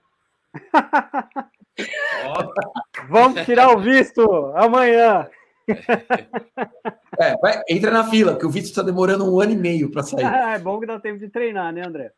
Vamos 3.09 3.45
tirar 3.45 3.77
o 3.77 3.79
visto 3.79 4.23
amanhã. 4.57 5.29
É, 7.19 7.37
vai, 7.37 7.63
entra 7.69 7.91
na 7.91 8.05
fila, 8.05 8.33
porque 8.33 8.47
o 8.47 8.51
visto 8.51 8.67
está 8.67 8.83
demorando 8.83 9.25
um 9.25 9.41
ano 9.41 9.53
e 9.53 9.57
meio 9.57 9.91
para 9.91 10.03
sair. 10.03 10.25
Ah, 10.25 10.55
é 10.57 10.59
bom 10.59 10.81
que 10.81 10.87
dá 10.87 10.99
tempo 10.99 11.19
de 11.19 11.29
treinar, 11.29 11.73
né, 11.73 11.87
André? 11.87 12.11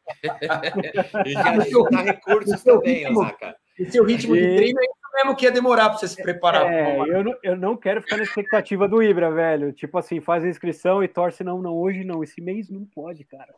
e 1.24 1.32
já 1.32 1.56
dá 1.90 2.02
recursos 2.02 2.62
também, 2.64 3.04
ritmo, 3.04 3.20
Osaka. 3.20 3.56
E 3.78 3.90
seu 3.90 4.04
ritmo 4.04 4.34
e... 4.34 4.40
de 4.40 4.56
treino 4.56 4.80
é 4.80 4.84
isso 4.84 5.06
mesmo 5.16 5.34
que 5.34 5.46
ia 5.46 5.50
demorar 5.50 5.88
para 5.88 5.98
você 5.98 6.08
se 6.08 6.22
preparar. 6.22 6.70
É, 6.70 6.98
eu, 7.00 7.24
não, 7.24 7.34
eu 7.42 7.56
não 7.56 7.76
quero 7.76 8.02
ficar 8.02 8.18
na 8.18 8.22
expectativa 8.22 8.86
do 8.86 9.02
Ibra, 9.02 9.30
velho. 9.30 9.72
Tipo 9.72 9.98
assim, 9.98 10.20
faz 10.20 10.44
a 10.44 10.48
inscrição 10.48 11.02
e 11.02 11.08
torce, 11.08 11.42
não, 11.42 11.62
não, 11.62 11.74
hoje 11.74 12.04
não. 12.04 12.22
Esse 12.22 12.40
mês 12.40 12.68
não 12.68 12.84
pode, 12.84 13.24
cara. 13.24 13.48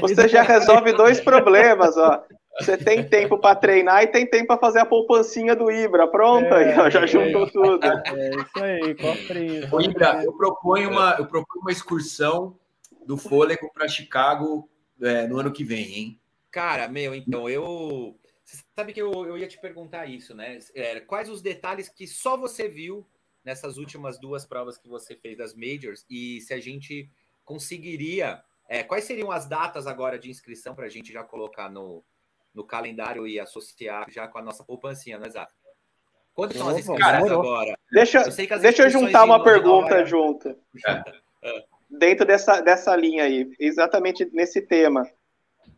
Você 0.00 0.28
já 0.28 0.42
resolve 0.42 0.92
dois 0.92 1.20
problemas, 1.20 1.96
ó. 1.96 2.22
Você 2.58 2.76
tem 2.76 3.08
tempo 3.08 3.38
para 3.38 3.54
treinar 3.54 4.02
e 4.02 4.08
tem 4.08 4.26
tempo 4.26 4.48
para 4.48 4.58
fazer 4.58 4.80
a 4.80 4.86
poupancinha 4.86 5.54
do 5.54 5.70
Ibra. 5.70 6.08
Pronto, 6.08 6.52
é, 6.54 6.74
aí, 6.74 6.90
já 6.90 7.06
juntou 7.06 7.44
é, 7.46 7.50
tudo. 7.50 7.86
É 7.86 8.30
isso 8.30 8.64
aí, 8.64 8.94
cofrinho. 8.94 9.74
Ô, 9.74 9.80
Ibra, 9.80 10.22
eu 10.24 10.32
proponho 10.32 10.90
uma, 10.90 11.16
eu 11.18 11.26
proponho 11.26 11.62
uma 11.62 11.72
excursão 11.72 12.58
do 13.06 13.16
fôlego 13.16 13.70
para 13.72 13.88
Chicago 13.88 14.68
é, 15.00 15.26
no 15.26 15.38
ano 15.38 15.52
que 15.52 15.64
vem, 15.64 15.94
hein? 15.94 16.20
Cara, 16.50 16.88
meu, 16.88 17.14
então 17.14 17.48
eu. 17.48 18.18
Você 18.44 18.58
sabe 18.74 18.92
que 18.92 19.00
eu, 19.00 19.12
eu 19.12 19.38
ia 19.38 19.46
te 19.46 19.60
perguntar 19.60 20.06
isso, 20.06 20.34
né? 20.34 20.58
É, 20.74 20.98
quais 21.00 21.28
os 21.28 21.40
detalhes 21.40 21.88
que 21.88 22.06
só 22.06 22.36
você 22.36 22.68
viu 22.68 23.06
nessas 23.44 23.78
últimas 23.78 24.18
duas 24.18 24.44
provas 24.44 24.76
que 24.76 24.88
você 24.88 25.14
fez 25.14 25.38
das 25.38 25.54
Majors 25.54 26.04
e 26.10 26.40
se 26.40 26.52
a 26.52 26.60
gente 26.60 27.10
conseguiria. 27.44 28.42
É, 28.68 28.84
quais 28.84 29.04
seriam 29.04 29.32
as 29.32 29.48
datas 29.48 29.88
agora 29.88 30.16
de 30.16 30.30
inscrição 30.30 30.76
para 30.76 30.86
a 30.86 30.88
gente 30.88 31.12
já 31.12 31.24
colocar 31.24 31.68
no, 31.68 32.04
no 32.54 32.64
calendário 32.64 33.26
e 33.26 33.38
associar 33.38 34.10
já 34.10 34.26
com 34.26 34.38
a 34.38 34.42
nossa 34.42 34.64
poupancinha, 34.64 35.18
não 35.18 35.24
é 35.24 35.28
exato? 35.28 35.54
Quanto 36.34 36.56
são 36.56 36.68
as 36.68 36.78
inscrições 36.78 37.30
agora? 37.30 37.78
Deixa, 37.92 38.22
eu 38.22 38.60
deixa 38.60 38.82
eu 38.84 38.90
juntar 38.90 39.24
uma 39.24 39.42
pergunta 39.42 40.04
junto. 40.04 40.56
É. 41.42 41.64
Dentro 41.88 42.26
dessa, 42.26 42.60
dessa 42.60 42.94
linha 42.94 43.24
aí, 43.24 43.50
exatamente 43.58 44.28
nesse 44.30 44.60
tema, 44.60 45.08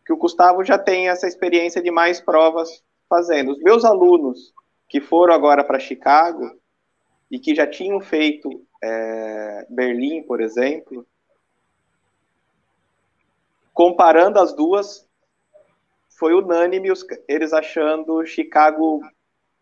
que 0.05 0.13
o 0.13 0.17
Gustavo 0.17 0.65
já 0.65 0.77
tem 0.77 1.09
essa 1.09 1.29
experiência 1.29 1.81
de 1.81 1.89
mais 1.89 2.21
provas 2.21 2.83
fazendo. 3.09 3.53
Os 3.53 3.61
meus 3.61 3.85
alunos 3.85 4.53
que 4.89 5.01
foram 5.01 5.33
agora 5.33 5.63
para 5.63 5.79
Chicago 5.79 6.51
e 7.31 7.39
que 7.39 7.55
já 7.55 7.65
tinham 7.65 8.01
feito 8.01 8.67
é, 8.83 9.67
Berlim, 9.71 10.25
por 10.25 10.41
exemplo, 10.41 11.07
comparando 13.73 14.39
as 14.39 14.53
duas, 14.53 15.09
foi 16.23 16.35
unânime 16.35 16.93
os, 16.93 17.05
eles 17.27 17.53
achando 17.53 18.25
Chicago 18.25 19.01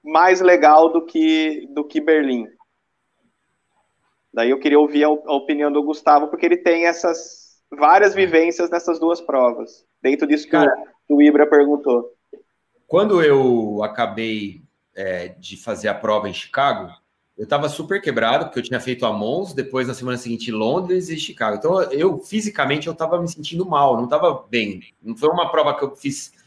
mais 0.05 0.43
legal 0.43 0.93
do 0.93 1.07
que, 1.07 1.67
do 1.73 1.83
que 1.83 2.03
Berlim. 2.03 2.47
Daí 4.31 4.51
eu 4.51 4.61
queria 4.61 4.79
ouvir 4.79 5.05
a, 5.05 5.09
a 5.09 5.35
opinião 5.35 5.73
do 5.73 5.83
Gustavo, 5.83 6.29
porque 6.29 6.45
ele 6.45 6.59
tem 6.59 6.85
essas 6.85 7.63
várias 7.71 8.15
vivências 8.15 8.69
nessas 8.69 9.01
duas 9.01 9.23
provas, 9.23 9.87
dentro 10.03 10.27
disso 10.27 10.45
que 10.45 10.51
Cara, 10.51 10.71
o, 11.09 11.17
o 11.17 11.23
Ibra 11.23 11.49
perguntou. 11.49 12.13
Quando 12.87 13.23
eu 13.23 13.83
acabei 13.83 14.61
é, 14.95 15.29
de 15.29 15.57
fazer 15.57 15.89
a 15.89 15.95
prova 15.95 16.29
em 16.29 16.35
Chicago, 16.35 16.93
eu 17.39 17.45
estava 17.45 17.71
super 17.71 18.03
quebrado, 18.03 18.45
porque 18.45 18.59
eu 18.59 18.65
tinha 18.65 18.81
feito 18.81 19.07
a 19.07 19.13
Mons, 19.15 19.55
depois 19.55 19.89
na 19.89 19.95
semana 19.95 20.19
seguinte 20.19 20.53
Londres 20.53 21.09
e 21.09 21.17
Chicago. 21.17 21.57
Então 21.57 21.83
eu 21.85 22.19
fisicamente 22.19 22.87
eu 22.87 22.93
estava 22.93 23.19
me 23.19 23.29
sentindo 23.29 23.65
mal, 23.65 23.97
não 23.97 24.05
estava 24.05 24.45
bem. 24.51 24.83
Não 25.03 25.17
foi 25.17 25.31
uma 25.31 25.51
prova 25.51 25.75
que 25.75 25.83
eu 25.83 25.97
fiz 25.97 26.39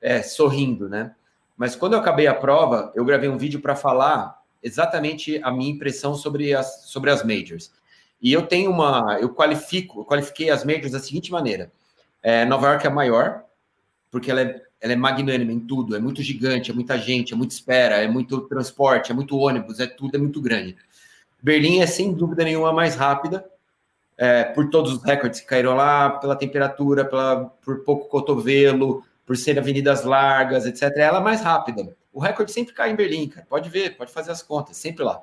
é, 0.00 0.22
sorrindo, 0.22 0.88
né? 0.88 1.14
Mas 1.56 1.76
quando 1.76 1.92
eu 1.92 1.98
acabei 1.98 2.26
a 2.26 2.34
prova, 2.34 2.90
eu 2.94 3.04
gravei 3.04 3.28
um 3.28 3.36
vídeo 3.36 3.60
para 3.60 3.76
falar 3.76 4.40
exatamente 4.62 5.40
a 5.42 5.50
minha 5.50 5.70
impressão 5.70 6.14
sobre 6.14 6.54
as, 6.54 6.84
sobre 6.86 7.10
as 7.10 7.22
majors. 7.22 7.70
E 8.20 8.32
eu 8.32 8.46
tenho 8.46 8.70
uma, 8.70 9.18
eu 9.20 9.30
qualifico, 9.30 10.00
eu 10.00 10.04
qualifiquei 10.04 10.50
as 10.50 10.64
majors 10.64 10.92
da 10.92 10.98
seguinte 10.98 11.30
maneira: 11.30 11.70
é, 12.22 12.44
Nova 12.44 12.68
York 12.68 12.86
é 12.86 12.90
maior, 12.90 13.44
porque 14.10 14.30
ela 14.30 14.42
é, 14.42 14.62
ela 14.80 14.92
é 14.92 14.96
magnânima 14.96 15.52
em 15.52 15.60
tudo, 15.60 15.96
é 15.96 15.98
muito 15.98 16.22
gigante, 16.22 16.70
é 16.70 16.74
muita 16.74 16.98
gente, 16.98 17.32
é 17.32 17.36
muita 17.36 17.54
espera, 17.54 17.96
é 17.96 18.08
muito 18.08 18.40
transporte, 18.42 19.10
é 19.10 19.14
muito 19.14 19.36
ônibus, 19.36 19.80
é 19.80 19.86
tudo, 19.86 20.14
é 20.16 20.18
muito 20.18 20.40
grande. 20.40 20.76
Berlim 21.42 21.80
é 21.80 21.86
sem 21.86 22.12
dúvida 22.12 22.44
nenhuma 22.44 22.72
mais 22.72 22.94
rápida, 22.94 23.44
é, 24.16 24.44
por 24.44 24.68
todos 24.68 24.92
os 24.92 25.02
recordes 25.02 25.40
que 25.40 25.46
caíram 25.46 25.74
lá, 25.74 26.10
pela 26.10 26.36
temperatura, 26.36 27.04
pela, 27.06 27.46
por 27.62 27.84
pouco 27.84 28.08
cotovelo, 28.08 29.02
por 29.30 29.36
ser 29.36 29.56
avenidas 29.60 30.02
largas, 30.02 30.66
etc., 30.66 30.90
ela 30.96 31.18
é 31.18 31.22
mais 31.22 31.40
rápida. 31.40 31.96
O 32.12 32.18
recorde 32.18 32.50
sempre 32.50 32.74
cai 32.74 32.90
em 32.90 32.96
Berlim, 32.96 33.28
cara. 33.28 33.46
Pode 33.48 33.70
ver, 33.70 33.96
pode 33.96 34.10
fazer 34.10 34.32
as 34.32 34.42
contas, 34.42 34.76
sempre 34.76 35.04
lá. 35.04 35.22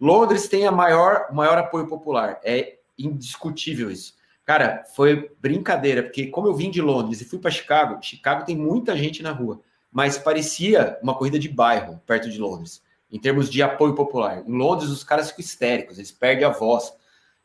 Londres 0.00 0.48
tem 0.48 0.66
a 0.66 0.72
maior, 0.72 1.32
maior 1.32 1.56
apoio 1.56 1.86
popular. 1.86 2.40
É 2.42 2.78
indiscutível 2.98 3.88
isso. 3.88 4.14
Cara, 4.44 4.82
foi 4.96 5.30
brincadeira, 5.40 6.02
porque 6.02 6.26
como 6.26 6.48
eu 6.48 6.56
vim 6.56 6.72
de 6.72 6.82
Londres 6.82 7.20
e 7.20 7.24
fui 7.24 7.38
para 7.38 7.52
Chicago, 7.52 8.02
Chicago 8.02 8.44
tem 8.44 8.56
muita 8.56 8.96
gente 8.96 9.22
na 9.22 9.30
rua, 9.30 9.60
mas 9.92 10.18
parecia 10.18 10.98
uma 11.00 11.14
corrida 11.14 11.38
de 11.38 11.48
bairro 11.48 12.02
perto 12.04 12.28
de 12.28 12.40
Londres, 12.40 12.82
em 13.12 13.20
termos 13.20 13.48
de 13.48 13.62
apoio 13.62 13.94
popular. 13.94 14.42
Em 14.44 14.58
Londres, 14.58 14.90
os 14.90 15.04
caras 15.04 15.30
ficam 15.30 15.44
histéricos, 15.44 15.98
eles 15.98 16.10
perdem 16.10 16.44
a 16.44 16.50
voz. 16.50 16.92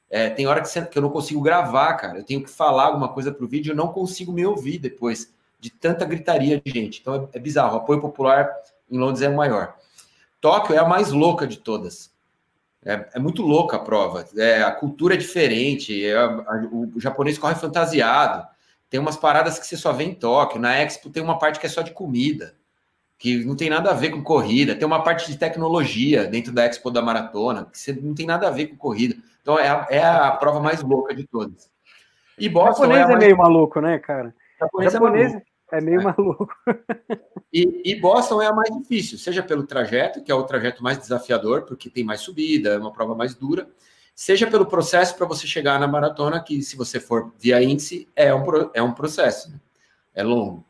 É, 0.09 0.31
tem 0.31 0.47
hora 0.47 0.63
que, 0.63 0.97
eu 0.97 1.01
não 1.03 1.11
consigo 1.11 1.41
gravar, 1.41 1.93
cara. 1.93 2.17
Eu 2.17 2.25
tenho 2.25 2.43
que 2.43 2.49
falar 2.49 2.85
alguma 2.85 3.09
coisa 3.09 3.31
para 3.31 3.45
o 3.45 3.47
vídeo, 3.47 3.73
eu 3.73 3.75
não 3.75 3.89
consigo 3.89 4.33
me 4.33 4.43
ouvir 4.43 4.79
depois 4.79 5.39
de 5.61 5.69
tanta 5.69 6.03
gritaria 6.03 6.59
de 6.59 6.71
gente. 6.71 6.99
Então 6.99 7.29
é, 7.33 7.37
é 7.37 7.39
bizarro. 7.39 7.75
O 7.75 7.77
apoio 7.77 8.01
popular 8.01 8.51
em 8.89 8.97
Londres 8.97 9.21
é 9.21 9.29
maior. 9.29 9.75
Tóquio 10.41 10.75
é 10.75 10.79
a 10.79 10.87
mais 10.87 11.11
louca 11.11 11.45
de 11.45 11.57
todas. 11.57 12.11
É, 12.83 13.09
é 13.13 13.19
muito 13.19 13.43
louca 13.43 13.77
a 13.77 13.79
prova. 13.79 14.25
É, 14.35 14.63
a 14.63 14.71
cultura 14.71 15.13
é 15.13 15.17
diferente. 15.17 16.03
É, 16.03 16.17
a, 16.17 16.67
o 16.71 16.99
japonês 16.99 17.37
corre 17.37 17.53
fantasiado. 17.53 18.45
Tem 18.89 18.99
umas 18.99 19.15
paradas 19.15 19.59
que 19.59 19.67
você 19.67 19.77
só 19.77 19.93
vê 19.93 20.03
em 20.03 20.15
Tóquio. 20.15 20.59
Na 20.59 20.75
Expo 20.81 21.11
tem 21.11 21.21
uma 21.21 21.37
parte 21.37 21.59
que 21.59 21.67
é 21.67 21.69
só 21.69 21.83
de 21.83 21.91
comida, 21.91 22.55
que 23.19 23.45
não 23.45 23.55
tem 23.55 23.69
nada 23.69 23.91
a 23.91 23.93
ver 23.93 24.09
com 24.09 24.23
corrida. 24.23 24.75
Tem 24.75 24.85
uma 24.85 25.03
parte 25.03 25.31
de 25.31 25.37
tecnologia 25.37 26.25
dentro 26.25 26.51
da 26.51 26.65
Expo 26.65 26.89
da 26.89 27.03
Maratona, 27.03 27.65
que 27.65 27.77
você 27.77 27.93
não 27.93 28.15
tem 28.15 28.25
nada 28.25 28.47
a 28.47 28.51
ver 28.51 28.67
com 28.67 28.75
corrida. 28.75 29.15
Então 29.43 29.59
é 29.59 29.69
a, 29.69 29.87
é 29.91 30.03
a 30.03 30.31
prova 30.31 30.59
mais 30.59 30.81
louca 30.81 31.13
de 31.13 31.25
todas. 31.27 31.69
E 32.37 32.49
Boston 32.49 32.87
o 32.87 32.93
japonês 32.93 33.09
é, 33.09 33.13
é 33.13 33.17
meio 33.17 33.37
maluco, 33.37 33.79
né, 33.79 33.99
cara? 33.99 34.33
O 34.59 34.65
japonês, 34.65 34.93
japonês 34.93 35.33
é, 35.35 35.41
é, 35.71 35.81
meio 35.81 36.01
é. 36.01 36.03
maluco. 36.03 36.47
E, 37.53 37.81
e, 37.85 37.99
Boston 37.99 38.41
é 38.41 38.47
a 38.47 38.53
mais 38.53 38.73
difícil, 38.75 39.17
seja 39.17 39.43
pelo 39.43 39.65
trajeto, 39.65 40.23
que 40.23 40.31
é 40.31 40.35
o 40.35 40.43
trajeto 40.43 40.81
mais 40.81 40.97
desafiador, 40.97 41.63
porque 41.63 41.89
tem 41.89 42.03
mais 42.03 42.21
subida, 42.21 42.69
é 42.69 42.77
uma 42.77 42.93
prova 42.93 43.13
mais 43.13 43.35
dura, 43.35 43.67
seja 44.15 44.47
pelo 44.47 44.65
processo 44.65 45.15
para 45.17 45.25
você 45.25 45.45
chegar 45.45 45.79
na 45.79 45.87
maratona, 45.87 46.41
que 46.41 46.61
se 46.61 46.75
você 46.75 46.99
for 46.99 47.33
via 47.37 47.61
índice, 47.61 48.07
é 48.15 48.33
um, 48.33 48.43
é 48.73 48.81
um 48.81 48.93
processo, 48.93 49.51
né? 49.51 49.59
é 50.13 50.23
longo. 50.23 50.65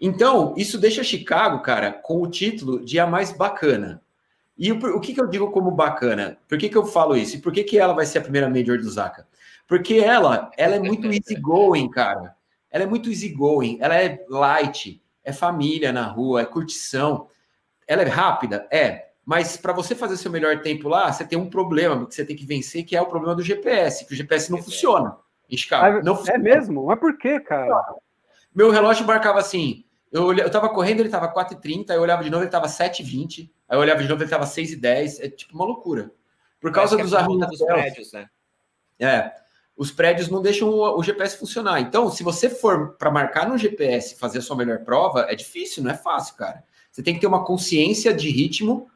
Então, 0.00 0.54
isso 0.56 0.78
deixa 0.78 1.02
Chicago, 1.02 1.60
cara, 1.60 1.92
com 1.92 2.20
o 2.20 2.30
título 2.30 2.84
de 2.84 2.98
a 2.98 3.06
mais 3.06 3.32
bacana. 3.32 4.02
E 4.58 4.72
o, 4.72 4.96
o 4.96 5.00
que, 5.00 5.14
que 5.14 5.20
eu 5.20 5.26
digo 5.26 5.50
como 5.50 5.70
bacana? 5.70 6.38
Por 6.48 6.58
que, 6.58 6.68
que 6.68 6.76
eu 6.76 6.84
falo 6.84 7.16
isso? 7.16 7.36
E 7.36 7.40
por 7.40 7.52
que, 7.52 7.64
que 7.64 7.78
ela 7.78 7.94
vai 7.94 8.06
ser 8.06 8.18
a 8.18 8.22
primeira 8.22 8.48
Major 8.48 8.78
do 8.78 8.90
Zaka? 8.90 9.26
Porque 9.66 9.94
ela, 9.94 10.50
ela 10.56 10.76
é 10.76 10.78
muito 10.78 11.06
easygoing, 11.12 11.90
cara. 11.90 12.35
Ela 12.70 12.84
é 12.84 12.86
muito 12.86 13.08
easygoing, 13.08 13.78
ela 13.80 13.96
é 13.96 14.24
light, 14.28 15.02
é 15.24 15.32
família 15.32 15.92
na 15.92 16.06
rua, 16.06 16.42
é 16.42 16.44
curtição. 16.44 17.28
Ela 17.86 18.02
é 18.02 18.08
rápida? 18.08 18.66
É. 18.70 19.06
Mas 19.24 19.56
para 19.56 19.72
você 19.72 19.94
fazer 19.94 20.16
seu 20.16 20.30
melhor 20.30 20.60
tempo 20.60 20.88
lá, 20.88 21.12
você 21.12 21.24
tem 21.24 21.38
um 21.38 21.50
problema 21.50 22.06
que 22.06 22.14
você 22.14 22.24
tem 22.24 22.36
que 22.36 22.46
vencer, 22.46 22.84
que 22.84 22.96
é 22.96 23.02
o 23.02 23.06
problema 23.06 23.34
do 23.34 23.42
GPS, 23.42 24.06
que 24.06 24.14
o 24.14 24.16
GPS 24.16 24.50
não 24.50 24.62
funciona 24.62 25.16
em 25.50 25.56
Chicago. 25.56 26.04
Não 26.04 26.12
é 26.12 26.16
funciona. 26.16 26.38
mesmo? 26.38 26.86
Mas 26.86 26.98
por 26.98 27.16
quê, 27.18 27.40
cara? 27.40 27.94
Meu 28.54 28.70
relógio 28.70 29.04
marcava 29.04 29.40
assim, 29.40 29.84
eu, 30.12 30.32
eu 30.32 30.50
tava 30.50 30.68
correndo, 30.68 31.00
ele 31.00 31.08
tava 31.08 31.32
4h30, 31.32 31.90
aí 31.90 31.96
eu 31.96 32.02
olhava 32.02 32.22
de 32.22 32.30
novo, 32.30 32.44
ele 32.44 32.50
tava 32.50 32.66
7h20, 32.66 33.50
aí 33.68 33.76
eu 33.76 33.80
olhava 33.80 34.02
de 34.02 34.08
novo, 34.08 34.22
ele 34.22 34.30
tava 34.30 34.44
6h10, 34.44 35.24
é 35.24 35.28
tipo 35.28 35.54
uma 35.54 35.64
loucura. 35.64 36.10
Por 36.60 36.72
causa 36.72 36.96
dos 36.96 37.12
arranjos 37.12 37.48
dos 37.48 37.64
prédios, 37.64 38.12
né? 38.12 38.28
É 38.98 39.45
os 39.76 39.90
prédios 39.90 40.28
não 40.28 40.40
deixam 40.40 40.70
o, 40.70 40.98
o 40.98 41.02
GPS 41.02 41.36
funcionar. 41.36 41.80
Então, 41.80 42.10
se 42.10 42.22
você 42.22 42.48
for 42.48 42.96
para 42.96 43.10
marcar 43.10 43.48
no 43.48 43.58
GPS 43.58 44.16
fazer 44.16 44.38
a 44.38 44.42
sua 44.42 44.56
melhor 44.56 44.78
prova, 44.80 45.26
é 45.28 45.34
difícil, 45.34 45.82
não 45.82 45.90
é 45.90 45.94
fácil, 45.94 46.34
cara. 46.36 46.64
Você 46.90 47.02
tem 47.02 47.14
que 47.14 47.20
ter 47.20 47.26
uma 47.26 47.44
consciência 47.44 48.14
de 48.14 48.30
ritmo 48.30 48.88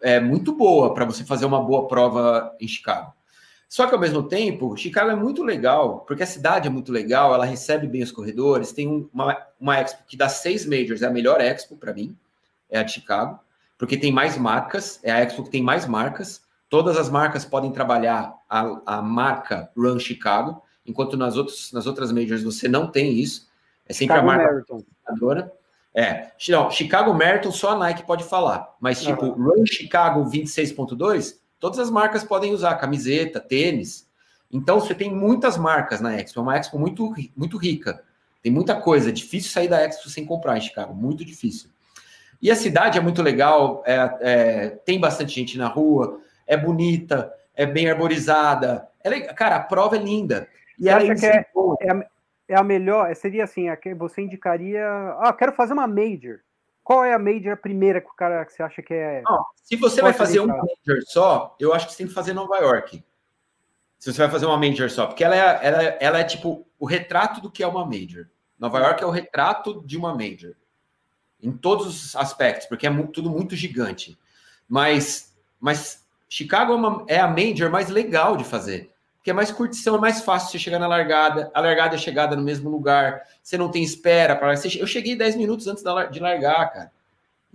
é, 0.00 0.18
muito 0.18 0.52
boa 0.52 0.92
para 0.92 1.04
você 1.04 1.24
fazer 1.24 1.46
uma 1.46 1.62
boa 1.62 1.86
prova 1.86 2.54
em 2.60 2.66
Chicago. 2.66 3.14
Só 3.68 3.86
que 3.86 3.94
ao 3.94 4.00
mesmo 4.00 4.22
tempo, 4.22 4.76
Chicago 4.76 5.10
é 5.10 5.16
muito 5.16 5.42
legal, 5.42 6.00
porque 6.06 6.22
a 6.22 6.26
cidade 6.26 6.68
é 6.68 6.70
muito 6.70 6.92
legal, 6.92 7.34
ela 7.34 7.44
recebe 7.44 7.86
bem 7.86 8.02
os 8.02 8.12
corredores, 8.12 8.72
tem 8.72 9.08
uma, 9.12 9.36
uma 9.60 9.78
expo 9.78 10.04
que 10.06 10.16
dá 10.16 10.28
seis 10.28 10.64
majors, 10.64 11.02
é 11.02 11.06
a 11.06 11.10
melhor 11.10 11.40
expo 11.40 11.76
para 11.76 11.92
mim, 11.92 12.16
é 12.70 12.78
a 12.78 12.82
de 12.82 12.92
Chicago, 12.92 13.40
porque 13.76 13.96
tem 13.96 14.12
mais 14.12 14.36
marcas, 14.36 15.00
é 15.02 15.10
a 15.10 15.20
expo 15.20 15.42
que 15.42 15.50
tem 15.50 15.62
mais 15.62 15.86
marcas. 15.86 16.42
Todas 16.68 16.96
as 16.96 17.08
marcas 17.08 17.44
podem 17.44 17.70
trabalhar 17.70 18.34
a, 18.48 18.80
a 18.86 19.02
marca 19.02 19.70
Run 19.76 19.98
Chicago, 19.98 20.62
enquanto 20.84 21.16
nas, 21.16 21.36
outros, 21.36 21.72
nas 21.72 21.86
outras 21.86 22.10
majors 22.10 22.42
você 22.42 22.68
não 22.68 22.90
tem 22.90 23.12
isso. 23.12 23.48
É 23.88 23.92
sempre 23.92 24.16
Chicago 24.16 24.30
a 24.30 24.36
marca 24.36 24.64
patrocinadora. 24.66 25.52
É, 25.98 26.30
não, 26.50 26.70
Chicago 26.70 27.14
Marathon 27.14 27.50
só 27.50 27.70
a 27.70 27.78
Nike 27.78 28.04
pode 28.04 28.22
falar, 28.22 28.76
mas 28.78 29.02
tipo 29.02 29.24
uhum. 29.24 29.44
Run 29.44 29.66
Chicago 29.66 30.24
26.2, 30.24 31.36
todas 31.58 31.78
as 31.78 31.88
marcas 31.88 32.22
podem 32.22 32.52
usar, 32.52 32.74
camiseta, 32.74 33.40
tênis. 33.40 34.06
Então 34.52 34.78
você 34.78 34.94
tem 34.94 35.10
muitas 35.10 35.56
marcas 35.56 35.98
na 35.98 36.14
Expo, 36.14 36.40
é 36.40 36.42
uma 36.42 36.58
Expo 36.58 36.78
muito, 36.78 37.14
muito 37.34 37.56
rica. 37.56 38.04
Tem 38.42 38.52
muita 38.52 38.78
coisa, 38.78 39.08
é 39.08 39.12
difícil 39.12 39.50
sair 39.50 39.68
da 39.68 39.82
Expo 39.82 40.10
sem 40.10 40.26
comprar 40.26 40.58
em 40.58 40.60
Chicago, 40.60 40.94
muito 40.94 41.24
difícil. 41.24 41.70
E 42.42 42.50
a 42.50 42.56
cidade 42.56 42.98
é 42.98 43.00
muito 43.00 43.22
legal, 43.22 43.82
é, 43.86 44.18
é, 44.20 44.68
tem 44.68 45.00
bastante 45.00 45.34
gente 45.34 45.56
na 45.56 45.66
rua, 45.66 46.20
é 46.46 46.56
bonita, 46.56 47.32
é 47.54 47.66
bem 47.66 47.90
arborizada. 47.90 48.88
É 49.02 49.20
Cara, 49.32 49.56
a 49.56 49.62
prova 49.62 49.96
é 49.96 50.00
linda. 50.00 50.48
E 50.78 50.88
acha 50.88 51.14
que 51.14 51.26
é, 51.26 51.46
é, 51.80 51.90
a, 51.90 52.06
é 52.48 52.58
a 52.58 52.62
melhor? 52.62 53.14
Seria 53.16 53.44
assim, 53.44 53.68
a 53.68 53.76
que 53.76 53.94
você 53.94 54.22
indicaria. 54.22 54.86
Ah, 55.20 55.32
quero 55.32 55.52
fazer 55.52 55.72
uma 55.72 55.86
major. 55.86 56.40
Qual 56.84 57.04
é 57.04 57.12
a 57.12 57.18
major 57.18 57.54
a 57.54 57.56
primeira 57.56 58.00
que 58.00 58.08
o 58.08 58.14
cara 58.14 58.44
que 58.44 58.52
você 58.52 58.62
acha 58.62 58.82
que 58.82 58.94
é. 58.94 59.22
Não, 59.22 59.44
se 59.56 59.74
você 59.76 60.00
vai 60.00 60.12
fazer 60.12 60.40
uma 60.40 60.56
major 60.56 61.02
só, 61.06 61.56
eu 61.58 61.74
acho 61.74 61.86
que 61.86 61.92
você 61.92 61.98
tem 61.98 62.06
que 62.06 62.14
fazer 62.14 62.32
Nova 62.32 62.56
York. 62.58 63.02
Se 63.98 64.12
você 64.12 64.22
vai 64.22 64.30
fazer 64.30 64.46
uma 64.46 64.58
major 64.58 64.88
só, 64.88 65.06
porque 65.06 65.24
ela 65.24 65.34
é, 65.34 65.66
ela, 65.66 65.82
ela 65.82 66.18
é 66.20 66.24
tipo 66.24 66.64
o 66.78 66.86
retrato 66.86 67.40
do 67.40 67.50
que 67.50 67.62
é 67.62 67.66
uma 67.66 67.84
major. 67.84 68.28
Nova 68.58 68.78
York 68.78 69.02
é 69.02 69.06
o 69.06 69.10
retrato 69.10 69.82
de 69.84 69.96
uma 69.96 70.14
major. 70.14 70.54
Em 71.42 71.50
todos 71.50 71.86
os 71.86 72.16
aspectos, 72.16 72.66
porque 72.66 72.86
é 72.86 73.06
tudo 73.12 73.30
muito 73.30 73.56
gigante. 73.56 74.16
Mas, 74.68 75.36
mas 75.60 76.05
Chicago 76.28 76.72
é, 76.72 76.76
uma, 76.76 77.04
é, 77.08 77.20
a 77.20 77.28
major 77.28 77.70
mais 77.70 77.88
legal 77.88 78.36
de 78.36 78.44
fazer, 78.44 78.90
porque 79.16 79.30
é 79.30 79.34
mais 79.34 79.50
curtição, 79.50 79.96
é 79.96 79.98
mais 79.98 80.22
fácil 80.22 80.50
você 80.50 80.58
chegar 80.58 80.78
na 80.78 80.86
largada, 80.86 81.50
a 81.54 81.60
largada 81.60 81.94
é 81.94 81.98
chegada 81.98 82.36
no 82.36 82.42
mesmo 82.42 82.68
lugar, 82.70 83.22
você 83.42 83.56
não 83.56 83.70
tem 83.70 83.82
espera 83.82 84.34
para. 84.36 84.54
Eu 84.78 84.86
cheguei 84.86 85.16
10 85.16 85.36
minutos 85.36 85.66
antes 85.66 85.82
de 86.10 86.20
largar, 86.20 86.72
cara. 86.72 86.92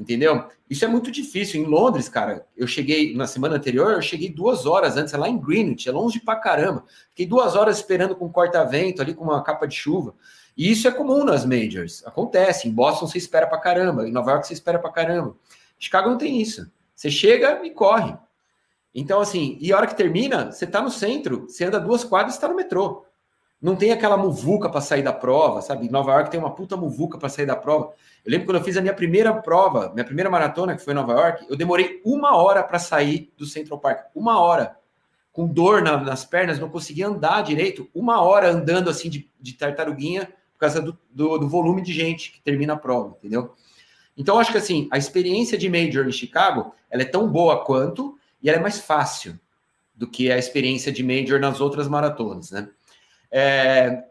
Entendeu? 0.01 0.47
Isso 0.67 0.83
é 0.83 0.87
muito 0.87 1.11
difícil. 1.11 1.61
Em 1.61 1.65
Londres, 1.65 2.09
cara, 2.09 2.47
eu 2.57 2.65
cheguei 2.65 3.15
na 3.15 3.27
semana 3.27 3.57
anterior, 3.57 3.91
eu 3.91 4.01
cheguei 4.01 4.29
duas 4.29 4.65
horas 4.65 4.97
antes, 4.97 5.13
é 5.13 5.17
lá 5.17 5.29
em 5.29 5.37
Greenwich, 5.37 5.87
é 5.87 5.91
longe 5.91 6.19
pra 6.19 6.37
caramba. 6.37 6.83
Fiquei 7.09 7.27
duas 7.27 7.55
horas 7.55 7.77
esperando 7.77 8.15
com 8.15 8.27
corta-vento 8.27 8.99
ali, 8.99 9.13
com 9.13 9.23
uma 9.23 9.43
capa 9.43 9.67
de 9.67 9.75
chuva. 9.75 10.15
E 10.57 10.71
isso 10.71 10.87
é 10.87 10.91
comum 10.91 11.23
nas 11.23 11.45
majors. 11.45 12.03
Acontece. 12.05 12.67
Em 12.67 12.71
Boston 12.71 13.05
você 13.05 13.17
espera 13.17 13.45
pra 13.45 13.59
caramba, 13.59 14.07
em 14.07 14.11
Nova 14.11 14.31
York 14.31 14.47
você 14.47 14.53
espera 14.53 14.79
pra 14.79 14.91
caramba. 14.91 15.35
Chicago 15.77 16.09
não 16.09 16.17
tem 16.17 16.41
isso. 16.41 16.71
Você 16.95 17.11
chega 17.11 17.63
e 17.63 17.69
corre. 17.69 18.15
Então, 18.93 19.21
assim, 19.21 19.57
e 19.61 19.71
a 19.71 19.77
hora 19.77 19.87
que 19.87 19.95
termina, 19.95 20.51
você 20.51 20.65
está 20.65 20.81
no 20.81 20.89
centro, 20.89 21.45
você 21.47 21.65
anda 21.65 21.79
duas 21.79 22.03
quadras 22.03 22.33
e 22.33 22.37
está 22.37 22.47
no 22.47 22.55
metrô. 22.55 23.05
Não 23.61 23.75
tem 23.75 23.91
aquela 23.91 24.17
muvuca 24.17 24.69
para 24.69 24.81
sair 24.81 25.03
da 25.03 25.13
prova, 25.13 25.61
sabe? 25.61 25.89
Nova 25.89 26.11
York 26.13 26.31
tem 26.31 26.39
uma 26.39 26.53
puta 26.53 26.75
muvuca 26.75 27.17
para 27.17 27.29
sair 27.29 27.45
da 27.45 27.55
prova. 27.55 27.93
Eu 28.25 28.31
lembro 28.31 28.47
quando 28.47 28.57
eu 28.57 28.63
fiz 28.63 28.75
a 28.75 28.81
minha 28.81 28.93
primeira 28.93 29.33
prova, 29.33 29.91
minha 29.93 30.03
primeira 30.03 30.29
maratona, 30.29 30.75
que 30.75 30.83
foi 30.83 30.93
em 30.93 30.95
Nova 30.95 31.13
York, 31.13 31.45
eu 31.47 31.55
demorei 31.55 32.01
uma 32.03 32.35
hora 32.35 32.63
para 32.63 32.79
sair 32.79 33.31
do 33.37 33.45
Central 33.45 33.79
Park. 33.79 34.07
Uma 34.15 34.39
hora. 34.39 34.75
Com 35.31 35.47
dor 35.47 35.81
na, 35.81 35.95
nas 35.97 36.25
pernas, 36.25 36.59
não 36.59 36.69
conseguia 36.69 37.07
andar 37.07 37.43
direito. 37.43 37.87
Uma 37.93 38.21
hora 38.21 38.49
andando 38.49 38.89
assim 38.89 39.09
de, 39.09 39.29
de 39.39 39.53
tartaruguinha, 39.53 40.25
por 40.53 40.59
causa 40.59 40.81
do, 40.81 40.97
do, 41.09 41.37
do 41.37 41.47
volume 41.47 41.81
de 41.81 41.93
gente 41.93 42.31
que 42.31 42.41
termina 42.41 42.73
a 42.73 42.77
prova, 42.77 43.15
entendeu? 43.19 43.53
Então, 44.17 44.37
acho 44.37 44.51
que 44.51 44.57
assim, 44.57 44.87
a 44.91 44.97
experiência 44.97 45.57
de 45.57 45.69
Major 45.69 46.07
em 46.07 46.11
Chicago, 46.11 46.73
ela 46.89 47.03
é 47.03 47.05
tão 47.05 47.27
boa 47.27 47.63
quanto, 47.63 48.17
e 48.41 48.49
ela 48.49 48.59
é 48.59 48.61
mais 48.61 48.79
fácil 48.79 49.39
do 49.95 50.07
que 50.07 50.31
a 50.31 50.37
experiência 50.37 50.91
de 50.91 51.03
Major 51.03 51.39
nas 51.39 51.61
outras 51.61 51.87
maratonas, 51.87 52.51
né? 52.51 52.69
É, 53.31 54.03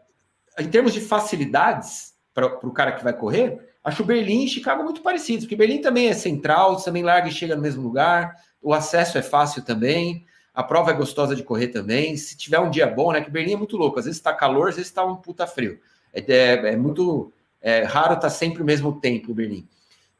em 0.59 0.67
termos 0.67 0.93
de 0.93 1.01
facilidades 1.01 2.13
para 2.33 2.47
o 2.65 2.71
cara 2.71 2.93
que 2.93 3.03
vai 3.03 3.13
correr, 3.13 3.59
acho 3.83 4.03
Berlim 4.03 4.45
e 4.45 4.49
Chicago 4.49 4.83
muito 4.83 5.01
parecidos, 5.01 5.45
porque 5.45 5.55
Berlim 5.55 5.81
também 5.81 6.07
é 6.07 6.13
central, 6.13 6.81
também 6.81 7.03
larga 7.03 7.27
e 7.27 7.31
chega 7.31 7.55
no 7.55 7.61
mesmo 7.61 7.81
lugar, 7.81 8.35
o 8.61 8.73
acesso 8.73 9.17
é 9.17 9.21
fácil 9.21 9.63
também, 9.63 10.25
a 10.53 10.63
prova 10.63 10.91
é 10.91 10.93
gostosa 10.93 11.35
de 11.35 11.43
correr 11.43 11.69
também. 11.69 12.15
Se 12.17 12.35
tiver 12.37 12.59
um 12.59 12.69
dia 12.69 12.85
bom, 12.87 13.11
né? 13.11 13.21
Que 13.21 13.31
Berlim 13.31 13.53
é 13.53 13.57
muito 13.57 13.77
louco, 13.77 13.99
às 13.99 14.05
vezes 14.05 14.19
está 14.19 14.33
calor, 14.33 14.69
às 14.69 14.75
vezes 14.75 14.89
está 14.89 15.03
um 15.03 15.15
puta 15.15 15.47
frio. 15.47 15.79
É, 16.13 16.19
é, 16.19 16.73
é 16.73 16.75
muito 16.75 17.31
é, 17.61 17.83
raro 17.83 18.13
estar 18.13 18.21
tá 18.21 18.29
sempre 18.29 18.61
o 18.61 18.65
mesmo 18.65 18.99
tempo, 18.99 19.33
Berlim. 19.33 19.67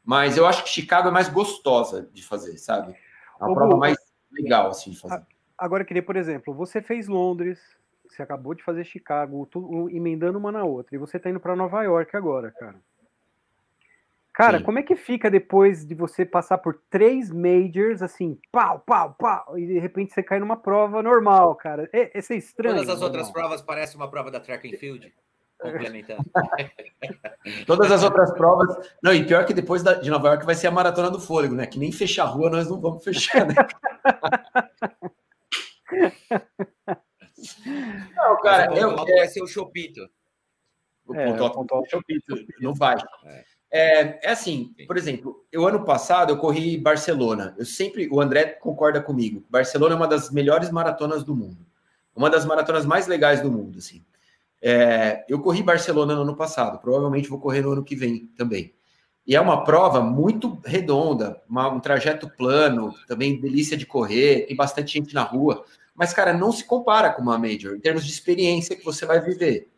Mas 0.04 0.36
eu 0.36 0.46
acho 0.46 0.64
que 0.64 0.70
Chicago 0.70 1.08
é 1.08 1.10
mais 1.10 1.28
gostosa 1.28 2.08
de 2.12 2.22
fazer, 2.22 2.56
sabe? 2.58 2.94
É 3.42 3.44
uma 3.44 3.52
Ô, 3.52 3.54
prova 3.54 3.76
mais 3.76 3.98
legal 4.30 4.68
assim 4.68 4.92
de 4.92 5.00
fazer. 5.00 5.26
Agora, 5.58 5.82
eu 5.82 5.86
queria, 5.86 6.02
por 6.02 6.16
exemplo, 6.16 6.54
você 6.54 6.80
fez 6.80 7.08
Londres, 7.08 7.60
você 8.08 8.22
acabou 8.22 8.54
de 8.54 8.62
fazer 8.62 8.84
Chicago, 8.84 9.46
tu, 9.50 9.88
emendando 9.90 10.38
uma 10.38 10.52
na 10.52 10.64
outra, 10.64 10.94
e 10.94 10.98
você 10.98 11.18
tá 11.18 11.28
indo 11.28 11.40
para 11.40 11.56
Nova 11.56 11.82
York 11.82 12.16
agora, 12.16 12.50
cara. 12.50 12.76
Cara, 14.32 14.58
Sim. 14.58 14.64
como 14.64 14.78
é 14.78 14.82
que 14.82 14.96
fica 14.96 15.30
depois 15.30 15.84
de 15.84 15.94
você 15.94 16.24
passar 16.24 16.56
por 16.56 16.80
três 16.88 17.30
majors, 17.30 18.00
assim, 18.00 18.38
pau, 18.50 18.78
pau, 18.78 19.14
pau, 19.18 19.58
e 19.58 19.66
de 19.66 19.78
repente 19.78 20.14
você 20.14 20.22
cai 20.22 20.40
numa 20.40 20.56
prova 20.56 21.02
normal, 21.02 21.54
cara? 21.54 21.88
Esse 21.92 22.32
é 22.32 22.36
estranho. 22.38 22.76
Todas 22.76 22.88
as 22.88 23.02
outras 23.02 23.30
provas 23.30 23.60
parecem 23.60 23.96
uma 23.96 24.10
prova 24.10 24.30
da 24.30 24.40
track 24.40 24.66
and 24.72 24.78
field 24.78 25.12
complementando. 25.62 26.24
Todas 27.66 27.90
as 27.90 28.02
outras 28.02 28.30
provas. 28.32 28.90
Não, 29.02 29.14
e 29.14 29.24
pior 29.24 29.46
que 29.46 29.54
depois 29.54 29.82
da, 29.82 29.94
de 29.94 30.10
Nova 30.10 30.28
York 30.28 30.44
vai 30.44 30.54
ser 30.54 30.66
a 30.66 30.70
maratona 30.70 31.10
do 31.10 31.20
fôlego, 31.20 31.54
né? 31.54 31.66
Que 31.66 31.78
nem 31.78 31.92
fechar 31.92 32.24
a 32.24 32.26
rua 32.26 32.50
nós 32.50 32.68
não 32.68 32.78
vamos 32.80 33.02
fechar, 33.02 33.46
né? 33.46 33.54
não, 38.16 38.40
cara, 38.40 38.74
eu, 38.76 38.90
é... 38.90 39.16
vai 39.16 39.28
ser 39.28 39.42
o 39.42 39.46
Chopito. 39.46 40.06
O 41.06 41.14
é, 41.14 41.32
ponto, 41.36 41.74
o 41.74 41.86
Chopito, 41.86 42.34
não 42.60 42.74
vai. 42.74 42.96
É. 43.24 43.44
É, 43.74 44.28
é 44.28 44.30
assim, 44.30 44.74
por 44.86 44.98
exemplo, 44.98 45.46
eu 45.50 45.66
ano 45.66 45.82
passado 45.82 46.30
eu 46.30 46.36
corri 46.36 46.76
Barcelona. 46.76 47.54
Eu 47.56 47.64
sempre, 47.64 48.06
o 48.12 48.20
André 48.20 48.44
concorda 48.44 49.00
comigo. 49.00 49.46
Barcelona 49.48 49.94
é 49.94 49.96
uma 49.96 50.06
das 50.06 50.30
melhores 50.30 50.70
maratonas 50.70 51.24
do 51.24 51.34
mundo, 51.34 51.66
uma 52.14 52.28
das 52.28 52.44
maratonas 52.44 52.84
mais 52.84 53.06
legais 53.06 53.40
do 53.40 53.50
mundo, 53.50 53.78
assim. 53.78 54.04
É, 54.62 55.24
eu 55.28 55.40
corri 55.40 55.60
Barcelona 55.60 56.14
no 56.14 56.22
ano 56.22 56.36
passado, 56.36 56.78
provavelmente 56.78 57.28
vou 57.28 57.40
correr 57.40 57.62
no 57.62 57.72
ano 57.72 57.82
que 57.82 57.96
vem 57.96 58.26
também. 58.36 58.72
E 59.26 59.34
é 59.34 59.40
uma 59.40 59.64
prova 59.64 60.00
muito 60.00 60.60
redonda, 60.64 61.40
uma, 61.48 61.68
um 61.68 61.80
trajeto 61.80 62.28
plano, 62.28 62.94
também 63.08 63.40
delícia 63.40 63.76
de 63.76 63.84
correr, 63.86 64.46
tem 64.46 64.56
bastante 64.56 64.92
gente 64.92 65.14
na 65.14 65.22
rua. 65.22 65.64
Mas, 65.94 66.12
cara, 66.12 66.32
não 66.32 66.52
se 66.52 66.64
compara 66.64 67.12
com 67.12 67.22
uma 67.22 67.38
Major, 67.38 67.74
em 67.74 67.80
termos 67.80 68.04
de 68.04 68.12
experiência 68.12 68.76
que 68.76 68.84
você 68.84 69.04
vai 69.04 69.20
viver. 69.20 69.68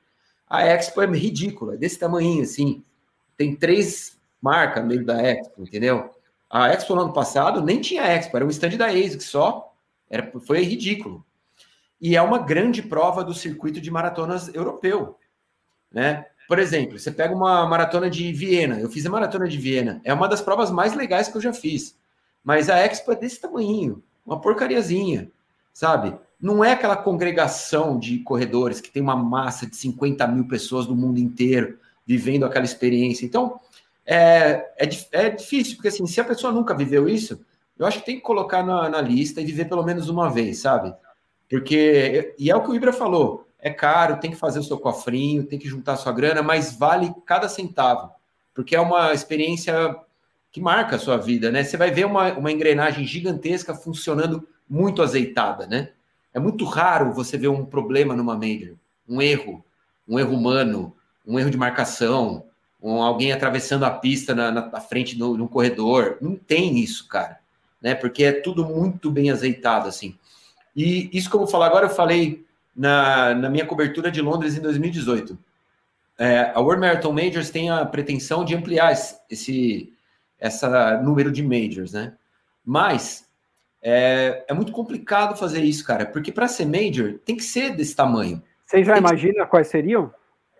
A 0.49 0.63
Expo 0.67 1.03
é 1.03 1.07
ridícula, 1.07 1.75
é 1.75 1.77
desse 1.77 1.99
tamanho, 1.99 2.43
assim. 2.43 2.83
Tem 3.37 3.57
três 3.57 4.19
marcas 4.41 4.83
no 4.83 4.89
meio 4.89 5.05
da 5.05 5.21
Expo, 5.21 5.63
entendeu? 5.63 6.11
A 6.49 6.69
Expo 6.69 6.95
no 6.95 7.03
ano 7.03 7.13
passado 7.13 7.63
nem 7.63 7.81
tinha 7.81 8.03
Expo, 8.03 8.37
era 8.37 8.47
um 8.47 8.51
stand 8.51 8.77
da 8.77 8.87
ASICS 8.87 9.25
só. 9.25 9.75
Era, 10.09 10.31
foi 10.41 10.63
ridículo. 10.63 11.25
E 12.05 12.17
é 12.17 12.21
uma 12.21 12.37
grande 12.37 12.83
prova 12.83 13.25
do 13.25 13.33
circuito 13.33 13.81
de 13.81 13.91
maratonas 13.91 14.55
europeu, 14.55 15.17
né? 15.91 16.27
Por 16.47 16.59
exemplo, 16.59 16.99
você 16.99 17.11
pega 17.11 17.35
uma 17.35 17.67
maratona 17.67 18.11
de 18.11 18.31
Viena. 18.31 18.79
Eu 18.79 18.91
fiz 18.91 19.07
a 19.07 19.11
maratona 19.11 19.49
de 19.49 19.57
Viena. 19.57 20.03
É 20.05 20.13
uma 20.13 20.29
das 20.29 20.43
provas 20.43 20.71
mais 20.71 20.93
legais 20.93 21.29
que 21.29 21.37
eu 21.39 21.41
já 21.41 21.55
fiz. 21.55 21.97
Mas 22.45 22.69
a 22.69 22.77
Expo 22.77 23.11
é 23.13 23.17
desse 23.17 23.41
tamanho, 23.41 24.03
uma 24.27 24.39
porcariazinha, 24.39 25.31
sabe? 25.73 26.15
Não 26.39 26.63
é 26.63 26.73
aquela 26.73 26.95
congregação 26.95 27.99
de 27.99 28.19
corredores 28.19 28.83
que 28.83 28.91
tem 28.91 29.03
uma 29.03 29.17
massa 29.17 29.67
de 29.67 29.75
50 29.75 30.27
mil 30.27 30.47
pessoas 30.47 30.85
do 30.85 30.95
mundo 30.95 31.19
inteiro 31.19 31.79
vivendo 32.07 32.45
aquela 32.45 32.67
experiência. 32.67 33.25
Então, 33.25 33.59
é, 34.05 34.75
é, 34.77 34.87
é 35.11 35.31
difícil, 35.31 35.77
porque 35.77 35.89
assim, 35.89 36.07
se 36.07 36.21
a 36.21 36.25
pessoa 36.25 36.53
nunca 36.53 36.77
viveu 36.77 37.09
isso, 37.09 37.41
eu 37.79 37.87
acho 37.87 38.01
que 38.01 38.05
tem 38.05 38.17
que 38.17 38.21
colocar 38.21 38.63
na, 38.63 38.91
na 38.91 39.01
lista 39.01 39.41
e 39.41 39.47
viver 39.47 39.71
pelo 39.71 39.83
menos 39.83 40.11
uma 40.11 40.29
vez, 40.29 40.59
sabe? 40.59 40.95
Porque, 41.49 42.35
e 42.39 42.51
é 42.51 42.57
o 42.57 42.63
que 42.63 42.71
o 42.71 42.75
Ibra 42.75 42.93
falou, 42.93 43.47
é 43.59 43.71
caro, 43.71 44.19
tem 44.19 44.31
que 44.31 44.37
fazer 44.37 44.59
o 44.59 44.65
seu 44.65 44.79
cofrinho, 44.79 45.47
tem 45.47 45.59
que 45.59 45.69
juntar 45.69 45.97
sua 45.97 46.13
grana, 46.13 46.43
mas 46.43 46.77
vale 46.77 47.15
cada 47.25 47.49
centavo, 47.49 48.11
porque 48.55 48.77
é 48.77 48.81
uma 48.81 49.13
experiência 49.13 49.97
que 50.53 50.61
marca 50.61 50.97
a 50.97 50.99
sua 50.99 51.17
vida, 51.17 51.51
né? 51.51 51.65
Você 51.65 51.77
vai 51.77 51.91
ver 51.91 52.07
uma, 52.07 52.33
uma 52.35 52.53
engrenagem 52.53 53.07
gigantesca 53.07 53.75
funcionando 53.75 54.47
muito 54.69 55.03
azeitada, 55.03 55.67
né? 55.67 55.91
É 56.33 56.39
muito 56.39 56.65
raro 56.65 57.13
você 57.13 57.39
ver 57.39 57.49
um 57.49 57.65
problema 57.65 58.15
numa 58.15 58.35
major, 58.35 58.77
um 59.09 59.21
erro, 59.21 59.65
um 60.07 60.19
erro 60.19 60.35
humano, 60.35 60.95
um 61.27 61.39
erro 61.39 61.51
de 61.51 61.57
marcação, 61.57 62.45
um, 62.83 63.03
alguém 63.03 63.33
atravessando 63.33 63.85
a 63.85 63.91
pista 63.91 64.35
na, 64.35 64.51
na, 64.51 64.67
na 64.67 64.81
frente 64.81 65.17
de 65.17 65.23
um 65.23 65.49
corredor. 65.49 66.19
Não 66.21 66.37
tem 66.37 66.79
isso, 66.79 67.09
cara, 67.09 67.41
né? 67.81 67.95
Porque 67.95 68.25
é 68.25 68.33
tudo 68.33 68.65
muito 68.65 69.11
bem 69.11 69.31
azeitado, 69.31 69.89
assim. 69.89 70.17
E 70.75 71.11
isso 71.17 71.29
que 71.29 71.37
eu 71.37 71.41
vou 71.41 71.49
falar 71.49 71.67
agora, 71.67 71.87
eu 71.87 71.91
falei 71.91 72.45
na, 72.75 73.35
na 73.35 73.49
minha 73.49 73.67
cobertura 73.67 74.11
de 74.11 74.21
Londres 74.21 74.57
em 74.57 74.61
2018. 74.61 75.39
É, 76.19 76.53
a 76.55 76.61
World 76.61 76.81
Marathon 76.81 77.13
Majors 77.13 77.51
tem 77.51 77.71
a 77.71 77.85
pretensão 77.85 78.45
de 78.45 78.55
ampliar 78.55 78.93
esse 79.31 79.93
essa 80.39 81.01
número 81.01 81.33
de 81.33 81.43
majors, 81.43 81.93
né? 81.93 82.13
Mas 82.65 83.27
é, 83.81 84.45
é 84.49 84.55
muito 84.55 84.73
complicado 84.73 85.37
fazer 85.37 85.63
isso, 85.63 85.85
cara, 85.85 86.05
porque 86.05 86.31
para 86.31 86.49
ser 86.49 86.67
major 86.67 87.19
tem 87.25 87.37
que 87.37 87.43
ser 87.43 87.75
desse 87.75 87.97
tamanho. 87.97 88.43
Você 88.67 88.85
já 88.85 88.95
tem 88.95 89.01
imagina 89.01 89.45
que... 89.45 89.51
quais 89.51 89.69
seriam? 89.69 90.13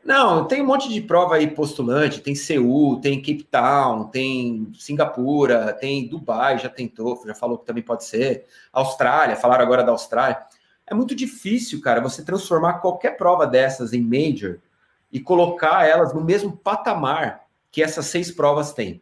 Não, 0.05 0.45
tem 0.45 0.61
um 0.61 0.67
monte 0.67 0.89
de 0.93 1.01
prova 1.01 1.37
aí 1.37 1.47
postulante, 1.47 2.21
tem 2.21 2.35
Seul, 2.35 3.01
tem 3.01 3.23
Cape 3.23 3.45
Town, 3.45 4.05
tem 4.09 4.71
Singapura, 4.79 5.73
tem 5.73 6.07
Dubai, 6.07 6.59
já 6.59 6.69
tentou, 6.69 7.23
já 7.27 7.35
falou 7.35 7.57
que 7.57 7.65
também 7.65 7.83
pode 7.83 8.05
ser. 8.05 8.45
Austrália, 8.71 9.35
falaram 9.35 9.65
agora 9.65 9.83
da 9.83 9.93
Austrália. 9.93 10.39
É 10.87 10.95
muito 10.95 11.15
difícil, 11.15 11.81
cara, 11.81 12.03
você 12.03 12.23
transformar 12.23 12.75
qualquer 12.75 13.17
prova 13.17 13.47
dessas 13.47 13.95
em 13.95 14.03
major 14.03 14.59
e 15.11 15.19
colocar 15.19 15.87
elas 15.87 16.13
no 16.13 16.23
mesmo 16.23 16.55
patamar 16.55 17.47
que 17.73 17.83
essas 17.83 18.05
seis 18.05 18.31
provas 18.31 18.75
têm. 18.75 19.01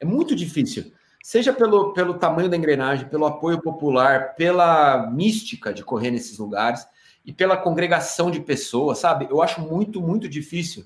É 0.00 0.04
muito 0.04 0.36
difícil. 0.36 0.92
Seja 1.20 1.52
pelo, 1.52 1.92
pelo 1.94 2.14
tamanho 2.14 2.48
da 2.48 2.56
engrenagem, 2.56 3.08
pelo 3.08 3.26
apoio 3.26 3.60
popular, 3.60 4.36
pela 4.36 5.10
mística 5.10 5.72
de 5.74 5.82
correr 5.82 6.12
nesses 6.12 6.38
lugares 6.38 6.86
e 7.24 7.32
pela 7.32 7.56
congregação 7.56 8.30
de 8.30 8.40
pessoas, 8.40 8.98
sabe? 8.98 9.26
Eu 9.30 9.40
acho 9.40 9.60
muito, 9.60 10.00
muito 10.00 10.28
difícil 10.28 10.84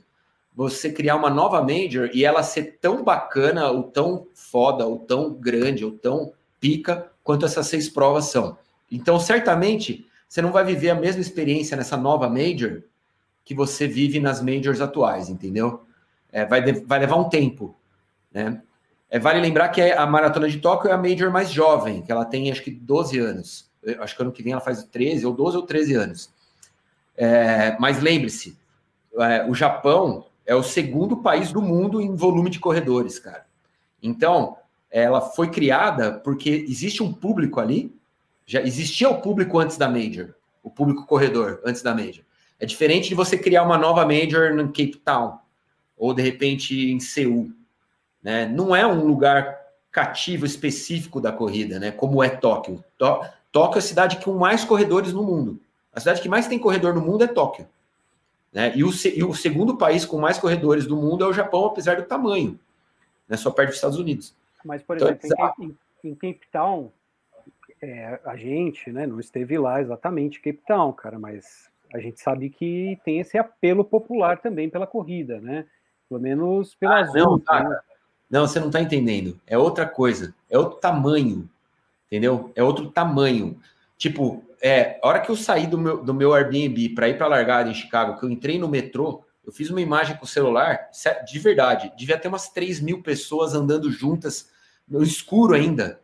você 0.54 0.90
criar 0.90 1.16
uma 1.16 1.30
nova 1.30 1.62
major 1.62 2.10
e 2.12 2.24
ela 2.24 2.42
ser 2.42 2.78
tão 2.80 3.04
bacana, 3.04 3.70
ou 3.70 3.84
tão 3.84 4.26
foda, 4.34 4.86
ou 4.86 4.98
tão 4.98 5.32
grande, 5.32 5.84
ou 5.84 5.92
tão 5.92 6.32
pica 6.58 7.10
quanto 7.22 7.46
essas 7.46 7.66
seis 7.66 7.88
provas 7.88 8.26
são. 8.26 8.58
Então, 8.90 9.20
certamente, 9.20 10.06
você 10.28 10.42
não 10.42 10.50
vai 10.50 10.64
viver 10.64 10.90
a 10.90 10.94
mesma 10.94 11.20
experiência 11.20 11.76
nessa 11.76 11.96
nova 11.96 12.28
major 12.28 12.82
que 13.44 13.54
você 13.54 13.86
vive 13.86 14.20
nas 14.20 14.42
majors 14.42 14.80
atuais, 14.80 15.28
entendeu? 15.28 15.82
É, 16.30 16.44
vai, 16.44 16.60
vai 16.72 16.98
levar 16.98 17.16
um 17.16 17.28
tempo, 17.28 17.74
né? 18.32 18.60
É, 19.10 19.18
vale 19.18 19.40
lembrar 19.40 19.68
que 19.70 19.80
a 19.80 20.06
maratona 20.06 20.48
de 20.48 20.58
Tóquio 20.58 20.90
é 20.90 20.92
a 20.92 20.98
major 20.98 21.30
mais 21.30 21.50
jovem, 21.50 22.02
que 22.02 22.12
ela 22.12 22.26
tem 22.26 22.50
acho 22.50 22.62
que 22.62 22.70
12 22.70 23.18
anos. 23.18 23.67
Acho 24.00 24.16
que 24.16 24.22
ano 24.22 24.32
que 24.32 24.42
vem 24.42 24.52
ela 24.52 24.60
faz 24.60 24.82
13, 24.84 25.26
ou 25.26 25.32
12 25.32 25.56
ou 25.56 25.62
13 25.62 25.94
anos. 25.94 26.30
É, 27.16 27.76
mas 27.78 28.00
lembre-se, 28.00 28.56
é, 29.18 29.44
o 29.48 29.54
Japão 29.54 30.26
é 30.46 30.54
o 30.54 30.62
segundo 30.62 31.16
país 31.16 31.52
do 31.52 31.60
mundo 31.60 32.00
em 32.00 32.14
volume 32.14 32.50
de 32.50 32.58
corredores, 32.60 33.18
cara. 33.18 33.46
Então, 34.02 34.56
ela 34.90 35.20
foi 35.20 35.50
criada 35.50 36.12
porque 36.12 36.50
existe 36.50 37.02
um 37.02 37.12
público 37.12 37.60
ali 37.60 37.92
já 38.48 38.62
existia 38.62 39.10
o 39.10 39.20
público 39.20 39.58
antes 39.58 39.76
da 39.76 39.90
Major, 39.90 40.34
o 40.62 40.70
público 40.70 41.04
corredor 41.04 41.60
antes 41.66 41.82
da 41.82 41.94
Major. 41.94 42.24
É 42.58 42.64
diferente 42.64 43.10
de 43.10 43.14
você 43.14 43.36
criar 43.36 43.62
uma 43.62 43.76
nova 43.76 44.06
Major 44.06 44.58
em 44.58 44.66
Cape 44.68 45.02
Town, 45.04 45.38
ou 45.98 46.14
de 46.14 46.22
repente 46.22 46.90
em 46.90 46.98
Seul. 46.98 47.52
Né? 48.22 48.46
Não 48.46 48.74
é 48.74 48.86
um 48.86 49.04
lugar 49.04 49.54
cativo 49.92 50.46
específico 50.46 51.20
da 51.20 51.30
corrida, 51.30 51.78
né? 51.78 51.90
como 51.90 52.24
é 52.24 52.30
Tóquio. 52.30 52.82
Tóquio 53.52 53.78
é 53.78 53.80
a 53.80 53.82
cidade 53.82 54.22
com 54.22 54.34
mais 54.34 54.64
corredores 54.64 55.12
no 55.12 55.22
mundo. 55.22 55.60
A 55.92 56.00
cidade 56.00 56.20
que 56.20 56.28
mais 56.28 56.46
tem 56.46 56.58
corredor 56.58 56.94
no 56.94 57.00
mundo 57.00 57.24
é 57.24 57.26
Tóquio. 57.26 57.66
Né? 58.52 58.72
E, 58.76 58.84
o, 58.84 58.90
e 59.14 59.24
o 59.24 59.34
segundo 59.34 59.76
país 59.76 60.04
com 60.04 60.18
mais 60.18 60.38
corredores 60.38 60.86
do 60.86 60.96
mundo 60.96 61.24
é 61.24 61.28
o 61.28 61.32
Japão, 61.32 61.66
apesar 61.66 61.96
do 61.96 62.04
tamanho. 62.04 62.58
Né? 63.28 63.36
Só 63.36 63.50
perto 63.50 63.68
dos 63.68 63.76
Estados 63.76 63.98
Unidos. 63.98 64.34
Mas, 64.64 64.82
por 64.82 64.96
então, 64.96 65.08
exemplo, 65.08 65.54
em, 65.60 65.76
em 66.04 66.14
Cape 66.14 66.46
Town, 66.50 66.90
é, 67.80 68.20
a 68.24 68.36
gente 68.36 68.90
né, 68.90 69.06
não 69.06 69.20
esteve 69.20 69.58
lá 69.58 69.80
exatamente 69.80 70.40
Cape 70.40 70.60
Town, 70.66 70.92
cara, 70.92 71.18
mas 71.18 71.68
a 71.92 71.98
gente 71.98 72.20
sabe 72.20 72.50
que 72.50 72.98
tem 73.04 73.20
esse 73.20 73.38
apelo 73.38 73.84
popular 73.84 74.38
também 74.40 74.68
pela 74.68 74.86
corrida, 74.86 75.40
né? 75.40 75.64
Pelo 76.08 76.20
menos 76.20 76.74
pela 76.74 77.00
ah, 77.00 77.06
não, 77.12 77.36
né? 77.36 77.80
não, 78.30 78.46
você 78.46 78.58
não 78.58 78.68
está 78.68 78.80
entendendo. 78.80 79.38
É 79.46 79.56
outra 79.56 79.86
coisa. 79.86 80.34
É 80.50 80.58
outro 80.58 80.78
tamanho. 80.78 81.48
Entendeu? 82.08 82.50
É 82.56 82.62
outro 82.62 82.90
tamanho. 82.90 83.60
Tipo, 83.96 84.42
é, 84.60 84.98
a 85.02 85.06
hora 85.06 85.20
que 85.20 85.30
eu 85.30 85.36
saí 85.36 85.66
do 85.66 85.78
meu, 85.78 86.02
do 86.02 86.12
meu 86.12 86.34
Airbnb 86.34 86.90
para 86.90 87.08
ir 87.08 87.16
para 87.16 87.26
a 87.26 87.30
largada 87.30 87.70
em 87.70 87.74
Chicago, 87.74 88.18
que 88.18 88.24
eu 88.24 88.30
entrei 88.30 88.58
no 88.58 88.68
metrô, 88.68 89.24
eu 89.44 89.52
fiz 89.52 89.70
uma 89.70 89.80
imagem 89.80 90.16
com 90.16 90.24
o 90.24 90.28
celular, 90.28 90.90
de 91.26 91.38
verdade, 91.38 91.92
devia 91.96 92.18
ter 92.18 92.28
umas 92.28 92.48
3 92.50 92.80
mil 92.80 93.02
pessoas 93.02 93.54
andando 93.54 93.90
juntas, 93.90 94.50
no 94.86 95.02
escuro 95.02 95.54
ainda, 95.54 96.00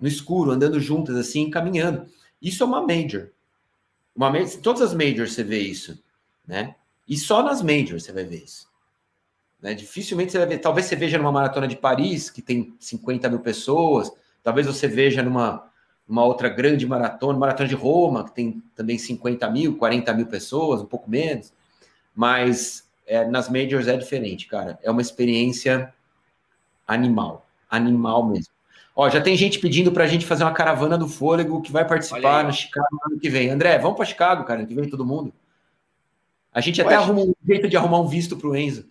no 0.00 0.06
escuro, 0.06 0.50
andando 0.50 0.78
juntas 0.78 1.16
assim, 1.16 1.50
caminhando. 1.50 2.06
Isso 2.40 2.62
é 2.62 2.66
uma 2.66 2.80
major. 2.80 3.30
Uma 4.14 4.30
major, 4.30 4.60
todas 4.60 4.82
as 4.82 4.94
majors 4.94 5.32
você 5.32 5.42
vê 5.42 5.58
isso, 5.58 6.02
né? 6.46 6.74
E 7.08 7.16
só 7.16 7.42
nas 7.42 7.62
majors 7.62 8.04
você 8.04 8.12
vai 8.12 8.24
ver 8.24 8.44
isso. 8.44 8.68
Né? 9.60 9.74
Dificilmente 9.74 10.32
você 10.32 10.38
vai 10.38 10.46
ver. 10.46 10.58
Talvez 10.58 10.86
você 10.86 10.94
veja 10.94 11.18
numa 11.18 11.32
maratona 11.32 11.66
de 11.66 11.76
Paris, 11.76 12.30
que 12.30 12.42
tem 12.42 12.76
50 12.78 13.28
mil 13.28 13.40
pessoas. 13.40 14.12
Talvez 14.48 14.66
você 14.66 14.88
veja 14.88 15.22
numa 15.22 15.68
uma 16.08 16.24
outra 16.24 16.48
grande 16.48 16.86
maratona, 16.86 17.38
maratona 17.38 17.68
de 17.68 17.74
Roma, 17.74 18.24
que 18.24 18.34
tem 18.34 18.62
também 18.74 18.96
50 18.96 19.50
mil, 19.50 19.76
40 19.76 20.14
mil 20.14 20.24
pessoas, 20.24 20.80
um 20.80 20.86
pouco 20.86 21.10
menos. 21.10 21.52
Mas 22.16 22.88
é, 23.06 23.28
nas 23.28 23.50
majors 23.50 23.86
é 23.88 23.94
diferente, 23.94 24.46
cara. 24.46 24.78
É 24.82 24.90
uma 24.90 25.02
experiência 25.02 25.92
animal. 26.86 27.46
Animal 27.68 28.26
mesmo. 28.26 28.54
Ó, 28.96 29.10
já 29.10 29.20
tem 29.20 29.36
gente 29.36 29.58
pedindo 29.58 29.92
para 29.92 30.04
a 30.04 30.06
gente 30.06 30.24
fazer 30.24 30.44
uma 30.44 30.54
caravana 30.54 30.96
do 30.96 31.06
fôlego 31.06 31.60
que 31.60 31.70
vai 31.70 31.86
participar 31.86 32.42
no 32.42 32.52
Chicago 32.54 32.88
ano 33.04 33.20
que 33.20 33.28
vem. 33.28 33.50
André, 33.50 33.78
vamos 33.78 33.98
para 33.98 34.06
Chicago, 34.06 34.44
cara, 34.44 34.60
ano 34.60 34.66
que 34.66 34.74
vem 34.74 34.88
todo 34.88 35.04
mundo. 35.04 35.30
A 36.54 36.62
gente 36.62 36.80
até 36.80 36.94
arruma 36.94 37.20
um 37.20 37.34
jeito 37.46 37.68
de 37.68 37.76
arrumar 37.76 38.00
um 38.00 38.08
visto 38.08 38.34
para 38.34 38.48
o 38.48 38.56
Enzo. 38.56 38.86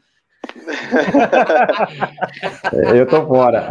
Eu 2.95 3.07
tô 3.07 3.25
fora. 3.27 3.67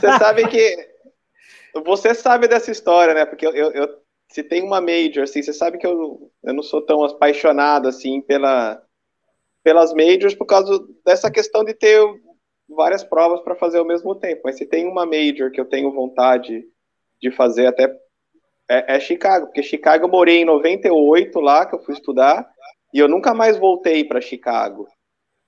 Você 0.00 0.18
sabe 0.18 0.48
que 0.48 0.92
você 1.84 2.14
sabe 2.14 2.48
dessa 2.48 2.70
história, 2.70 3.14
né? 3.14 3.24
Porque 3.24 3.46
eu, 3.46 3.52
eu, 3.52 3.88
se 4.30 4.42
tem 4.42 4.62
uma 4.62 4.80
major, 4.80 5.24
assim, 5.24 5.42
você 5.42 5.52
sabe 5.52 5.78
que 5.78 5.86
eu, 5.86 6.30
eu 6.42 6.54
não 6.54 6.62
sou 6.62 6.84
tão 6.84 7.04
apaixonado 7.04 7.88
assim 7.88 8.20
pela 8.20 8.82
pelas 9.62 9.94
majors 9.94 10.34
por 10.34 10.44
causa 10.44 10.84
dessa 11.04 11.30
questão 11.30 11.64
de 11.64 11.72
ter 11.72 12.00
várias 12.68 13.04
provas 13.04 13.40
para 13.42 13.54
fazer 13.54 13.78
ao 13.78 13.84
mesmo 13.84 14.14
tempo. 14.14 14.42
Mas 14.44 14.56
se 14.56 14.66
tem 14.66 14.88
uma 14.88 15.06
major 15.06 15.50
que 15.50 15.60
eu 15.60 15.64
tenho 15.64 15.92
vontade 15.92 16.64
de 17.20 17.30
fazer 17.30 17.66
até 17.66 17.84
é, 18.68 18.96
é, 18.96 19.00
Chicago, 19.00 19.46
porque 19.46 19.62
Chicago 19.62 20.04
eu 20.04 20.08
morei 20.08 20.42
em 20.42 20.44
98 20.44 21.38
lá 21.40 21.64
que 21.64 21.74
eu 21.74 21.80
fui 21.80 21.94
estudar 21.94 22.51
e 22.92 22.98
eu 22.98 23.08
nunca 23.08 23.32
mais 23.32 23.56
voltei 23.56 24.04
para 24.04 24.20
Chicago. 24.20 24.86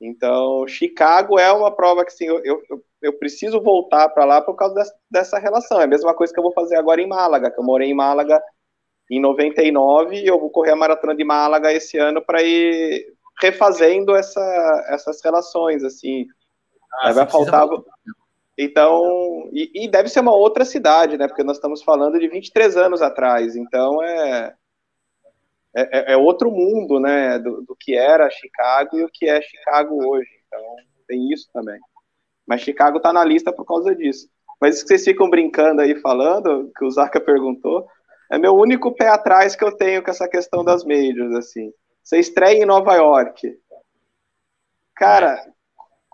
Então, 0.00 0.66
Chicago 0.66 1.38
é 1.38 1.52
uma 1.52 1.70
prova 1.70 2.04
que 2.04 2.12
sim, 2.12 2.26
eu, 2.26 2.42
eu, 2.44 2.60
eu 3.00 3.12
preciso 3.14 3.60
voltar 3.60 4.08
para 4.08 4.24
lá 4.24 4.40
por 4.40 4.54
causa 4.54 4.74
dessa, 4.74 4.94
dessa, 5.10 5.38
relação. 5.38 5.80
É 5.80 5.84
a 5.84 5.88
mesma 5.88 6.14
coisa 6.14 6.32
que 6.32 6.38
eu 6.38 6.42
vou 6.42 6.52
fazer 6.52 6.76
agora 6.76 7.00
em 7.00 7.06
Málaga, 7.06 7.50
que 7.50 7.58
eu 7.58 7.64
morei 7.64 7.90
em 7.90 7.94
Málaga 7.94 8.42
em 9.10 9.20
99 9.20 10.16
e 10.16 10.26
eu 10.26 10.38
vou 10.38 10.50
correr 10.50 10.72
a 10.72 10.76
maratona 10.76 11.14
de 11.14 11.24
Málaga 11.24 11.72
esse 11.72 11.98
ano 11.98 12.22
para 12.22 12.42
ir 12.42 13.14
refazendo 13.40 14.14
essa, 14.14 14.84
essas 14.88 15.22
relações, 15.22 15.84
assim. 15.84 16.26
Ah, 17.00 17.12
vai 17.12 17.26
faltar. 17.26 17.68
Então, 18.56 19.48
e, 19.52 19.84
e, 19.84 19.88
deve 19.88 20.08
ser 20.08 20.20
uma 20.20 20.34
outra 20.34 20.64
cidade, 20.64 21.18
né? 21.18 21.26
Porque 21.26 21.42
nós 21.42 21.56
estamos 21.56 21.82
falando 21.82 22.18
de 22.18 22.28
23 22.28 22.76
anos 22.76 23.02
atrás. 23.02 23.56
Então, 23.56 24.02
é, 24.02 24.54
é, 25.74 26.12
é, 26.12 26.12
é 26.12 26.16
outro 26.16 26.50
mundo, 26.50 27.00
né? 27.00 27.38
Do, 27.38 27.62
do, 27.62 27.76
que 27.76 27.96
era 27.96 28.30
Chicago 28.30 28.96
e 28.96 29.04
o 29.04 29.10
que 29.12 29.28
é 29.28 29.40
Chicago 29.42 30.06
hoje. 30.06 30.30
Então, 30.46 30.60
tem 31.06 31.32
isso 31.32 31.48
também. 31.52 31.78
Mas 32.46 32.60
Chicago 32.60 32.98
está 32.98 33.12
na 33.12 33.24
lista 33.24 33.52
por 33.52 33.64
causa 33.64 33.94
disso. 33.94 34.28
Mas 34.60 34.76
isso 34.76 34.84
que 34.84 34.88
vocês 34.88 35.04
ficam 35.04 35.28
brincando 35.28 35.80
aí 35.80 36.00
falando, 36.00 36.70
que 36.76 36.84
o 36.84 36.90
Zaka 36.90 37.20
perguntou, 37.20 37.86
é 38.30 38.38
meu 38.38 38.54
único 38.54 38.92
pé 38.92 39.08
atrás 39.08 39.56
que 39.56 39.64
eu 39.64 39.76
tenho 39.76 40.02
com 40.02 40.10
essa 40.10 40.28
questão 40.28 40.64
das 40.64 40.84
majors, 40.84 41.34
assim. 41.34 41.72
Você 42.02 42.18
estreia 42.18 42.62
em 42.62 42.66
Nova 42.66 42.94
York. 42.94 43.58
Cara, 44.94 45.44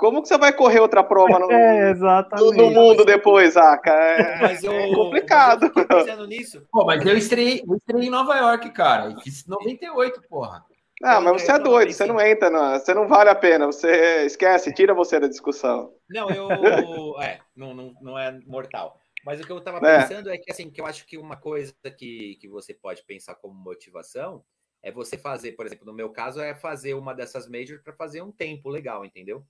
como 0.00 0.22
que 0.22 0.28
você 0.28 0.38
vai 0.38 0.50
correr 0.52 0.80
outra 0.80 1.04
prova 1.04 1.38
no, 1.38 1.50
é, 1.52 1.94
no 1.94 2.70
mundo 2.70 3.04
depois, 3.04 3.54
Aka? 3.56 3.92
É, 3.92 4.40
mas 4.40 4.64
eu, 4.64 4.72
é 4.72 4.94
complicado. 4.94 5.70
Mas 5.74 5.76
eu 5.76 5.86
pensando 5.86 6.26
nisso. 6.26 6.66
Pô, 6.72 6.86
mas 6.86 7.04
eu 7.04 7.16
estreiei, 7.16 7.62
eu 7.68 7.76
estreiei 7.76 8.08
em 8.08 8.10
Nova 8.10 8.34
York, 8.34 8.70
cara. 8.70 9.10
E 9.10 9.22
fiz 9.22 9.46
98, 9.46 10.22
porra. 10.22 10.64
Ah, 11.02 11.20
mas 11.20 11.42
você 11.42 11.52
é 11.52 11.58
doido, 11.58 11.92
você 11.92 12.04
não 12.04 12.20
entra, 12.20 12.50
não, 12.50 12.78
você 12.78 12.92
não 12.92 13.08
vale 13.08 13.30
a 13.30 13.34
pena, 13.34 13.66
você 13.66 14.24
esquece, 14.24 14.72
tira 14.74 14.92
você 14.92 15.20
da 15.20 15.28
discussão. 15.28 15.92
Não, 16.08 16.28
eu. 16.30 16.48
É, 17.22 17.38
não, 17.54 17.74
não, 17.74 17.92
não 18.00 18.18
é 18.18 18.38
mortal. 18.46 18.98
Mas 19.24 19.38
o 19.38 19.44
que 19.44 19.52
eu 19.52 19.60
tava 19.60 19.78
é. 19.86 20.00
pensando 20.00 20.30
é. 20.30 20.34
é 20.34 20.38
que, 20.38 20.50
assim, 20.50 20.70
que 20.70 20.80
eu 20.80 20.86
acho 20.86 21.06
que 21.06 21.18
uma 21.18 21.36
coisa 21.36 21.74
que, 21.98 22.38
que 22.40 22.48
você 22.48 22.72
pode 22.72 23.04
pensar 23.04 23.34
como 23.34 23.54
motivação 23.54 24.42
é 24.82 24.90
você 24.90 25.18
fazer, 25.18 25.52
por 25.52 25.66
exemplo, 25.66 25.84
no 25.84 25.92
meu 25.92 26.08
caso, 26.10 26.40
é 26.40 26.54
fazer 26.54 26.94
uma 26.94 27.14
dessas 27.14 27.46
majors 27.46 27.82
para 27.82 27.92
fazer 27.92 28.22
um 28.22 28.32
tempo 28.32 28.70
legal, 28.70 29.04
entendeu? 29.04 29.44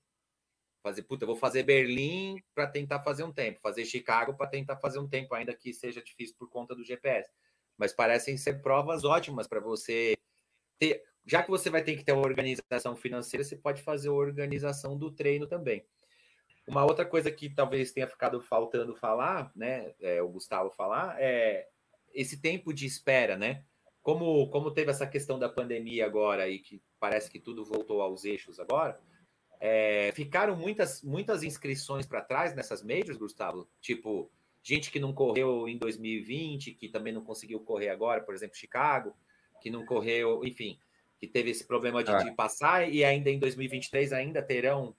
Fazer, 0.83 1.03
puta, 1.03 1.27
vou 1.27 1.37
fazer 1.37 1.63
Berlim 1.63 2.43
para 2.55 2.67
tentar 2.67 3.01
fazer 3.01 3.23
um 3.23 3.33
tempo, 3.33 3.61
fazer 3.61 3.85
Chicago 3.85 4.35
para 4.35 4.47
tentar 4.47 4.77
fazer 4.77 4.99
um 4.99 5.09
tempo, 5.09 5.35
ainda 5.35 5.55
que 5.55 5.75
seja 5.75 6.03
difícil 6.03 6.35
por 6.39 6.49
conta 6.49 6.75
do 6.75 6.85
GPS. 6.85 7.31
Mas 7.77 7.93
parecem 7.93 8.37
ser 8.37 8.63
provas 8.63 9.05
ótimas 9.05 9.47
para 9.47 9.61
você 9.61 10.17
ter. 10.79 11.03
Já 11.27 11.43
que 11.43 11.51
você 11.51 11.69
vai 11.69 11.83
ter 11.83 11.97
que 11.97 12.05
ter 12.05 12.13
uma 12.13 12.27
organização 12.27 12.97
financeira, 12.97 13.45
você 13.45 13.57
pode 13.57 13.83
fazer 13.83 14.09
a 14.09 14.13
organização 14.13 14.97
do 14.97 15.11
treino 15.11 15.47
também. 15.47 15.85
Uma 16.67 16.85
outra 16.85 17.05
coisa 17.05 17.31
que 17.31 17.51
talvez 17.51 17.93
tenha 17.93 18.07
ficado 18.07 18.41
faltando 18.41 18.95
falar, 18.95 19.53
né, 19.55 19.93
é, 20.01 20.23
o 20.23 20.29
Gustavo 20.29 20.71
falar, 20.71 21.21
é 21.21 21.69
esse 22.15 22.41
tempo 22.41 22.73
de 22.73 22.87
espera, 22.87 23.37
né? 23.37 23.65
Como, 24.03 24.49
como 24.51 24.71
teve 24.71 24.91
essa 24.91 25.07
questão 25.07 25.39
da 25.39 25.49
pandemia 25.49 26.07
agora 26.07 26.49
e 26.49 26.59
que 26.59 26.83
parece 26.99 27.31
que 27.31 27.39
tudo 27.39 27.65
voltou 27.65 28.01
aos 28.01 28.25
eixos 28.25 28.59
agora, 28.59 28.99
é, 29.61 30.11
ficaram 30.15 30.57
muitas, 30.57 31.03
muitas 31.03 31.43
inscrições 31.43 32.07
para 32.07 32.23
trás 32.23 32.55
nessas 32.55 32.83
majors, 32.83 33.19
Gustavo? 33.19 33.69
Tipo, 33.81 34.31
gente 34.63 34.91
que 34.91 34.99
não 34.99 35.13
correu 35.13 35.69
em 35.69 35.77
2020, 35.77 36.73
que 36.73 36.89
também 36.89 37.13
não 37.13 37.23
conseguiu 37.23 37.61
correr 37.61 37.91
agora, 37.91 38.23
por 38.23 38.35
exemplo, 38.35 38.57
Chicago, 38.57 39.15
que 39.61 39.69
não 39.69 39.85
correu, 39.85 40.45
enfim, 40.45 40.79
que 41.19 41.27
teve 41.27 41.51
esse 41.51 41.67
problema 41.67 42.03
de, 42.03 42.11
ah. 42.11 42.19
de 42.19 42.33
passar 42.33 42.91
e 42.91 43.05
ainda 43.05 43.29
em 43.29 43.39
2023 43.39 44.15
ainda 44.15 44.43
terão 44.43 44.95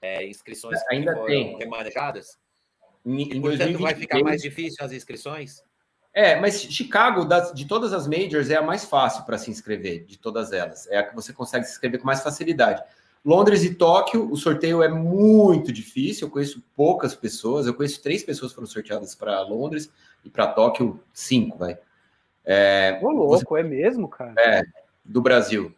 é, 0.00 0.24
inscrições 0.24 0.80
ainda 0.88 1.12
que 1.12 1.18
foram 1.18 1.26
tem. 1.26 1.58
remanejadas? 1.58 2.38
Em, 3.04 3.22
em 3.22 3.40
Portanto, 3.40 3.40
2023... 3.40 3.80
vai 3.80 3.94
ficar 3.96 4.22
mais 4.22 4.40
difícil 4.40 4.84
as 4.84 4.92
inscrições? 4.92 5.62
É, 6.14 6.40
mas 6.40 6.62
Chicago, 6.62 7.24
das, 7.24 7.52
de 7.52 7.66
todas 7.66 7.92
as 7.92 8.06
majors, 8.06 8.50
é 8.50 8.56
a 8.56 8.62
mais 8.62 8.84
fácil 8.84 9.24
para 9.24 9.38
se 9.38 9.50
inscrever, 9.50 10.04
de 10.04 10.18
todas 10.18 10.52
elas. 10.52 10.86
É 10.88 10.98
a 10.98 11.02
que 11.02 11.14
você 11.14 11.32
consegue 11.32 11.64
se 11.64 11.72
inscrever 11.72 12.00
com 12.00 12.06
mais 12.06 12.22
facilidade. 12.22 12.82
Londres 13.24 13.64
e 13.64 13.74
Tóquio, 13.74 14.30
o 14.30 14.36
sorteio 14.36 14.82
é 14.82 14.88
muito 14.88 15.72
difícil. 15.72 16.26
Eu 16.26 16.30
conheço 16.30 16.62
poucas 16.76 17.14
pessoas. 17.14 17.66
Eu 17.66 17.74
conheço 17.74 18.02
três 18.02 18.22
pessoas 18.22 18.52
que 18.52 18.54
foram 18.56 18.68
sorteadas 18.68 19.14
para 19.14 19.40
Londres 19.42 19.90
e 20.24 20.30
para 20.30 20.46
Tóquio, 20.46 21.00
cinco, 21.12 21.58
vai. 21.58 21.78
É, 22.44 22.98
Ô, 23.02 23.10
louco, 23.10 23.54
você, 23.54 23.60
é 23.60 23.62
mesmo, 23.62 24.08
cara? 24.08 24.34
É, 24.38 24.62
do 25.04 25.20
Brasil. 25.20 25.74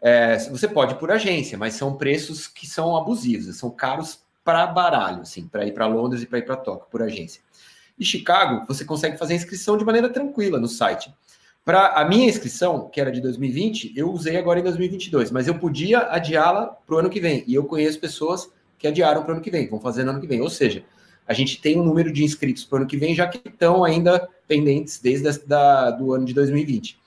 É, 0.00 0.38
você 0.38 0.68
pode 0.68 0.92
ir 0.92 0.98
por 0.98 1.10
agência, 1.10 1.56
mas 1.56 1.74
são 1.74 1.96
preços 1.96 2.46
que 2.46 2.66
são 2.66 2.94
abusivos, 2.94 3.56
são 3.56 3.70
caros 3.70 4.22
para 4.44 4.66
baralho, 4.66 5.22
assim, 5.22 5.48
para 5.48 5.64
ir 5.64 5.72
para 5.72 5.86
Londres 5.86 6.20
e 6.20 6.26
para 6.26 6.38
ir 6.38 6.44
para 6.44 6.56
Tóquio 6.56 6.86
por 6.90 7.00
agência. 7.00 7.40
E 7.98 8.04
Chicago, 8.04 8.66
você 8.66 8.84
consegue 8.84 9.16
fazer 9.16 9.32
a 9.32 9.36
inscrição 9.36 9.78
de 9.78 9.84
maneira 9.84 10.10
tranquila 10.10 10.60
no 10.60 10.68
site. 10.68 11.14
Para 11.64 11.94
a 11.94 12.04
minha 12.04 12.28
inscrição, 12.28 12.90
que 12.90 13.00
era 13.00 13.10
de 13.10 13.22
2020, 13.22 13.94
eu 13.96 14.10
usei 14.10 14.36
agora 14.36 14.60
em 14.60 14.62
2022, 14.62 15.30
mas 15.30 15.48
eu 15.48 15.58
podia 15.58 16.00
adiá-la 16.10 16.66
para 16.66 16.96
o 16.96 16.98
ano 16.98 17.08
que 17.08 17.18
vem. 17.18 17.42
E 17.46 17.54
eu 17.54 17.64
conheço 17.64 17.98
pessoas 17.98 18.52
que 18.78 18.86
adiaram 18.86 19.22
para 19.22 19.30
o 19.30 19.34
ano 19.34 19.42
que 19.42 19.50
vem, 19.50 19.66
vão 19.66 19.80
fazer 19.80 20.04
no 20.04 20.10
ano 20.10 20.20
que 20.20 20.26
vem. 20.26 20.42
Ou 20.42 20.50
seja, 20.50 20.84
a 21.26 21.32
gente 21.32 21.62
tem 21.62 21.80
um 21.80 21.82
número 21.82 22.12
de 22.12 22.22
inscritos 22.22 22.64
para 22.64 22.76
o 22.76 22.78
ano 22.80 22.86
que 22.86 22.98
vem, 22.98 23.14
já 23.14 23.26
que 23.26 23.48
estão 23.48 23.82
ainda 23.82 24.28
pendentes 24.46 25.00
desde 25.00 25.26
o 25.26 25.48
da, 25.48 25.90
do 25.92 26.12
ano 26.12 26.26
de 26.26 26.34
2020. 26.34 26.98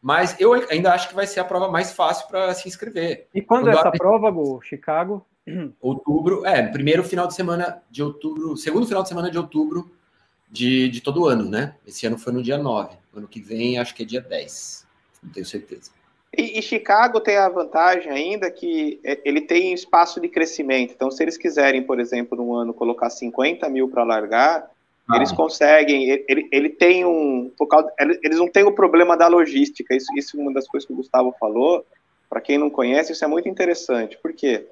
Mas 0.00 0.36
eu 0.38 0.52
ainda 0.52 0.92
acho 0.92 1.08
que 1.08 1.14
vai 1.14 1.26
ser 1.26 1.40
a 1.40 1.44
prova 1.44 1.68
mais 1.68 1.90
fácil 1.90 2.28
para 2.28 2.54
se 2.54 2.68
inscrever. 2.68 3.26
E 3.34 3.42
quando, 3.42 3.64
quando 3.64 3.76
é 3.76 3.80
essa 3.80 3.90
prova, 3.90 4.30
Go? 4.30 4.60
Chicago? 4.62 5.26
Outubro, 5.80 6.46
é, 6.46 6.62
primeiro 6.68 7.02
final 7.02 7.26
de 7.26 7.34
semana 7.34 7.82
de 7.90 8.04
outubro, 8.04 8.56
segundo 8.56 8.86
final 8.86 9.02
de 9.02 9.08
semana 9.08 9.30
de 9.30 9.38
outubro 9.38 9.90
de, 10.50 10.88
de 10.88 11.00
todo 11.00 11.26
ano, 11.26 11.48
né? 11.48 11.74
Esse 11.86 12.06
ano 12.06 12.18
foi 12.18 12.32
no 12.32 12.42
dia 12.42 12.58
9. 12.58 12.96
Ano 13.14 13.28
que 13.28 13.40
vem 13.40 13.78
acho 13.78 13.94
que 13.94 14.02
é 14.02 14.06
dia 14.06 14.20
10. 14.20 14.86
Não 15.22 15.32
tenho 15.32 15.46
certeza. 15.46 15.90
E, 16.36 16.58
e, 16.58 16.62
Chicago 16.62 17.20
tem 17.20 17.36
a 17.36 17.48
vantagem 17.48 18.12
ainda 18.12 18.50
que 18.50 19.00
é, 19.02 19.18
ele 19.24 19.40
tem 19.40 19.72
espaço 19.72 20.20
de 20.20 20.28
crescimento. 20.28 20.92
Então, 20.92 21.10
se 21.10 21.22
eles 21.22 21.36
quiserem, 21.36 21.82
por 21.82 21.98
exemplo, 21.98 22.36
num 22.36 22.54
ano 22.54 22.74
colocar 22.74 23.08
50 23.08 23.68
mil 23.70 23.88
para 23.88 24.04
largar, 24.04 24.70
ah. 25.08 25.16
eles 25.16 25.32
conseguem. 25.32 26.10
Ele, 26.28 26.48
ele 26.52 26.68
tem 26.68 27.04
um. 27.04 27.50
Causa, 27.70 27.90
eles 27.98 28.38
não 28.38 28.48
têm 28.48 28.64
o 28.64 28.74
problema 28.74 29.16
da 29.16 29.28
logística. 29.28 29.94
Isso, 29.94 30.12
isso 30.16 30.38
é 30.38 30.42
uma 30.42 30.52
das 30.52 30.68
coisas 30.68 30.86
que 30.86 30.92
o 30.92 30.96
Gustavo 30.96 31.34
falou. 31.40 31.86
Para 32.28 32.40
quem 32.40 32.58
não 32.58 32.68
conhece, 32.68 33.12
isso 33.12 33.24
é 33.24 33.28
muito 33.28 33.48
interessante. 33.48 34.18
Por 34.18 34.32
quê? 34.32 34.66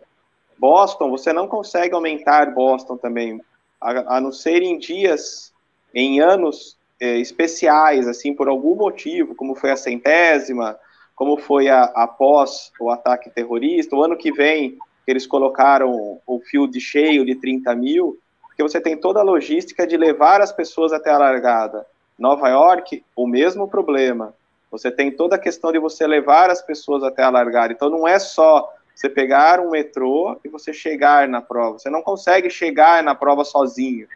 Boston, 0.58 1.10
você 1.10 1.32
não 1.32 1.48
consegue 1.48 1.94
aumentar 1.94 2.52
Boston 2.52 2.96
também, 2.96 3.40
a, 3.80 4.16
a 4.16 4.20
não 4.20 4.32
ser 4.32 4.62
em 4.62 4.78
dias 4.78 5.53
em 5.94 6.20
anos 6.20 6.76
é, 7.00 7.18
especiais, 7.18 8.08
assim, 8.08 8.34
por 8.34 8.48
algum 8.48 8.74
motivo, 8.74 9.34
como 9.34 9.54
foi 9.54 9.70
a 9.70 9.76
centésima, 9.76 10.76
como 11.14 11.36
foi 11.36 11.68
a, 11.68 11.84
após 11.94 12.72
o 12.80 12.90
ataque 12.90 13.30
terrorista, 13.30 13.94
o 13.94 14.02
ano 14.02 14.16
que 14.16 14.32
vem 14.32 14.76
eles 15.06 15.26
colocaram 15.26 16.20
o 16.26 16.40
field 16.40 16.80
cheio 16.80 17.24
de 17.24 17.34
30 17.34 17.74
mil, 17.74 18.18
porque 18.42 18.62
você 18.62 18.80
tem 18.80 18.96
toda 18.96 19.20
a 19.20 19.24
logística 19.24 19.86
de 19.86 19.96
levar 19.96 20.40
as 20.40 20.50
pessoas 20.50 20.92
até 20.92 21.10
a 21.10 21.18
largada. 21.18 21.86
Nova 22.18 22.48
York, 22.48 23.04
o 23.14 23.26
mesmo 23.26 23.68
problema. 23.68 24.32
Você 24.70 24.90
tem 24.90 25.10
toda 25.10 25.36
a 25.36 25.38
questão 25.38 25.72
de 25.72 25.78
você 25.78 26.06
levar 26.06 26.50
as 26.50 26.62
pessoas 26.62 27.02
até 27.02 27.22
a 27.22 27.30
largada. 27.30 27.72
Então 27.72 27.90
não 27.90 28.08
é 28.08 28.18
só 28.18 28.72
você 28.94 29.08
pegar 29.08 29.60
um 29.60 29.70
metrô 29.70 30.38
e 30.44 30.48
você 30.48 30.72
chegar 30.72 31.28
na 31.28 31.42
prova. 31.42 31.78
Você 31.78 31.90
não 31.90 32.02
consegue 32.02 32.48
chegar 32.48 33.02
na 33.02 33.14
prova 33.14 33.44
sozinho. 33.44 34.06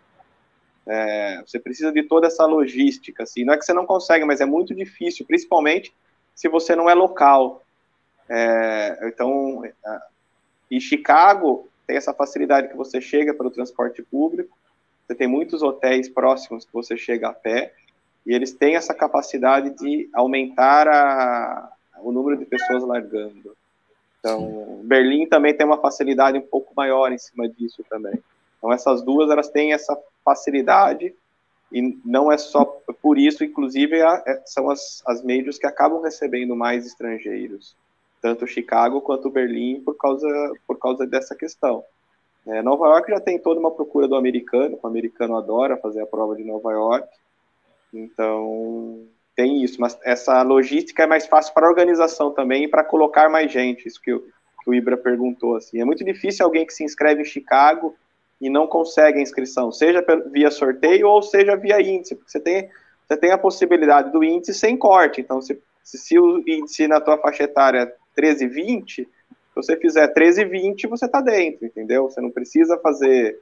É, 0.89 1.43
você 1.47 1.59
precisa 1.59 1.93
de 1.93 2.03
toda 2.03 2.29
essa 2.29 2.47
logística, 2.47 3.23
assim. 3.23 3.45
Não 3.45 3.53
é 3.53 3.59
que 3.59 3.65
você 3.65 3.75
não 3.75 3.85
consegue, 3.85 4.25
mas 4.25 4.41
é 4.41 4.47
muito 4.47 4.75
difícil, 4.75 5.27
principalmente 5.27 5.93
se 6.35 6.49
você 6.49 6.75
não 6.75 6.89
é 6.89 6.95
local. 6.95 7.63
É, 8.29 8.99
então, 9.03 9.65
é, 9.65 9.73
e 10.71 10.81
Chicago 10.81 11.69
tem 11.87 11.97
essa 11.97 12.15
facilidade 12.15 12.69
que 12.69 12.77
você 12.77 13.01
chega 13.01 13.35
pelo 13.35 13.51
transporte 13.51 14.03
público, 14.03 14.57
você 15.07 15.15
tem 15.15 15.27
muitos 15.27 15.63
hotéis 15.63 16.09
próximos 16.09 16.65
que 16.65 16.73
você 16.73 16.97
chega 16.97 17.29
a 17.29 17.33
pé, 17.33 17.73
e 18.27 18.35
eles 18.35 18.53
têm 18.53 18.77
essa 18.77 18.95
capacidade 18.95 19.71
de 19.71 20.09
aumentar 20.13 20.87
a, 20.87 21.73
o 22.01 22.13
número 22.13 22.37
de 22.37 22.45
pessoas 22.45 22.83
largando. 22.83 23.57
Então, 24.21 24.41
Sim. 24.41 24.87
Berlim 24.87 25.27
também 25.27 25.55
tem 25.55 25.67
uma 25.67 25.81
facilidade 25.81 26.37
um 26.37 26.47
pouco 26.47 26.75
maior 26.77 27.11
em 27.11 27.19
cima 27.19 27.49
disso 27.49 27.85
também. 27.89 28.23
Então, 28.59 28.73
essas 28.73 29.03
duas, 29.03 29.31
elas 29.31 29.49
têm 29.49 29.73
essa 29.73 29.97
facilidade 30.25 31.15
e 31.71 31.99
não 32.05 32.33
é 32.33 32.39
só 32.39 32.65
por 33.01 33.19
isso, 33.19 33.45
inclusive, 33.45 34.01
é, 34.01 34.43
são 34.47 34.71
as, 34.71 35.03
as 35.07 35.23
majors 35.23 35.59
que 35.59 35.67
acabam 35.67 36.03
recebendo 36.03 36.57
mais 36.57 36.87
estrangeiros. 36.87 37.77
tanto 38.21 38.47
Chicago 38.47 39.01
quanto 39.01 39.31
Berlim 39.31 39.81
por 39.81 39.97
causa, 39.97 40.29
por 40.67 40.79
causa 40.79 41.07
dessa 41.07 41.37
questão. 41.37 41.85
É, 42.47 42.63
Nova 42.63 42.87
York 42.87 43.11
já 43.11 43.21
tem 43.21 43.39
toda 43.39 43.61
uma 43.61 43.71
procura 43.71 44.09
do 44.09 44.17
americano, 44.17 44.79
o 44.83 44.87
americano 44.87 45.37
adora 45.37 45.77
fazer 45.77 46.01
a 46.01 46.07
prova 46.07 46.35
de 46.35 46.43
Nova 46.43 46.73
York, 46.73 47.09
então 47.93 49.07
tem 49.37 49.63
isso, 49.63 49.81
mas 49.81 49.99
essa 50.03 50.43
logística 50.43 51.03
é 51.03 51.07
mais 51.07 51.27
fácil 51.27 51.55
para 51.55 51.67
a 51.67 51.71
organização 51.71 52.33
também 52.33 52.65
e 52.65 52.69
para 52.69 52.83
colocar 52.83 53.29
mais 53.29 53.53
gente, 53.53 53.87
isso 53.87 54.01
que 54.01 54.19
que 54.63 54.71
o 54.71 54.75
Ibra 54.75 54.97
perguntou, 54.97 55.57
assim, 55.57 55.81
é 55.81 55.85
muito 55.85 56.05
difícil 56.05 56.45
alguém 56.45 56.67
que 56.67 56.75
se 56.75 56.85
inscreve 56.85 57.23
em 57.23 57.25
Chicago 57.25 57.97
e 58.41 58.49
não 58.49 58.67
consegue 58.67 59.19
a 59.19 59.23
inscrição, 59.23 59.73
seja 59.73 60.05
via 60.31 60.51
sorteio 60.51 61.09
ou 61.09 61.23
seja 61.23 61.57
via 61.57 61.81
índice, 61.81 62.15
porque 62.15 62.31
você 62.31 62.41
tem, 62.41 62.69
você 63.07 63.17
tem 63.17 63.33
a 63.33 63.39
possibilidade 63.39 64.13
do 64.13 64.23
índice 64.23 64.55
sem 64.55 64.77
corte, 64.77 65.21
então 65.21 65.41
se, 65.41 65.61
se 65.83 66.19
o 66.19 66.39
índice 66.47 66.87
na 66.87 67.01
tua 67.01 67.19
faixa 67.19 67.45
etária 67.45 67.79
é 67.81 67.95
13, 68.15 68.47
20, 68.47 69.03
se 69.03 69.09
você 69.55 69.77
fizer 69.77 70.07
13, 70.09 70.45
20, 70.45 70.87
você 70.87 71.07
está 71.07 71.21
dentro, 71.21 71.67
entendeu? 71.67 72.05
Você 72.05 72.21
não 72.21 72.31
precisa 72.31 72.79
fazer 72.79 73.41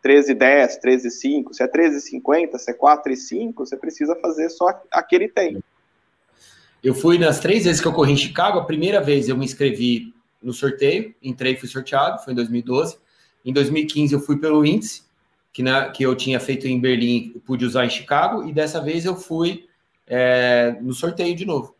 13, 0.00 0.34
10, 0.34 0.76
13, 0.76 1.10
5, 1.10 1.54
se 1.54 1.62
é 1.64 1.66
13, 1.66 2.00
50, 2.00 2.58
se 2.58 2.70
é 2.70 2.74
4 2.74 3.12
e 3.12 3.16
5, 3.16 3.66
você 3.66 3.76
precisa 3.76 4.14
fazer 4.16 4.48
só 4.50 4.80
aquele 4.92 5.28
tempo. 5.28 5.62
Eu 6.84 6.94
fui 6.94 7.18
nas 7.18 7.40
três 7.40 7.64
vezes 7.64 7.80
que 7.80 7.88
eu 7.88 7.92
corri 7.92 8.12
em 8.12 8.16
Chicago, 8.16 8.60
a 8.60 8.64
primeira 8.64 9.00
vez 9.00 9.28
eu 9.28 9.36
me 9.36 9.44
inscrevi 9.44 10.14
no 10.40 10.52
sorteio, 10.52 11.12
entrei 11.20 11.54
e 11.54 11.56
fui 11.56 11.68
sorteado, 11.68 12.22
foi 12.22 12.32
em 12.32 12.36
2012. 12.36 12.98
Em 13.46 13.52
2015 13.52 14.12
eu 14.12 14.20
fui 14.20 14.36
pelo 14.38 14.66
índice, 14.66 15.04
que, 15.52 15.62
na, 15.62 15.88
que 15.88 16.02
eu 16.02 16.16
tinha 16.16 16.40
feito 16.40 16.66
em 16.66 16.80
Berlim, 16.80 17.40
pude 17.46 17.64
usar 17.64 17.86
em 17.86 17.88
Chicago, 17.88 18.46
e 18.46 18.52
dessa 18.52 18.80
vez 18.80 19.04
eu 19.04 19.14
fui 19.14 19.68
é, 20.04 20.76
no 20.82 20.92
sorteio 20.92 21.34
de 21.36 21.46
novo. 21.46 21.76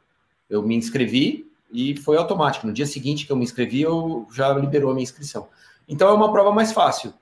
Eu 0.49 0.63
me 0.63 0.77
inscrevi 0.77 1.51
e 1.73 1.97
foi 1.97 2.17
automático. 2.17 2.69
No 2.69 2.73
dia 2.73 2.87
seguinte 2.87 3.27
que 3.27 3.33
eu 3.33 3.37
me 3.37 3.43
inscrevi, 3.43 3.83
eu 3.83 4.29
já 4.33 4.53
liberou 4.53 4.93
a 4.93 4.95
minha 4.95 5.03
inscrição. 5.03 5.49
Então 5.89 6.09
é 6.09 6.13
uma 6.13 6.31
prova 6.31 6.53
mais 6.53 6.71
fácil. 6.71 7.13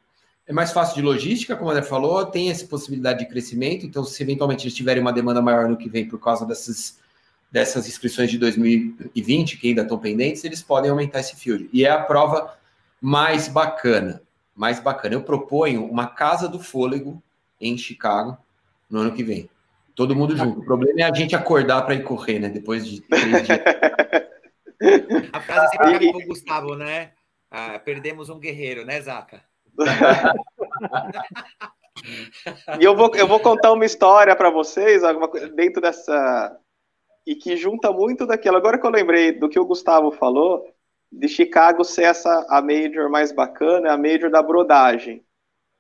É 0.47 0.53
mais 0.53 0.73
fácil 0.73 0.97
de 0.97 1.01
logística, 1.01 1.57
como 1.57 1.71
a 1.71 1.73
André 1.73 1.83
falou, 1.83 2.27
tem 2.27 2.51
essa 2.51 2.67
possibilidade 2.67 3.21
de 3.21 3.27
crescimento. 3.27 3.87
Então, 3.87 4.05
se 4.05 4.23
eventualmente 4.23 4.65
eles 4.65 4.75
tiverem 4.75 5.01
uma 5.01 5.13
demanda 5.13 5.41
maior 5.41 5.67
no 5.71 5.77
que 5.77 5.89
vem 5.89 6.07
por 6.07 6.21
causa 6.21 6.45
dessas, 6.45 6.99
dessas 7.51 7.89
inscrições 7.89 8.31
de 8.31 8.37
2020, 8.37 9.57
que 9.57 9.69
ainda 9.69 9.81
estão 9.81 9.99
pendentes, 9.99 10.45
eles 10.45 10.63
podem 10.63 10.91
aumentar 10.91 11.21
esse 11.21 11.35
field. 11.35 11.71
E 11.73 11.87
é 11.87 11.91
a 11.91 11.99
prova 11.99 12.59
mais 13.01 13.49
bacana 13.49 14.21
mais 14.55 14.81
bacana. 14.81 15.15
Eu 15.15 15.23
proponho 15.23 15.85
uma 15.85 16.07
casa 16.07 16.49
do 16.49 16.61
fôlego 16.61 17.23
em 17.61 17.77
Chicago 17.77 18.39
no 18.89 19.01
ano 19.01 19.13
que 19.13 19.25
vem. 19.25 19.51
Todo 19.95 20.17
mundo 20.17 20.37
junto. 20.37 20.61
O 20.61 20.65
problema 20.65 21.01
é 21.01 21.05
a 21.05 21.15
gente 21.15 21.37
acordar 21.37 21.83
para 21.83 21.95
ir 21.95 22.03
correr, 22.03 22.39
né? 22.39 22.49
Depois 22.49 22.87
de 22.87 23.03
três 23.03 23.47
dias. 23.47 23.61
A 25.33 25.41
frase 25.41 25.69
sempre 25.71 25.95
acaba 25.95 26.13
com 26.13 26.19
o 26.19 26.27
Gustavo, 26.27 26.75
né? 26.75 27.13
Ah, 27.51 27.79
perdemos 27.79 28.29
um 28.29 28.39
guerreiro, 28.39 28.85
né, 28.85 29.01
Zaca? 29.01 29.43
e 32.81 32.85
eu 32.85 32.97
vou, 32.97 33.15
eu 33.15 33.29
vou 33.29 33.39
contar 33.39 33.73
uma 33.73 33.85
história 33.85 34.35
para 34.35 34.51
vocês, 34.51 35.05
alguma 35.05 35.29
coisa 35.29 35.49
dentro 35.49 35.81
dessa. 35.81 36.59
E 37.27 37.37
que 37.37 37.57
junta 37.57 37.93
muito 37.93 38.27
daquilo. 38.27 38.57
Agora 38.57 38.79
que 38.79 38.85
eu 38.85 38.91
lembrei 38.91 39.33
do 39.33 39.49
que 39.49 39.59
o 39.59 39.65
Gustavo 39.65 40.11
falou, 40.11 40.67
de 41.19 41.29
Chicago 41.29 41.85
ser 41.85 42.05
essa 42.05 42.47
a 42.49 42.61
major 42.61 43.09
mais 43.09 43.31
bacana, 43.33 43.93
a 43.93 43.97
major 43.97 44.31
da 44.31 44.43
brodagem. 44.43 45.25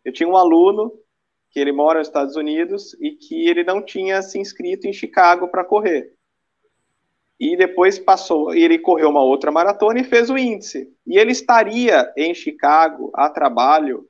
Eu 0.04 0.12
tinha 0.12 0.28
um 0.28 0.36
aluno 0.36 0.92
que 1.50 1.58
ele 1.58 1.72
mora 1.72 1.98
nos 1.98 2.08
Estados 2.08 2.36
Unidos 2.36 2.94
e 3.00 3.12
que 3.12 3.48
ele 3.48 3.64
não 3.64 3.82
tinha 3.82 4.22
se 4.22 4.38
inscrito 4.38 4.86
em 4.86 4.92
Chicago 4.92 5.48
para 5.48 5.64
correr. 5.64 6.14
E 7.38 7.56
depois 7.56 7.98
passou, 7.98 8.54
ele 8.54 8.78
correu 8.78 9.10
uma 9.10 9.22
outra 9.22 9.50
maratona 9.50 10.00
e 10.00 10.04
fez 10.04 10.30
o 10.30 10.38
índice. 10.38 10.92
E 11.06 11.18
ele 11.18 11.32
estaria 11.32 12.12
em 12.16 12.32
Chicago 12.32 13.10
a 13.14 13.28
trabalho 13.28 14.08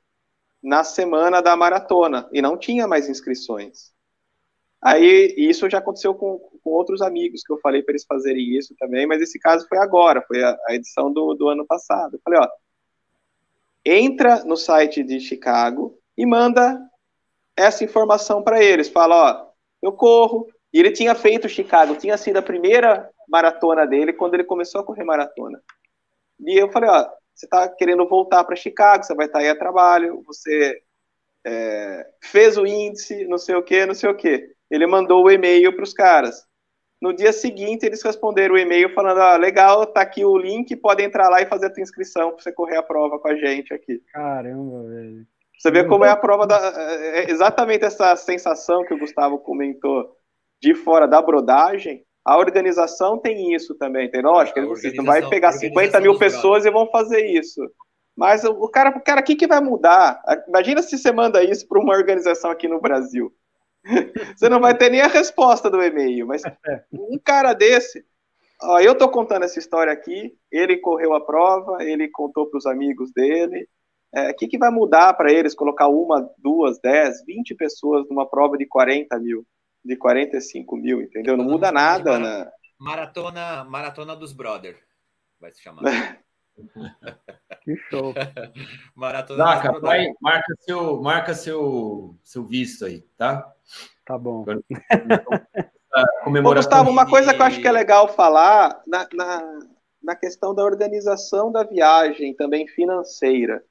na 0.61 0.83
semana 0.83 1.41
da 1.41 1.55
maratona 1.55 2.29
e 2.31 2.41
não 2.41 2.57
tinha 2.57 2.87
mais 2.87 3.09
inscrições. 3.09 3.91
Aí 4.81 5.33
isso 5.37 5.69
já 5.69 5.79
aconteceu 5.79 6.13
com, 6.13 6.39
com 6.65 6.71
outros 6.71 6.99
amigos 6.99 7.43
que 7.43 7.53
eu 7.53 7.59
falei 7.59 7.83
para 7.83 7.91
eles 7.91 8.05
fazerem 8.05 8.57
isso 8.57 8.75
também, 8.79 9.05
mas 9.05 9.21
esse 9.21 9.37
caso 9.37 9.67
foi 9.69 9.77
agora, 9.77 10.23
foi 10.23 10.43
a, 10.43 10.57
a 10.67 10.73
edição 10.73 11.13
do, 11.13 11.35
do 11.35 11.47
ano 11.47 11.63
passado. 11.63 12.15
Eu 12.15 12.21
falei, 12.23 12.39
ó, 12.39 12.47
entra 13.85 14.43
no 14.43 14.57
site 14.57 15.03
de 15.03 15.19
Chicago 15.19 15.95
e 16.17 16.25
manda 16.25 16.81
essa 17.55 17.83
informação 17.83 18.41
para 18.41 18.63
eles. 18.63 18.89
Fala, 18.89 19.15
ó, 19.15 19.47
eu 19.79 19.91
corro. 19.93 20.47
E 20.73 20.79
ele 20.79 20.91
tinha 20.91 21.13
feito 21.13 21.47
Chicago, 21.47 21.95
tinha 21.95 22.17
sido 22.17 22.37
a 22.37 22.41
primeira 22.41 23.09
maratona 23.29 23.85
dele 23.85 24.11
quando 24.11 24.33
ele 24.33 24.43
começou 24.43 24.81
a 24.81 24.83
correr 24.83 25.03
maratona. 25.03 25.61
E 26.39 26.59
eu 26.59 26.69
falei, 26.71 26.89
ó, 26.89 27.07
você 27.33 27.45
está 27.45 27.69
querendo 27.69 28.07
voltar 28.09 28.43
para 28.43 28.55
Chicago, 28.55 29.03
você 29.03 29.13
vai 29.13 29.27
estar 29.27 29.39
tá 29.39 29.45
aí 29.45 29.49
a 29.51 29.57
trabalho, 29.57 30.23
você 30.25 30.81
é, 31.45 32.09
fez 32.21 32.57
o 32.57 32.65
índice, 32.65 33.25
não 33.27 33.37
sei 33.37 33.55
o 33.55 33.63
que, 33.63 33.85
não 33.85 33.93
sei 33.93 34.09
o 34.09 34.17
que 34.17 34.55
ele 34.69 34.87
mandou 34.87 35.23
o 35.23 35.31
e-mail 35.31 35.73
para 35.73 35.83
os 35.83 35.93
caras. 35.93 36.45
No 37.01 37.13
dia 37.13 37.33
seguinte, 37.33 37.85
eles 37.85 38.01
responderam 38.01 38.55
o 38.55 38.57
e-mail 38.57 38.93
falando: 38.93 39.19
ah, 39.19 39.37
legal, 39.37 39.85
tá 39.85 40.01
aqui 40.01 40.23
o 40.23 40.37
link, 40.37 40.75
pode 40.75 41.03
entrar 41.03 41.29
lá 41.29 41.41
e 41.41 41.45
fazer 41.45 41.67
a 41.67 41.69
tua 41.69 41.83
inscrição 41.83 42.31
para 42.31 42.41
você 42.41 42.51
correr 42.51 42.77
a 42.77 42.83
prova 42.83 43.19
com 43.19 43.27
a 43.27 43.35
gente 43.35 43.73
aqui. 43.73 44.01
Caramba, 44.13 44.83
velho. 44.83 45.25
Você 45.57 45.71
vê 45.71 45.83
como 45.85 46.05
é 46.05 46.09
a 46.09 46.15
prova 46.15 46.45
da. 46.45 46.57
É, 46.57 47.19
é 47.19 47.31
exatamente 47.31 47.85
essa 47.85 48.15
sensação 48.15 48.85
que 48.85 48.93
o 48.93 48.99
Gustavo 48.99 49.39
comentou 49.39 50.15
de 50.61 50.73
fora 50.73 51.07
da 51.07 51.21
brodagem. 51.21 52.03
A 52.23 52.37
organização 52.37 53.19
tem 53.19 53.53
isso 53.53 53.75
também, 53.75 54.09
tem 54.09 54.21
lógico. 54.21 54.59
Você 54.67 54.91
não 54.93 55.05
vai 55.05 55.27
pegar 55.29 55.51
50 55.51 55.99
mil 55.99 56.17
pessoas 56.17 56.65
e 56.65 56.71
vão 56.71 56.89
fazer 56.89 57.23
isso. 57.25 57.61
Mas 58.15 58.43
o 58.43 58.67
cara, 58.69 58.89
o 58.89 59.01
cara, 59.01 59.21
o 59.21 59.23
que, 59.23 59.35
que 59.35 59.45
vai 59.45 59.59
mudar? 59.59 60.21
Imagina 60.47 60.81
se 60.81 60.97
você 60.97 61.11
manda 61.11 61.43
isso 61.43 61.67
para 61.67 61.79
uma 61.79 61.93
organização 61.93 62.49
aqui 62.49 62.67
no 62.67 62.79
Brasil. 62.79 63.31
Você 64.35 64.49
não 64.49 64.59
vai 64.59 64.75
ter 64.75 64.89
nem 64.89 65.01
a 65.01 65.07
resposta 65.07 65.69
do 65.69 65.81
e-mail, 65.81 66.27
mas 66.27 66.41
um 66.91 67.19
cara 67.23 67.53
desse, 67.53 68.05
ó, 68.61 68.79
eu 68.79 68.97
tô 68.97 69.09
contando 69.09 69.43
essa 69.43 69.59
história 69.59 69.93
aqui, 69.93 70.35
ele 70.51 70.77
correu 70.77 71.13
a 71.13 71.23
prova, 71.23 71.83
ele 71.83 72.09
contou 72.09 72.47
para 72.47 72.57
os 72.57 72.65
amigos 72.65 73.11
dele. 73.13 73.67
O 74.13 74.17
é, 74.17 74.33
que, 74.33 74.47
que 74.47 74.57
vai 74.57 74.71
mudar 74.71 75.13
para 75.13 75.31
eles 75.31 75.53
colocar 75.53 75.87
uma, 75.87 76.29
duas, 76.37 76.79
dez, 76.79 77.23
vinte 77.25 77.53
pessoas 77.53 78.07
numa 78.09 78.27
prova 78.27 78.57
de 78.57 78.65
40 78.65 79.19
mil, 79.19 79.45
de 79.83 79.95
45 79.97 80.77
mil, 80.77 81.01
entendeu? 81.01 81.35
Não 81.35 81.43
muda 81.43 81.71
nada, 81.71 82.17
né? 82.17 82.49
Maratona, 82.79 83.63
maratona 83.65 84.15
dos 84.15 84.31
brother, 84.31 84.77
vai 85.39 85.51
se 85.51 85.61
chamar. 85.61 85.83
que 87.61 87.75
show. 87.89 88.13
Maratona 88.95 89.43
Zaca, 89.43 89.79
vai, 89.79 90.07
marca 90.21 90.53
seu, 90.59 91.01
marca 91.01 91.33
seu, 91.33 92.17
seu 92.23 92.45
visto 92.45 92.85
aí, 92.85 93.01
tá? 93.17 93.54
Tá 94.05 94.17
bom. 94.17 94.45
Ô, 96.27 96.53
Gustavo, 96.53 96.89
uma 96.89 97.09
coisa 97.09 97.33
que 97.33 97.41
eu 97.41 97.45
acho 97.45 97.61
que 97.61 97.67
é 97.67 97.71
legal 97.71 98.07
falar 98.09 98.81
na, 98.85 99.07
na, 99.13 99.59
na 100.03 100.15
questão 100.15 100.53
da 100.53 100.63
organização 100.63 101.51
da 101.51 101.63
viagem, 101.63 102.35
também 102.35 102.67
financeira, 102.67 103.63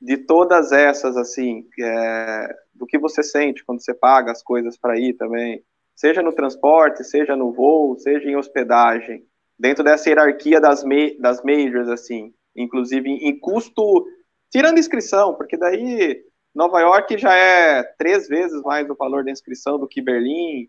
de 0.00 0.16
todas 0.16 0.72
essas, 0.72 1.16
assim, 1.16 1.68
é, 1.78 2.48
do 2.74 2.86
que 2.86 2.98
você 2.98 3.22
sente 3.22 3.64
quando 3.64 3.82
você 3.82 3.94
paga 3.94 4.32
as 4.32 4.42
coisas 4.42 4.76
para 4.76 4.98
ir 4.98 5.14
também, 5.14 5.62
seja 5.94 6.22
no 6.22 6.32
transporte, 6.32 7.04
seja 7.04 7.36
no 7.36 7.52
voo, 7.52 7.96
seja 7.98 8.28
em 8.28 8.36
hospedagem, 8.36 9.24
dentro 9.58 9.84
dessa 9.84 10.08
hierarquia 10.08 10.60
das, 10.60 10.82
me, 10.82 11.16
das 11.18 11.42
majors, 11.42 11.88
assim, 11.88 12.34
inclusive 12.56 13.08
em 13.08 13.38
custo, 13.38 14.06
tirando 14.50 14.78
inscrição, 14.78 15.34
porque 15.34 15.56
daí 15.56 16.24
Nova 16.54 16.80
York 16.80 17.18
já 17.18 17.34
é 17.34 17.82
três 17.82 18.28
vezes 18.28 18.62
mais 18.62 18.88
o 18.88 18.94
valor 18.94 19.24
da 19.24 19.30
inscrição 19.30 19.78
do 19.78 19.88
que 19.88 20.00
Berlim, 20.00 20.68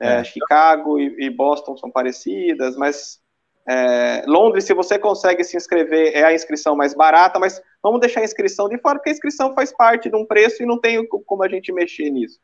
é, 0.00 0.20
é. 0.20 0.24
Chicago 0.24 0.98
e, 0.98 1.26
e, 1.26 1.30
Boston 1.30 1.76
são 1.76 1.90
parecidas, 1.90 2.76
mas 2.76 3.20
é, 3.66 4.24
Londres, 4.26 4.64
se 4.64 4.74
você 4.74 4.98
consegue 4.98 5.42
se 5.42 5.56
inscrever, 5.56 6.14
é 6.14 6.22
a 6.22 6.34
inscrição 6.34 6.76
mais 6.76 6.94
barata, 6.94 7.38
mas 7.38 7.60
vamos 7.82 8.00
deixar 8.00 8.20
a 8.20 8.24
inscrição 8.24 8.68
de 8.68 8.78
fora, 8.78 8.98
porque 8.98 9.10
a 9.10 9.12
inscrição 9.12 9.54
faz 9.54 9.72
parte 9.72 10.10
de 10.10 10.16
um 10.16 10.26
preço 10.26 10.62
e 10.62 10.66
não 10.66 10.78
tem 10.78 11.06
como 11.08 11.42
a 11.42 11.48
gente 11.48 11.72
mexer 11.72 12.10
nisso. 12.10 12.38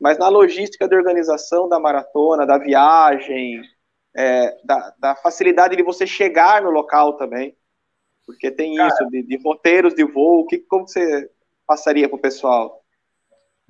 Mas 0.00 0.16
na 0.16 0.28
logística 0.28 0.88
de 0.88 0.96
organização 0.96 1.68
da 1.68 1.78
maratona, 1.78 2.46
da 2.46 2.56
viagem, 2.56 3.62
é, 4.16 4.56
da, 4.64 4.94
da, 4.98 5.16
facilidade 5.16 5.76
de 5.76 5.82
você 5.82 6.06
chegar 6.06 6.62
no 6.62 6.70
local 6.70 7.14
também, 7.14 7.54
porque 8.24 8.50
tem 8.50 8.76
Cara, 8.76 8.88
isso, 8.88 9.10
de, 9.10 9.22
de, 9.24 9.42
roteiros 9.42 9.94
de 9.94 10.04
voo, 10.04 10.46
que, 10.46 10.58
como 10.58 10.86
você 10.86 11.28
passaria 11.70 12.08
para 12.08 12.16
o 12.16 12.20
pessoal? 12.20 12.82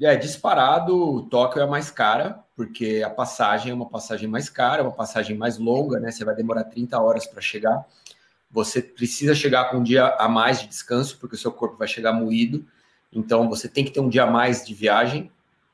É, 0.00 0.16
disparado, 0.16 1.24
Tóquio 1.24 1.60
é 1.60 1.66
mais 1.66 1.90
cara, 1.90 2.42
porque 2.56 3.02
a 3.04 3.10
passagem 3.10 3.72
é 3.72 3.74
uma 3.74 3.90
passagem 3.90 4.26
mais 4.26 4.48
cara, 4.48 4.82
uma 4.82 4.90
passagem 4.90 5.36
mais 5.36 5.58
longa, 5.58 6.00
né? 6.00 6.10
Você 6.10 6.24
vai 6.24 6.34
demorar 6.34 6.64
30 6.64 6.98
horas 6.98 7.26
para 7.26 7.42
chegar. 7.42 7.86
Você 8.50 8.80
precisa 8.80 9.34
chegar 9.34 9.66
com 9.66 9.76
um 9.76 9.82
dia 9.82 10.06
a 10.18 10.26
mais 10.26 10.62
de 10.62 10.68
descanso, 10.68 11.18
porque 11.20 11.34
o 11.36 11.38
seu 11.38 11.52
corpo 11.52 11.76
vai 11.76 11.86
chegar 11.86 12.14
moído. 12.14 12.64
Então, 13.12 13.50
você 13.50 13.68
tem 13.68 13.84
que 13.84 13.90
ter 13.90 14.00
um 14.00 14.08
dia 14.08 14.22
a 14.22 14.30
mais 14.30 14.64
de 14.64 14.72
viagem, 14.72 15.30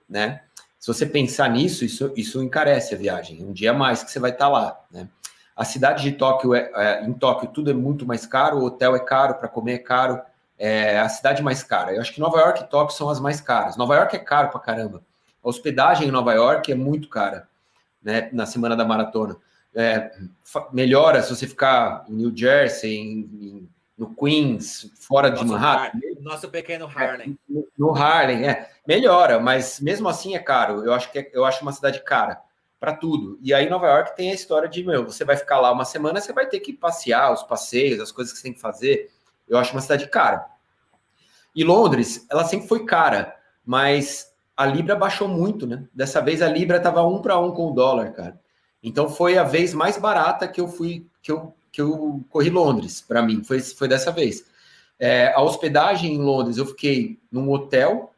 né? 0.08 0.42
Se 0.80 0.88
você 0.88 1.06
pensar 1.06 1.48
nisso, 1.48 1.84
isso, 1.84 2.12
isso 2.16 2.42
encarece 2.42 2.96
a 2.96 2.98
viagem. 2.98 3.44
Um 3.44 3.52
dia 3.52 3.70
a 3.70 3.74
mais 3.74 4.02
que 4.02 4.10
você 4.10 4.18
vai 4.18 4.32
estar 4.32 4.48
lá, 4.48 4.84
né? 4.90 5.08
A 5.54 5.64
cidade 5.64 6.02
de 6.02 6.12
Tóquio, 6.12 6.52
é, 6.52 6.70
é, 6.74 7.04
em 7.04 7.12
Tóquio, 7.12 7.48
tudo 7.48 7.70
é 7.70 7.74
muito 7.74 8.04
mais 8.04 8.26
caro, 8.26 8.58
o 8.58 8.64
hotel 8.64 8.96
é 8.96 9.00
caro, 9.00 9.36
para 9.36 9.48
comer 9.48 9.74
é 9.74 9.78
caro, 9.78 10.20
é 10.58 10.98
a 10.98 11.08
cidade 11.08 11.42
mais 11.42 11.62
cara. 11.62 11.92
Eu 11.92 12.00
acho 12.00 12.12
que 12.12 12.20
Nova 12.20 12.38
York 12.38 12.62
e 12.62 12.66
Tóquio 12.66 12.96
são 12.96 13.08
as 13.08 13.20
mais 13.20 13.40
caras. 13.40 13.76
Nova 13.76 13.94
York 13.96 14.16
é 14.16 14.18
caro 14.18 14.48
pra 14.48 14.60
caramba. 14.60 15.02
A 15.42 15.48
hospedagem 15.48 16.08
em 16.08 16.10
Nova 16.10 16.32
York 16.32 16.70
é 16.70 16.74
muito 16.74 17.08
cara, 17.08 17.48
né? 18.02 18.28
Na 18.32 18.46
semana 18.46 18.74
da 18.74 18.84
maratona. 18.84 19.36
É, 19.74 20.10
melhora 20.72 21.22
se 21.22 21.34
você 21.34 21.46
ficar 21.46 22.04
em 22.08 22.14
New 22.14 22.34
Jersey, 22.34 22.96
em, 22.96 23.18
em, 23.18 23.68
no 23.96 24.14
Queens, 24.14 24.90
fora 24.98 25.30
de 25.30 25.44
Manhattan. 25.44 26.00
Nosso 26.20 26.48
pequeno 26.48 26.86
Harlem. 26.86 27.38
É, 27.48 27.52
no, 27.52 27.68
no 27.78 27.94
Harlem, 27.94 28.48
é. 28.48 28.70
Melhora, 28.86 29.38
mas 29.38 29.78
mesmo 29.80 30.08
assim 30.08 30.34
é 30.34 30.38
caro. 30.38 30.82
Eu 30.84 30.94
acho 30.94 31.12
que 31.12 31.18
é, 31.18 31.30
eu 31.32 31.44
acho 31.44 31.62
uma 31.62 31.72
cidade 31.72 32.02
cara 32.02 32.40
para 32.80 32.94
tudo. 32.94 33.38
E 33.42 33.52
aí 33.52 33.68
Nova 33.68 33.86
York 33.86 34.16
tem 34.16 34.30
a 34.30 34.34
história 34.34 34.68
de, 34.68 34.82
meu, 34.82 35.04
você 35.04 35.24
vai 35.24 35.36
ficar 35.36 35.60
lá 35.60 35.70
uma 35.70 35.84
semana, 35.84 36.20
você 36.20 36.32
vai 36.32 36.46
ter 36.46 36.60
que 36.60 36.72
passear, 36.72 37.32
os 37.32 37.42
passeios, 37.42 38.00
as 38.00 38.12
coisas 38.12 38.32
que 38.32 38.38
você 38.38 38.44
tem 38.44 38.52
que 38.52 38.60
fazer. 38.60 39.10
Eu 39.48 39.58
acho 39.58 39.72
uma 39.72 39.80
cidade 39.80 40.08
cara. 40.08 40.46
E 41.54 41.64
Londres, 41.64 42.26
ela 42.30 42.44
sempre 42.44 42.68
foi 42.68 42.84
cara, 42.84 43.34
mas 43.64 44.32
a 44.56 44.66
Libra 44.66 44.94
baixou 44.94 45.28
muito, 45.28 45.66
né? 45.66 45.86
Dessa 45.92 46.20
vez 46.20 46.42
a 46.42 46.48
Libra 46.48 46.78
estava 46.78 47.06
um 47.06 47.20
para 47.20 47.38
um 47.38 47.52
com 47.52 47.70
o 47.70 47.74
dólar, 47.74 48.12
cara. 48.12 48.38
Então 48.82 49.08
foi 49.08 49.38
a 49.38 49.42
vez 49.42 49.72
mais 49.74 49.96
barata 49.96 50.46
que 50.46 50.60
eu 50.60 50.68
fui, 50.68 51.06
que 51.22 51.32
eu, 51.32 51.54
que 51.72 51.80
eu 51.80 52.24
corri 52.30 52.50
Londres, 52.50 53.00
para 53.00 53.22
mim, 53.22 53.42
foi, 53.42 53.60
foi 53.60 53.88
dessa 53.88 54.12
vez. 54.12 54.44
É, 54.98 55.32
a 55.34 55.42
hospedagem 55.42 56.14
em 56.14 56.22
Londres, 56.22 56.56
eu 56.56 56.66
fiquei 56.66 57.18
num 57.30 57.50
hotel 57.50 58.12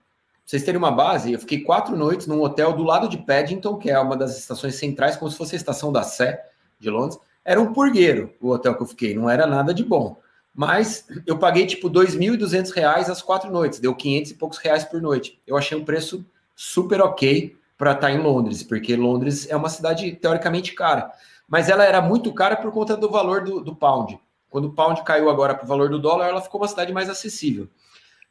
vocês 0.49 0.63
terem 0.63 0.79
uma 0.79 0.91
base, 0.91 1.31
eu 1.31 1.39
fiquei 1.39 1.61
quatro 1.61 1.95
noites 1.95 2.27
num 2.27 2.41
hotel 2.41 2.73
do 2.73 2.83
lado 2.83 3.07
de 3.07 3.19
Paddington, 3.19 3.77
que 3.77 3.91
é 3.91 3.99
uma 3.99 4.17
das 4.17 4.39
estações 4.39 4.77
centrais, 4.77 5.15
como 5.15 5.31
se 5.31 5.37
fosse 5.37 5.55
a 5.55 5.59
estação 5.59 5.93
da 5.93 6.03
Sé 6.03 6.43
de 6.81 6.89
Londres. 6.89 7.21
Era 7.45 7.61
um 7.61 7.71
purgueiro 7.71 8.33
o 8.41 8.49
hotel 8.49 8.75
que 8.75 8.83
eu 8.83 8.87
fiquei, 8.87 9.15
não 9.15 9.29
era 9.29 9.47
nada 9.47 9.75
de 9.75 9.85
bom. 9.85 10.19
Mas 10.59 11.07
eu 11.25 11.39
paguei 11.39 11.67
tipo 11.67 11.87
R$ 11.87 12.05
2.200 12.05 13.09
as 13.09 13.23
quatro 13.23 13.49
noites, 13.49 13.79
deu 13.79 13.95
500 13.95 14.33
e 14.33 14.35
poucos 14.35 14.59
reais 14.59 14.83
por 14.83 15.01
noite. 15.01 15.41
Eu 15.47 15.57
achei 15.57 15.79
um 15.79 15.85
preço 15.85 16.27
super 16.57 17.01
ok 17.01 17.57
para 17.77 17.93
estar 17.93 18.09
tá 18.09 18.13
em 18.13 18.19
Londres, 18.19 18.65
porque 18.65 18.97
Londres 18.97 19.49
é 19.49 19.55
uma 19.55 19.69
cidade 19.69 20.11
teoricamente 20.17 20.75
cara. 20.75 21.13
Mas 21.47 21.69
ela 21.69 21.85
era 21.85 22.03
muito 22.03 22.35
cara 22.35 22.57
por 22.57 22.73
conta 22.73 22.97
do 22.97 23.09
valor 23.09 23.45
do, 23.45 23.61
do 23.61 23.73
pound. 23.73 24.19
Quando 24.51 24.65
o 24.65 24.73
pound 24.73 25.05
caiu 25.05 25.31
agora 25.31 25.55
para 25.55 25.65
o 25.65 25.69
valor 25.69 25.91
do 25.91 26.01
dólar, 26.01 26.27
ela 26.27 26.41
ficou 26.41 26.61
uma 26.61 26.67
cidade 26.67 26.93
mais 26.93 27.09
acessível. 27.09 27.69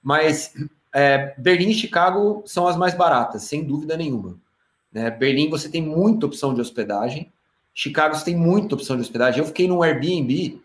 Mas 0.04 0.54
é, 0.94 1.34
Berlim 1.38 1.70
e 1.70 1.76
Chicago 1.76 2.44
são 2.46 2.68
as 2.68 2.76
mais 2.76 2.94
baratas, 2.94 3.44
sem 3.44 3.64
dúvida 3.64 3.96
nenhuma. 3.96 4.38
Né? 4.92 5.10
Berlim 5.10 5.50
você 5.50 5.70
tem 5.70 5.82
muita 5.82 6.26
opção 6.26 6.54
de 6.54 6.60
hospedagem, 6.60 7.32
Chicago 7.74 8.16
você 8.16 8.26
tem 8.26 8.36
muita 8.36 8.76
opção 8.76 8.98
de 8.98 9.04
hospedagem. 9.04 9.40
Eu 9.40 9.48
fiquei 9.48 9.66
num 9.66 9.82
Airbnb 9.82 10.62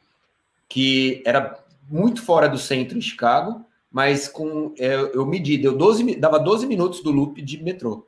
que 0.73 1.23
era 1.27 1.63
muito 1.87 2.23
fora 2.23 2.49
do 2.49 2.57
centro 2.57 2.97
em 2.97 3.01
Chicago, 3.03 3.63
mas 3.91 4.27
com 4.27 4.75
é, 4.79 4.95
eu 5.13 5.27
medi, 5.27 5.59
deu 5.59 5.77
12, 5.77 6.17
dava 6.17 6.39
12 6.39 6.67
minutos 6.67 7.03
do 7.03 7.11
loop 7.11 7.43
de 7.43 7.63
metrô. 7.63 8.07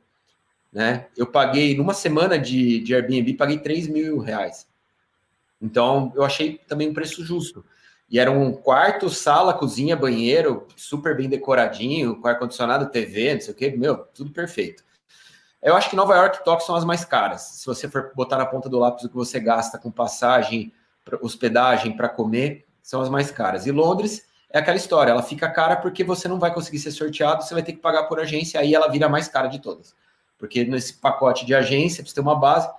Né? 0.73 1.05
Eu 1.15 1.27
paguei, 1.27 1.77
numa 1.77 1.93
semana 1.93 2.39
de, 2.39 2.79
de 2.79 2.95
Airbnb, 2.95 3.35
paguei 3.35 3.59
3 3.59 3.87
mil 3.87 4.17
reais. 4.17 4.67
Então, 5.61 6.11
eu 6.15 6.23
achei 6.23 6.57
também 6.67 6.89
um 6.89 6.93
preço 6.93 7.23
justo. 7.23 7.63
E 8.09 8.19
era 8.19 8.31
um 8.31 8.51
quarto, 8.51 9.11
sala, 9.11 9.53
cozinha, 9.53 9.95
banheiro, 9.95 10.67
super 10.75 11.15
bem 11.15 11.29
decoradinho, 11.29 12.19
com 12.19 12.27
ar-condicionado, 12.27 12.89
TV, 12.89 13.35
não 13.35 13.41
sei 13.41 13.53
o 13.53 13.55
quê, 13.55 13.75
meu, 13.77 13.97
tudo 13.97 14.31
perfeito. 14.31 14.83
Eu 15.61 15.75
acho 15.75 15.91
que 15.91 15.95
Nova 15.95 16.15
York 16.15 16.39
e 16.39 16.43
Tóquio 16.43 16.65
são 16.65 16.75
as 16.75 16.83
mais 16.83 17.05
caras. 17.05 17.41
Se 17.43 17.65
você 17.67 17.87
for 17.87 18.11
botar 18.15 18.37
na 18.37 18.45
ponta 18.47 18.67
do 18.67 18.79
lápis 18.79 19.03
o 19.03 19.09
que 19.09 19.15
você 19.15 19.39
gasta 19.39 19.77
com 19.77 19.91
passagem, 19.91 20.73
hospedagem 21.21 21.95
para 21.95 22.09
comer, 22.09 22.65
são 22.81 23.01
as 23.01 23.09
mais 23.09 23.31
caras. 23.31 23.65
E 23.65 23.71
Londres 23.71 24.25
é 24.49 24.59
aquela 24.59 24.77
história, 24.77 25.11
ela 25.11 25.23
fica 25.23 25.49
cara 25.49 25.75
porque 25.75 26.03
você 26.03 26.27
não 26.27 26.39
vai 26.39 26.53
conseguir 26.53 26.79
ser 26.79 26.91
sorteado, 26.91 27.43
você 27.43 27.53
vai 27.53 27.63
ter 27.63 27.73
que 27.73 27.79
pagar 27.79 28.03
por 28.03 28.19
agência, 28.19 28.59
aí 28.59 28.73
ela 28.73 28.87
vira 28.87 29.09
mais 29.09 29.27
cara 29.27 29.47
de 29.47 29.59
todas. 29.59 29.95
Porque 30.37 30.63
nesse 30.63 30.93
pacote 30.93 31.45
de 31.45 31.53
agência, 31.53 32.03
para 32.03 32.09
você 32.09 32.15
ter 32.15 32.21
uma 32.21 32.39
base, 32.39 32.69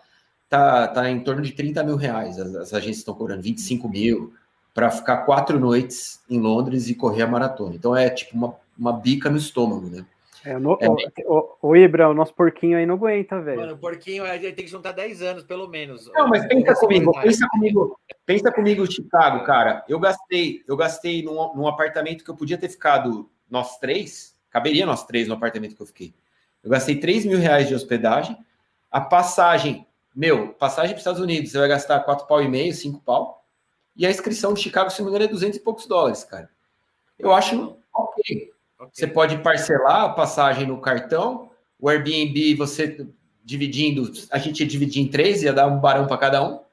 tá, 0.49 0.89
tá 0.89 1.11
em 1.11 1.21
torno 1.21 1.43
de 1.43 1.53
30 1.53 1.83
mil 1.85 1.97
reais. 1.97 2.39
As, 2.39 2.55
as 2.55 2.75
agências 2.75 2.99
estão 2.99 3.15
cobrando 3.15 3.43
25 3.43 3.89
mil, 3.89 4.33
para 4.77 4.91
ficar 4.91 5.19
quatro 5.25 5.59
noites 5.59 6.21
em 6.29 6.39
Londres 6.39 6.91
e 6.91 6.95
correr 6.95 7.23
a 7.23 7.27
maratona. 7.27 7.75
Então 7.75 7.97
é 7.97 8.11
tipo 8.11 8.37
uma, 8.37 8.55
uma 8.79 8.93
bica 8.93 9.31
no 9.31 9.39
estômago, 9.39 9.89
né? 9.89 10.05
É, 10.47 10.57
no, 10.61 10.79
é 10.81 10.89
o, 10.89 10.97
o, 11.27 11.71
o, 11.71 11.77
Ibra, 11.77 12.09
o 12.09 12.15
nosso 12.15 12.33
porquinho 12.33 12.79
aí 12.79 12.87
não 12.87 12.95
aguenta, 12.95 13.41
velho. 13.41 13.59
Mano, 13.59 13.75
o 13.75 13.79
porquinho 13.79 14.23
tem 14.41 14.55
que 14.55 14.69
juntar 14.69 14.93
10 14.93 15.21
anos, 15.21 15.43
pelo 15.43 15.67
menos. 15.67 16.09
Não, 16.15 16.29
mas 16.29 16.47
pensa 16.47 16.73
comigo, 16.77 17.13
pensa 17.21 17.49
comigo, 17.49 18.01
pensa 18.25 18.53
comigo, 18.53 18.87
Chicago, 18.93 19.45
cara. 19.45 19.85
Eu 19.89 19.99
gastei, 19.99 20.63
eu 20.69 20.77
gastei 20.77 21.25
num, 21.25 21.53
num 21.53 21.67
apartamento 21.67 22.23
que 22.23 22.31
eu 22.31 22.37
podia 22.37 22.57
ter 22.57 22.69
ficado 22.69 23.29
nós 23.51 23.77
três, 23.79 24.39
caberia 24.49 24.87
nós 24.87 25.05
três 25.05 25.27
no 25.27 25.35
apartamento 25.35 25.75
que 25.75 25.83
eu 25.83 25.87
fiquei. 25.87 26.15
Eu 26.63 26.71
gastei 26.71 27.01
3 27.01 27.27
mil 27.27 27.39
reais 27.39 27.67
de 27.67 27.75
hospedagem. 27.75 28.39
A 28.89 29.01
passagem, 29.01 29.85
meu, 30.15 30.53
passagem 30.53 30.91
para 30.91 30.99
os 30.99 31.01
Estados 31.01 31.21
Unidos, 31.21 31.51
você 31.51 31.59
vai 31.59 31.69
gastar 31.69 32.01
quatro 32.01 32.27
pau 32.29 32.41
e 32.41 32.49
meio, 32.49 32.73
cinco 32.73 33.01
pau. 33.01 33.45
E 33.97 34.07
a 34.07 34.11
inscrição 34.11 34.55
de 34.55 34.61
Chicago, 34.61 34.91
se 34.91 35.01
não 35.01 35.07
me 35.07 35.11
engano, 35.11 35.25
é 35.25 35.33
200 35.33 35.59
e 35.59 35.61
poucos 35.61 35.87
dólares, 35.87 36.23
cara. 36.23 36.49
Eu 37.19 37.33
acho 37.33 37.77
ok. 37.93 38.53
Okay. 38.79 38.91
Você 38.93 39.07
pode 39.07 39.39
parcelar 39.39 40.05
a 40.05 40.09
passagem 40.09 40.67
no 40.67 40.81
cartão, 40.81 41.51
o 41.79 41.89
Airbnb 41.89 42.55
você 42.55 43.07
dividindo, 43.45 44.11
a 44.31 44.39
gente 44.39 44.61
ia 44.61 44.67
dividir 44.67 45.03
em 45.03 45.09
três, 45.09 45.43
ia 45.43 45.53
dar 45.53 45.67
um 45.67 45.79
barão 45.79 46.07
para 46.07 46.19
cada 46.19 46.43
um. 46.43 46.65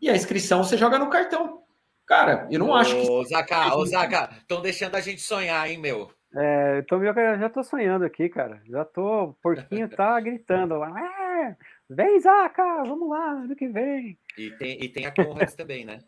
E 0.00 0.10
a 0.10 0.14
inscrição 0.14 0.62
você 0.62 0.76
joga 0.76 0.98
no 0.98 1.08
cartão. 1.08 1.62
Cara, 2.06 2.46
eu 2.50 2.58
não 2.58 2.70
ô, 2.70 2.74
acho 2.74 2.94
que. 2.94 3.08
Ô, 3.08 3.24
Zaca, 3.24 3.74
ô, 3.76 3.86
Zaca, 3.86 4.30
estão 4.36 4.60
deixando 4.60 4.96
a 4.96 5.00
gente 5.00 5.22
sonhar, 5.22 5.70
hein, 5.70 5.78
meu? 5.78 6.10
É, 6.34 6.78
eu 6.78 6.86
tô, 6.86 7.02
já 7.02 7.48
tô 7.48 7.62
sonhando 7.62 8.04
aqui, 8.04 8.28
cara. 8.28 8.60
Já 8.68 8.84
tô. 8.84 9.24
O 9.24 9.34
porquinho 9.34 9.88
tá 9.88 10.18
gritando 10.20 10.76
lá. 10.76 10.92
É, 11.00 11.56
vem, 11.88 12.20
Zaca, 12.20 12.82
vamos 12.84 13.08
lá, 13.08 13.30
ano 13.32 13.56
que 13.56 13.68
vem. 13.68 14.18
E 14.36 14.50
tem, 14.50 14.82
e 14.82 14.88
tem 14.88 15.06
a 15.06 15.12
Conrads 15.12 15.54
também, 15.54 15.84
né? 15.84 16.00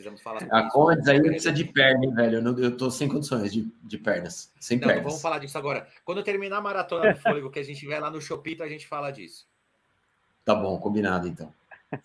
Precisamos 0.00 0.22
falar 0.22 0.42
A 0.50 0.70
Conrads 0.70 1.06
aí 1.08 1.20
precisa 1.20 1.52
de 1.52 1.62
perna, 1.62 2.06
hein, 2.06 2.14
velho? 2.14 2.38
Eu, 2.38 2.42
não, 2.42 2.58
eu 2.58 2.74
tô 2.74 2.90
sem 2.90 3.06
condições 3.06 3.52
de, 3.52 3.70
de 3.82 3.98
pernas. 3.98 4.50
Sem 4.58 4.78
não, 4.78 4.88
pernas. 4.88 5.04
vamos 5.04 5.20
falar 5.20 5.38
disso 5.38 5.58
agora. 5.58 5.86
Quando 6.06 6.22
terminar 6.22 6.56
a 6.56 6.62
maratona 6.62 7.12
do 7.12 7.20
fôlego, 7.20 7.50
que 7.50 7.58
a 7.58 7.62
gente 7.62 7.86
vai 7.86 8.00
lá 8.00 8.10
no 8.10 8.18
Chopito, 8.18 8.62
a 8.62 8.68
gente 8.68 8.86
fala 8.86 9.10
disso. 9.10 9.46
Tá 10.42 10.54
bom, 10.54 10.78
combinado 10.78 11.28
então. 11.28 11.52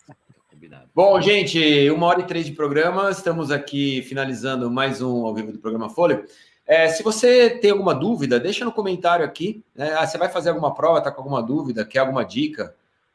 Combinado. 0.50 0.90
Bom, 0.94 1.18
gente, 1.22 1.90
uma 1.90 2.06
hora 2.06 2.20
e 2.20 2.26
três 2.26 2.44
de 2.44 2.52
programa. 2.52 3.10
Estamos 3.10 3.50
aqui 3.50 4.02
finalizando 4.02 4.70
mais 4.70 5.00
um 5.00 5.24
ao 5.24 5.34
vivo 5.34 5.52
do 5.52 5.58
programa 5.58 5.88
Fôlego. 5.88 6.26
É, 6.66 6.88
se 6.88 7.02
você 7.02 7.48
tem 7.48 7.70
alguma 7.70 7.94
dúvida, 7.94 8.38
deixa 8.38 8.64
no 8.64 8.72
comentário 8.72 9.24
aqui. 9.24 9.64
Né? 9.74 9.94
Ah, 9.94 10.06
você 10.06 10.18
vai 10.18 10.28
fazer 10.28 10.50
alguma 10.50 10.74
prova, 10.74 11.00
tá 11.00 11.10
com 11.10 11.22
alguma 11.22 11.42
dúvida, 11.42 11.84
quer 11.84 12.00
alguma 12.00 12.24
dica? 12.24 12.74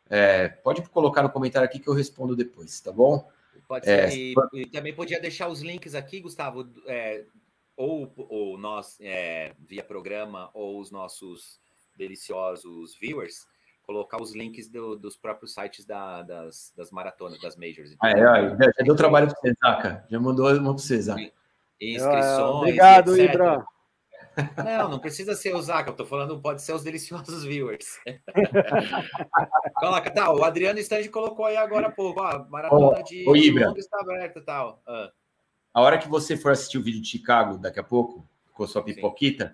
É, 0.10 0.48
pode 0.48 0.82
colocar 0.90 1.22
no 1.22 1.30
comentário 1.30 1.68
aqui 1.68 1.78
que 1.78 1.88
eu 1.88 1.94
respondo 1.94 2.36
depois, 2.36 2.80
tá 2.80 2.92
bom? 2.92 3.30
Pode 3.72 3.90
é, 3.90 4.10
ser. 4.10 4.18
E, 4.18 4.36
e, 4.54 4.66
também 4.66 4.94
podia 4.94 5.18
deixar 5.18 5.48
os 5.48 5.62
links 5.62 5.96
aqui, 5.96 6.20
Gustavo, 6.20 6.70
é, 6.88 7.24
ou, 7.78 8.14
ou 8.18 8.58
nós, 8.58 8.98
é, 9.00 9.54
via 9.66 9.82
programa, 9.82 10.50
ou 10.54 10.78
os 10.78 10.92
nossos 10.92 11.58
deliciosos 11.96 12.98
viewers, 13.00 13.48
colocar 13.84 14.22
os 14.22 14.36
links 14.36 14.68
do, 14.68 14.98
dos 14.98 15.16
próprios 15.16 15.54
sites 15.54 15.86
da, 15.86 16.22
das, 16.22 16.74
das 16.76 16.92
maratonas, 16.92 17.40
das 17.40 17.56
majors. 17.56 17.96
Ah, 18.02 18.10
é, 18.10 18.58
já 18.78 18.84
deu 18.84 18.94
trabalho 18.94 19.28
para 19.28 19.40
você, 19.40 19.54
Zaca. 19.66 20.06
Já 20.12 20.20
mandou 20.20 20.52
uma 20.52 20.62
para 20.62 20.74
você, 20.74 21.02
Zaca. 21.02 21.32
Inscrições. 21.80 22.40
obrigado, 22.40 23.18
Ibra. 23.18 23.66
Não, 24.64 24.90
não 24.90 25.00
precisa 25.00 25.36
ser 25.36 25.54
o 25.56 25.62
Zaca, 25.62 25.90
eu 25.90 25.96
tô 25.96 26.06
falando, 26.06 26.40
pode 26.40 26.62
ser 26.62 26.74
os 26.74 26.84
deliciosos 26.84 27.44
viewers. 27.44 28.00
Coloca, 29.76 30.10
tá, 30.12 30.34
o 30.34 30.44
Adriano 30.44 30.80
Stange 30.80 31.10
colocou 31.10 31.46
aí 31.46 31.58
agora 31.58 31.88
há 31.88 31.92
pouco, 31.92 32.22
ó, 32.22 32.46
maratona 32.50 33.00
oh, 33.00 33.04
de, 33.04 33.26
oh, 33.28 33.36
Ibra. 33.36 33.74
está 33.78 34.00
aberta 34.00 34.40
e 34.40 34.42
tal. 34.42 34.82
Ah. 34.88 35.12
A 35.74 35.82
hora 35.82 35.98
que 35.98 36.08
você 36.08 36.36
for 36.38 36.52
assistir 36.52 36.78
o 36.78 36.84
vídeo 36.84 37.02
de 37.02 37.08
Chicago, 37.08 37.58
daqui 37.58 37.80
a 37.80 37.84
pouco, 37.84 38.26
com 38.54 38.64
a 38.64 38.68
sua 38.68 38.84
pipoquita, 38.84 39.48
Sim. 39.48 39.54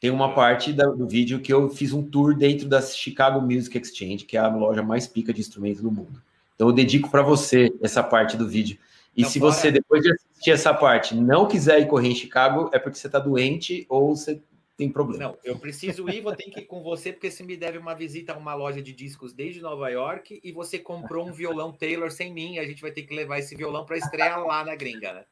tem 0.00 0.10
uma 0.10 0.34
parte 0.34 0.72
da, 0.72 0.86
do 0.86 1.06
vídeo 1.06 1.40
que 1.40 1.52
eu 1.52 1.68
fiz 1.68 1.92
um 1.92 2.02
tour 2.02 2.34
dentro 2.34 2.68
da 2.68 2.80
Chicago 2.80 3.40
Music 3.40 3.76
Exchange, 3.76 4.24
que 4.24 4.36
é 4.36 4.40
a 4.40 4.48
loja 4.48 4.82
mais 4.82 5.06
pica 5.06 5.32
de 5.32 5.40
instrumentos 5.40 5.82
do 5.82 5.90
mundo. 5.90 6.22
Então 6.54 6.68
eu 6.68 6.72
dedico 6.72 7.10
para 7.10 7.22
você 7.22 7.72
essa 7.80 8.02
parte 8.02 8.36
do 8.36 8.48
vídeo. 8.48 8.78
E 9.18 9.22
não 9.22 9.28
se 9.28 9.40
fora. 9.40 9.52
você, 9.52 9.72
depois 9.72 10.00
de 10.00 10.12
assistir 10.12 10.52
essa 10.52 10.72
parte, 10.72 11.12
não 11.12 11.48
quiser 11.48 11.80
ir 11.80 11.88
correr 11.88 12.06
em 12.06 12.14
Chicago, 12.14 12.70
é 12.72 12.78
porque 12.78 12.96
você 12.96 13.08
está 13.08 13.18
doente 13.18 13.84
ou 13.88 14.14
você 14.14 14.40
tem 14.76 14.88
problema. 14.88 15.24
Não, 15.24 15.38
eu 15.42 15.58
preciso 15.58 16.08
ir, 16.08 16.20
vou 16.20 16.36
ter 16.36 16.44
que 16.44 16.60
ir 16.60 16.66
com 16.66 16.84
você, 16.84 17.12
porque 17.12 17.28
você 17.28 17.42
me 17.42 17.56
deve 17.56 17.78
uma 17.78 17.94
visita 17.94 18.32
a 18.32 18.36
uma 18.36 18.54
loja 18.54 18.80
de 18.80 18.92
discos 18.92 19.32
desde 19.32 19.60
Nova 19.60 19.88
York 19.88 20.40
e 20.40 20.52
você 20.52 20.78
comprou 20.78 21.26
um 21.26 21.32
violão 21.32 21.72
Taylor 21.72 22.12
sem 22.12 22.32
mim, 22.32 22.60
a 22.60 22.64
gente 22.64 22.80
vai 22.80 22.92
ter 22.92 23.02
que 23.02 23.12
levar 23.12 23.40
esse 23.40 23.56
violão 23.56 23.84
para 23.84 23.96
estrear 23.96 24.40
lá 24.46 24.64
na 24.64 24.76
gringa, 24.76 25.12
né? 25.12 25.24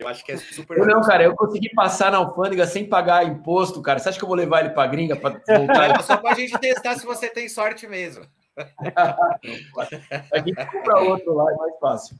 Eu 0.00 0.08
acho 0.08 0.24
que 0.24 0.32
é 0.32 0.36
super. 0.36 0.76
Eu 0.76 0.84
não, 0.84 1.00
cara, 1.02 1.22
eu 1.22 1.34
consegui 1.36 1.70
passar 1.74 2.10
na 2.10 2.18
alfândega 2.18 2.66
sem 2.66 2.86
pagar 2.86 3.24
imposto, 3.24 3.80
cara. 3.80 4.00
Você 4.00 4.08
acha 4.08 4.18
que 4.18 4.24
eu 4.24 4.28
vou 4.28 4.36
levar 4.36 4.60
ele 4.60 4.70
para 4.70 4.88
gringa 4.88 5.14
para 5.14 5.40
voltar? 5.46 6.02
só 6.02 6.16
para 6.16 6.32
a 6.32 6.34
gente 6.34 6.58
testar 6.58 6.96
se 6.96 7.06
você 7.06 7.28
tem 7.28 7.48
sorte 7.48 7.86
mesmo. 7.86 8.26
a 8.56 10.38
gente 10.38 10.66
compra 10.66 11.00
outro 11.02 11.34
lá, 11.34 11.52
é 11.52 11.54
mais 11.54 11.78
fácil. 11.78 12.16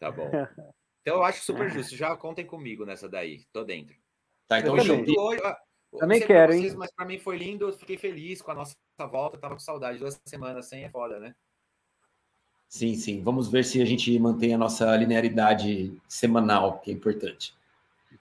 Tá 0.00 0.10
bom. 0.10 0.28
Então 1.02 1.16
eu 1.16 1.24
acho 1.24 1.42
super 1.42 1.70
justo. 1.72 1.96
Já 1.96 2.14
contem 2.14 2.44
comigo 2.44 2.84
nessa 2.84 3.08
daí. 3.08 3.44
Tô 3.52 3.64
dentro. 3.64 3.96
Tá, 4.46 4.58
então 4.58 4.76
Eu 4.76 4.84
também. 4.84 5.18
Hoje, 5.18 5.40
Também 5.98 6.20
quero, 6.20 6.52
vocês, 6.52 6.72
hein? 6.72 6.78
Mas 6.78 6.92
para 6.94 7.06
mim 7.06 7.18
foi 7.18 7.38
lindo. 7.38 7.68
Eu 7.68 7.72
fiquei 7.72 7.96
feliz 7.96 8.42
com 8.42 8.50
a 8.50 8.54
nossa 8.54 8.76
volta. 9.10 9.38
Tava 9.38 9.54
com 9.54 9.60
saudade. 9.60 9.98
Duas 9.98 10.20
semanas 10.26 10.68
sem 10.68 10.84
é 10.84 10.90
foda, 10.90 11.18
né? 11.18 11.34
Sim, 12.68 12.94
sim. 12.94 13.22
Vamos 13.22 13.50
ver 13.50 13.64
se 13.64 13.82
a 13.82 13.84
gente 13.84 14.16
mantém 14.18 14.54
a 14.54 14.58
nossa 14.58 14.94
linearidade 14.94 15.98
semanal, 16.06 16.78
que 16.80 16.90
é 16.90 16.94
importante. 16.94 17.54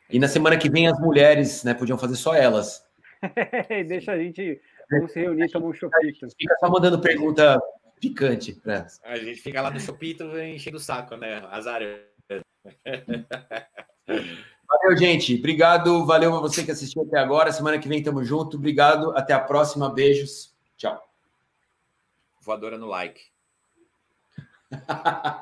E 0.09 0.17
na 0.17 0.27
semana 0.27 0.57
que 0.57 0.69
vem 0.69 0.87
as 0.87 0.99
mulheres, 0.99 1.63
né, 1.63 1.73
podiam 1.73 1.97
fazer 1.97 2.15
só 2.15 2.33
elas. 2.33 2.83
Deixa 3.87 4.13
a 4.13 4.17
gente. 4.17 4.59
Vamos 4.89 5.11
se 5.11 5.19
reunir, 5.19 5.51
tomar 5.51 5.67
um 5.67 5.73
chupito. 5.73 6.27
Fica 6.35 6.55
só 6.59 6.67
mandando 6.67 6.99
pergunta 6.99 7.61
picante 7.99 8.59
elas. 8.65 8.99
A 9.03 9.17
gente 9.17 9.41
fica 9.41 9.61
lá 9.61 9.71
no 9.71 9.79
chupito 9.79 10.23
enchendo 10.39 10.77
o 10.77 10.79
saco, 10.79 11.15
né? 11.15 11.45
Azar. 11.49 11.81
Valeu, 14.07 14.97
gente. 14.97 15.35
Obrigado. 15.35 16.05
Valeu 16.05 16.35
a 16.35 16.39
você 16.39 16.63
que 16.63 16.71
assistiu 16.71 17.03
até 17.03 17.17
agora. 17.17 17.51
Semana 17.51 17.79
que 17.79 17.87
vem 17.87 18.03
tamo 18.03 18.23
junto. 18.23 18.57
Obrigado. 18.57 19.11
Até 19.17 19.33
a 19.33 19.39
próxima. 19.39 19.93
Beijos. 19.93 20.55
Tchau. 20.77 21.01
Voadora 22.41 22.77
no 22.77 22.87
like. 22.87 23.21